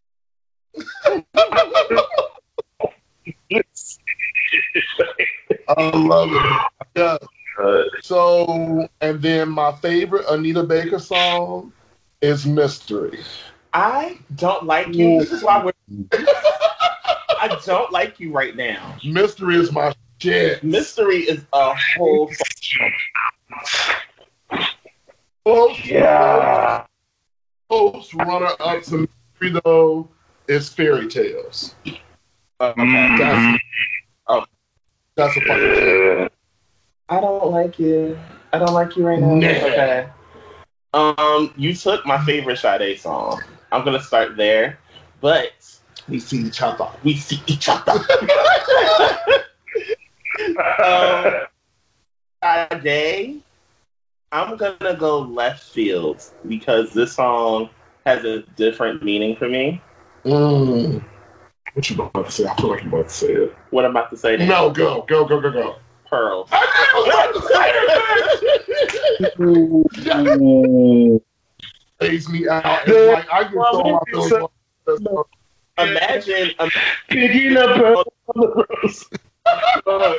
I 5.68 5.96
love 5.96 6.30
it. 6.32 6.62
Yeah. 6.96 7.18
So, 8.02 8.88
and 9.00 9.20
then 9.20 9.50
my 9.50 9.67
favorite 9.80 10.26
Anita 10.28 10.62
Baker 10.62 10.98
song 10.98 11.72
is 12.20 12.46
"Mystery." 12.46 13.18
I 13.72 14.18
don't 14.36 14.64
like 14.64 14.94
you. 14.94 15.20
This 15.20 15.32
is 15.32 15.42
why 15.42 15.64
we're. 15.64 15.72
I 17.40 17.56
don't 17.64 17.92
like 17.92 18.18
you 18.20 18.32
right 18.32 18.56
now. 18.56 18.96
"Mystery" 19.04 19.56
is 19.56 19.72
my 19.72 19.94
shit. 20.20 20.62
Mystery 20.62 21.18
is 21.18 21.44
a 21.52 21.74
whole. 21.96 22.30
Close, 25.44 25.86
Yeah. 25.86 26.84
close 27.70 28.12
runner 28.14 28.50
up 28.60 28.82
to 28.84 29.08
"Mystery" 29.40 29.60
though 29.64 30.08
is 30.48 30.68
"Fairy 30.68 31.08
Tales." 31.08 31.74
Mhm. 32.60 33.18
That's 33.18 33.60
That's 35.16 35.36
a 35.36 35.40
fucking 35.40 35.74
shame. 35.74 36.28
I 37.08 37.20
don't 37.20 37.50
like 37.50 37.78
you. 37.80 38.16
I 38.52 38.58
don't 38.58 38.72
like 38.72 38.96
you 38.96 39.06
right 39.06 39.18
now. 39.20 39.34
Nah. 39.34 39.48
Okay. 39.48 40.08
Um, 40.94 41.52
you 41.56 41.74
took 41.74 42.04
my 42.06 42.18
favorite 42.24 42.58
Sade 42.58 42.98
song. 42.98 43.42
I'm 43.72 43.84
gonna 43.84 44.00
start 44.02 44.36
there, 44.36 44.78
but 45.20 45.52
We 46.08 46.18
see 46.18 46.38
each 46.40 46.62
other. 46.62 46.88
we 47.04 47.14
see 47.16 47.42
each 47.46 47.68
other. 47.68 47.92
um, 50.82 51.34
Sade, 52.42 53.42
I'm 54.32 54.56
gonna 54.56 54.96
go 54.96 55.20
left 55.20 55.62
field 55.64 56.22
because 56.46 56.92
this 56.92 57.12
song 57.14 57.68
has 58.06 58.24
a 58.24 58.42
different 58.56 59.02
meaning 59.02 59.36
for 59.36 59.48
me. 59.48 59.82
Mm. 60.24 61.04
What 61.74 61.90
you 61.90 61.96
about 62.02 62.24
to 62.26 62.32
say? 62.32 62.46
I 62.46 62.54
feel 62.56 62.70
like 62.70 62.82
you 62.82 62.88
about 62.88 63.08
to 63.08 63.14
say 63.14 63.32
it. 63.32 63.56
What 63.70 63.84
I'm 63.84 63.90
about 63.90 64.10
to 64.10 64.16
say 64.16 64.36
now. 64.38 64.46
No, 64.46 64.70
go, 64.70 65.02
go, 65.06 65.24
go, 65.26 65.40
go, 65.40 65.50
go. 65.50 65.76
Pearl. 66.08 66.44
Phase 72.00 72.28
me 72.30 72.48
out. 72.48 72.82
It's 72.86 73.12
like 73.12 73.32
I 73.32 73.44
get 73.44 73.52
so 73.72 73.82
my 73.82 73.98
feelings. 74.10 74.48
Imagine, 75.78 76.50
Picking 77.08 77.56
up 77.56 78.06
Uh, 79.86 80.14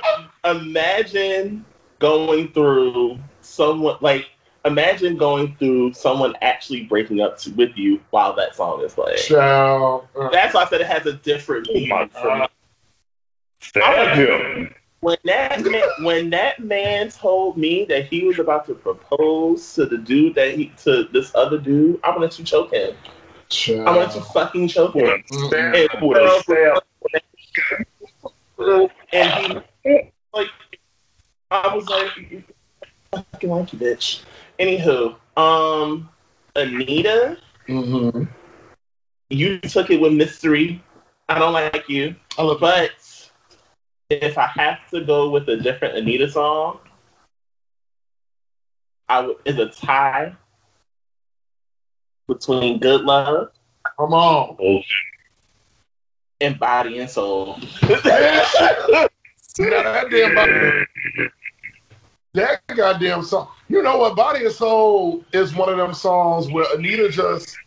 imagine 0.45 1.65
going 1.99 2.51
through 2.53 3.19
someone 3.41 3.97
like 4.01 4.29
imagine 4.65 5.17
going 5.17 5.55
through 5.57 5.93
someone 5.93 6.33
actually 6.41 6.83
breaking 6.83 7.21
up 7.21 7.37
to, 7.39 7.51
with 7.51 7.75
you 7.75 7.99
while 8.11 8.33
that 8.35 8.55
song 8.55 8.81
is 8.81 8.93
playing. 8.93 9.17
Child. 9.17 10.07
Uh, 10.17 10.29
That's 10.29 10.53
why 10.53 10.63
I 10.63 10.69
said 10.69 10.81
it 10.81 10.87
has 10.87 11.05
a 11.05 11.13
different 11.13 11.67
Oh 11.69 11.73
my 11.73 11.79
meaning 11.79 12.09
for 12.09 12.37
me. 12.37 12.45
Stab 13.61 14.17
him. 14.17 14.73
When 15.01 15.17
that 15.25 15.63
man, 15.65 15.83
when 16.01 16.29
that 16.31 16.59
man 16.59 17.09
told 17.09 17.57
me 17.57 17.85
that 17.85 18.05
he 18.07 18.25
was 18.25 18.39
about 18.39 18.65
to 18.67 18.73
propose 18.73 19.73
to 19.75 19.85
the 19.85 19.97
dude 19.97 20.35
that 20.35 20.55
he 20.55 20.71
to 20.83 21.03
this 21.13 21.33
other 21.35 21.57
dude, 21.57 21.99
I'm 22.03 22.13
gonna 22.15 22.25
let 22.25 22.37
you 22.37 22.43
choke 22.45 22.73
him. 22.73 22.95
child. 23.49 23.87
I'm 23.87 23.95
gonna 23.95 24.21
fucking 24.21 24.67
choke 24.67 24.95
him. 24.95 25.23
Stab 25.27 25.89
with. 26.01 26.45
And 29.13 29.31
he 29.31 29.57
like 30.33 30.47
I 31.51 31.73
was 31.73 31.89
like 31.89 32.43
I 33.13 33.23
fucking 33.31 33.49
like 33.49 33.73
you, 33.73 33.79
bitch. 33.79 34.23
Anywho, 34.59 35.15
um 35.37 36.09
Anita, 36.55 37.37
Mm-hmm. 37.67 38.23
you 39.29 39.59
took 39.59 39.89
it 39.91 40.01
with 40.01 40.13
mystery. 40.13 40.81
I 41.29 41.39
don't 41.39 41.53
like 41.53 41.87
you. 41.87 42.15
I 42.37 42.43
love 42.43 42.59
But 42.59 42.91
if 44.09 44.37
I 44.37 44.47
have 44.47 44.89
to 44.91 45.01
go 45.01 45.29
with 45.29 45.47
a 45.49 45.57
different 45.57 45.97
Anita 45.97 46.29
song, 46.29 46.79
I 49.07 49.33
is 49.45 49.57
a 49.57 49.67
tie 49.67 50.35
between 52.27 52.79
Good 52.79 53.01
Love 53.01 53.49
Come 53.97 54.13
on. 54.13 54.55
Oh, 54.61 54.81
and 56.41 56.59
Body 56.59 56.99
and 56.99 57.09
Soul. 57.09 57.59
That 59.57 60.07
damn 60.09 60.35
body, 60.35 60.85
that 62.33 62.61
goddamn 62.67 63.23
song. 63.23 63.49
You 63.67 63.81
know 63.83 63.97
what? 63.97 64.15
Body 64.15 64.45
and 64.45 64.53
Soul 64.53 65.25
is 65.33 65.53
one 65.53 65.67
of 65.67 65.75
them 65.75 65.93
songs 65.93 66.49
where 66.49 66.65
Anita 66.73 67.09
just 67.09 67.57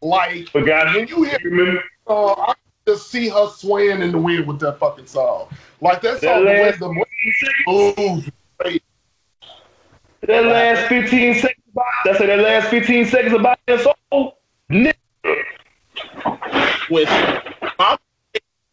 like 0.00 0.48
forgot 0.48 0.92
when 0.96 1.06
you 1.06 1.22
hear 1.22 1.38
Remember 1.44 1.84
the 2.08 2.12
I 2.12 2.54
just 2.86 3.10
see 3.10 3.28
her 3.28 3.48
swaying 3.48 4.02
in 4.02 4.12
the 4.12 4.18
wind 4.18 4.46
with 4.46 4.58
that 4.60 4.78
fucking 4.78 5.06
song. 5.06 5.48
Like 5.80 6.00
that 6.02 6.20
That 6.20 6.34
song, 6.34 6.44
the 6.44 6.50
way 6.50 6.72
the 6.72 6.88
move. 7.96 8.30
that 10.22 10.44
last 10.44 10.88
15 10.88 11.34
seconds 11.34 11.56
about 11.72 11.84
that's 12.04 12.18
that 12.18 12.38
last 12.38 12.68
15 12.68 13.06
seconds 13.06 13.34
about 13.34 13.58
soul. 14.10 14.38
Nigga. 14.70 14.94
With 16.90 17.08
my 17.78 17.96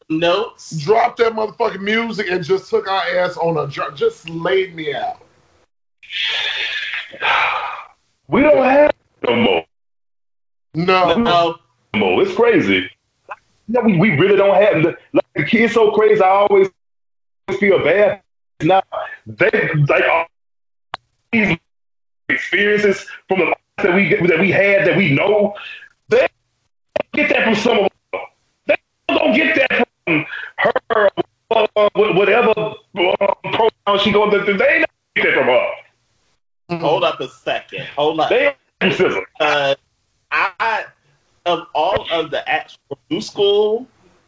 notes, 0.09 0.77
dropped 0.77 1.17
that 1.19 1.33
motherfucking 1.33 1.81
music 1.81 2.27
and 2.29 2.43
just 2.43 2.69
took 2.69 2.87
our 2.87 3.01
ass 3.17 3.37
on 3.37 3.57
a 3.57 3.67
dr- 3.71 3.95
just 3.95 4.29
laid 4.29 4.75
me 4.75 4.93
out. 4.93 5.21
We 8.27 8.41
don't 8.41 8.63
have 8.63 8.91
no 9.27 9.35
more. 9.35 9.65
No, 10.75 11.15
no, 11.15 11.55
no. 11.95 12.19
It's 12.19 12.35
crazy. 12.35 12.89
No, 13.69 13.81
we, 13.81 13.97
we 13.99 14.09
really 14.17 14.35
don't 14.35 14.59
have 14.59 14.81
the 14.81 14.97
like 15.13 15.25
the 15.35 15.43
kids 15.43 15.73
so 15.75 15.91
crazy. 15.91 16.21
I 16.21 16.27
always 16.27 16.69
feel 17.59 17.83
bad. 17.83 18.21
Now 18.61 18.81
they 19.27 19.69
like 19.87 20.03
all 20.11 20.25
these 21.31 21.55
experiences 22.29 23.05
from 23.27 23.39
the 23.39 23.55
that 23.83 23.93
we 23.93 24.15
that 24.27 24.39
we 24.39 24.49
had 24.51 24.87
that 24.87 24.97
we 24.97 25.13
know. 25.13 25.53
They 26.09 26.27
get 27.13 27.29
that 27.29 27.43
from 27.43 27.55
some 27.55 27.77
of 27.77 27.91
them. 28.11 28.21
They 28.65 28.75
don't 29.07 29.35
get 29.35 29.55
that 29.55 29.87
from 30.05 30.25
her. 30.57 31.09
Uh, 31.51 31.89
whatever 31.95 32.51
uh, 32.59 33.33
pronoun 33.43 33.99
she 34.03 34.11
going 34.11 34.29
to, 34.29 34.53
they 34.53 34.53
don't 34.53 34.89
get 35.15 35.23
that 35.23 35.33
from 35.33 35.47
her. 35.47 36.79
hold 36.79 37.03
up 37.03 37.19
a 37.19 37.27
second. 37.27 37.85
Hold 37.95 38.19
up. 38.19 38.29
They. 38.29 38.55
Uh, 39.39 39.75
I 40.31 40.85
of 41.49 41.67
all 41.73 42.05
of 42.11 42.29
the 42.29 42.47
actual 42.47 42.97
new 43.09 43.21
school, 43.21 43.87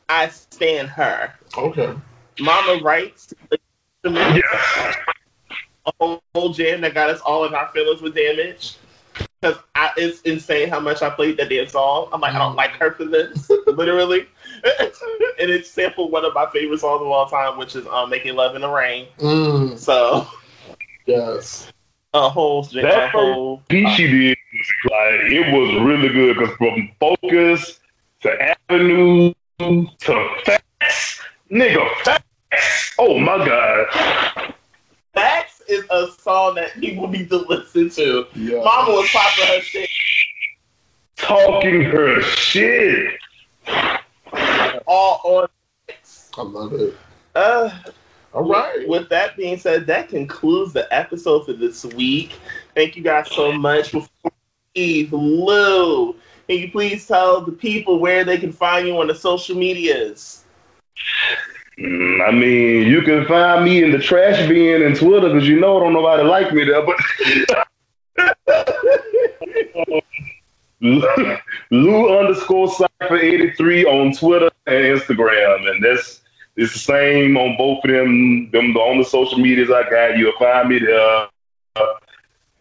I 0.09 0.27
stand 0.29 0.89
her. 0.89 1.33
okay. 1.57 1.93
Mama 2.39 2.81
writes 2.81 3.33
Yeah. 4.03 4.41
a 5.85 5.91
whole, 5.99 6.21
whole 6.33 6.53
jam 6.53 6.81
that 6.81 6.93
got 6.93 7.09
us 7.09 7.21
all 7.21 7.45
in 7.45 7.53
our 7.53 7.67
feelings 7.69 8.01
with 8.01 8.15
damage. 8.15 8.77
Because 9.41 9.57
it's 9.97 10.21
insane 10.21 10.69
how 10.69 10.79
much 10.79 11.01
I 11.01 11.09
played 11.09 11.37
that 11.37 11.49
damn 11.49 11.67
song. 11.67 12.09
I'm 12.13 12.21
like, 12.21 12.33
I 12.33 12.39
don't 12.39 12.55
like 12.55 12.71
her 12.71 12.91
for 12.91 13.05
this, 13.05 13.49
literally. 13.67 14.27
and 15.39 15.49
it 15.49 15.65
sampled 15.65 16.11
one 16.11 16.25
of 16.25 16.33
my 16.33 16.47
favorite 16.51 16.79
songs 16.79 17.01
of 17.01 17.07
all 17.07 17.27
time, 17.27 17.57
which 17.57 17.75
is 17.75 17.85
um, 17.87 18.09
"Making 18.09 18.35
Love 18.35 18.55
in 18.55 18.61
the 18.61 18.69
Rain." 18.69 19.07
Mm, 19.17 19.77
So 19.77 20.27
yes. 21.05 21.71
a 22.13 22.29
whole, 22.29 22.67
a 22.71 22.81
That 22.81 23.09
whole. 23.09 23.63
piece 23.67 23.89
she 23.91 24.07
did 24.07 24.29
was 24.29 24.40
like 24.89 25.31
it 25.31 25.53
was 25.53 25.81
really 25.81 26.09
good 26.09 26.37
because 26.37 26.55
from 26.57 26.89
focus 26.99 27.79
to 28.21 28.55
avenue 28.69 29.33
to 29.59 30.29
facts, 30.45 31.21
nigga, 31.51 31.87
facts. 32.03 32.95
Oh 32.99 33.19
my 33.19 33.37
god, 33.45 34.53
Facts 35.13 35.61
is 35.67 35.83
a 35.89 36.07
song 36.19 36.55
that 36.55 36.73
people 36.79 37.07
need 37.07 37.29
to 37.29 37.37
listen 37.37 37.89
to. 37.91 38.25
Yeah. 38.35 38.63
Mama 38.63 38.91
was 38.91 39.09
popping 39.11 39.45
her 39.47 39.61
shit 39.61 39.89
talking 41.21 41.81
her 41.81 42.21
shit. 42.21 43.19
all 44.87 45.21
on. 45.23 45.47
I 46.37 46.41
love 46.41 46.73
it. 46.73 46.95
Uh, 47.35 47.69
All 48.33 48.43
right. 48.43 48.87
With 48.87 49.09
that 49.09 49.37
being 49.37 49.57
said, 49.57 49.85
that 49.87 50.09
concludes 50.09 50.73
the 50.73 50.91
episode 50.93 51.45
for 51.45 51.53
this 51.53 51.85
week. 51.85 52.35
Thank 52.75 52.95
you 52.95 53.03
guys 53.03 53.29
so 53.31 53.51
much. 53.51 53.91
Before 53.91 54.31
Lou, 54.75 56.15
can 56.47 56.57
you 56.57 56.71
please 56.71 57.05
tell 57.05 57.41
the 57.41 57.51
people 57.51 57.99
where 57.99 58.23
they 58.23 58.37
can 58.37 58.53
find 58.53 58.87
you 58.87 58.97
on 58.99 59.07
the 59.07 59.15
social 59.15 59.57
medias? 59.57 60.45
Mm, 61.77 62.27
I 62.27 62.31
mean, 62.31 62.87
you 62.87 63.01
can 63.01 63.25
find 63.25 63.65
me 63.65 63.83
in 63.83 63.91
the 63.91 63.99
trash 63.99 64.47
bin 64.47 64.83
and 64.83 64.95
Twitter 64.95 65.27
because 65.29 65.47
you 65.47 65.59
know 65.59 65.79
don't 65.79 65.93
nobody 65.93 66.23
like 66.23 66.53
me 66.53 66.63
there, 66.63 66.85
but 66.85 66.95
Lou 71.71 72.19
underscore 72.19 72.69
Cypher 72.69 73.17
83 73.17 73.85
on 73.85 74.13
Twitter 74.13 74.49
and 74.67 74.99
Instagram. 74.99 75.69
And 75.69 75.83
that's 75.83 76.21
it's 76.55 76.73
the 76.73 76.79
same 76.79 77.37
on 77.37 77.57
both 77.57 77.83
of 77.83 77.91
them. 77.91 78.49
Them 78.51 78.75
on 78.77 78.99
the 78.99 79.05
social 79.05 79.37
medias 79.37 79.69
I 79.69 79.89
got. 79.89 80.17
You'll 80.17 80.37
find 80.37 80.69
me 80.69 80.79
there. 80.79 81.27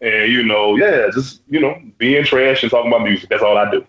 And 0.01 0.31
you 0.31 0.43
know, 0.43 0.75
yeah, 0.75 1.09
just 1.13 1.41
you 1.47 1.59
know, 1.59 1.79
being 1.97 2.23
trash 2.23 2.63
and 2.63 2.71
talking 2.71 2.91
about 2.91 3.03
music. 3.03 3.29
That's 3.29 3.43
all 3.43 3.57
I 3.57 3.69
do. 3.69 3.85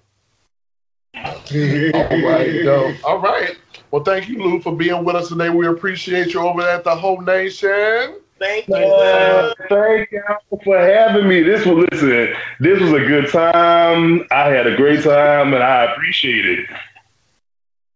All 1.94 2.22
right, 2.22 2.52
yo. 2.52 2.94
All 3.04 3.18
right. 3.20 3.56
Well, 3.90 4.02
thank 4.02 4.28
you, 4.28 4.38
Lou, 4.42 4.60
for 4.60 4.74
being 4.74 5.04
with 5.04 5.16
us 5.16 5.28
today. 5.28 5.50
We 5.50 5.66
appreciate 5.66 6.32
you 6.34 6.40
over 6.40 6.62
at 6.62 6.84
the 6.84 6.94
Whole 6.94 7.20
Nation. 7.20 8.16
Thank 8.38 8.66
you. 8.68 8.74
Uh, 8.74 9.54
thank 9.68 10.10
y'all 10.10 10.60
for 10.64 10.78
having 10.78 11.28
me. 11.28 11.42
This 11.42 11.64
was 11.64 11.86
listen. 11.92 12.34
This 12.60 12.80
was 12.80 12.92
a 12.92 12.98
good 12.98 13.28
time. 13.30 14.26
I 14.30 14.48
had 14.48 14.66
a 14.66 14.76
great 14.76 15.04
time, 15.04 15.54
and 15.54 15.62
I 15.62 15.92
appreciate 15.92 16.46
it. 16.46 16.66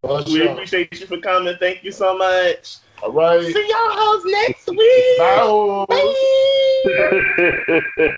For 0.03 0.23
We 0.25 0.39
sure. 0.39 0.53
appreciate 0.53 1.01
you 1.01 1.07
for 1.07 1.19
coming. 1.19 1.57
Thank 1.59 1.83
you 1.83 1.91
so 1.93 2.17
much. 2.17 2.77
All 3.03 3.13
right. 3.13 3.45
See 3.45 3.69
y'all 3.69 3.93
hoes 3.93 4.25
next 4.27 4.69
week. 4.69 5.19
Bye. 5.19 5.87
Bye. 7.97 8.03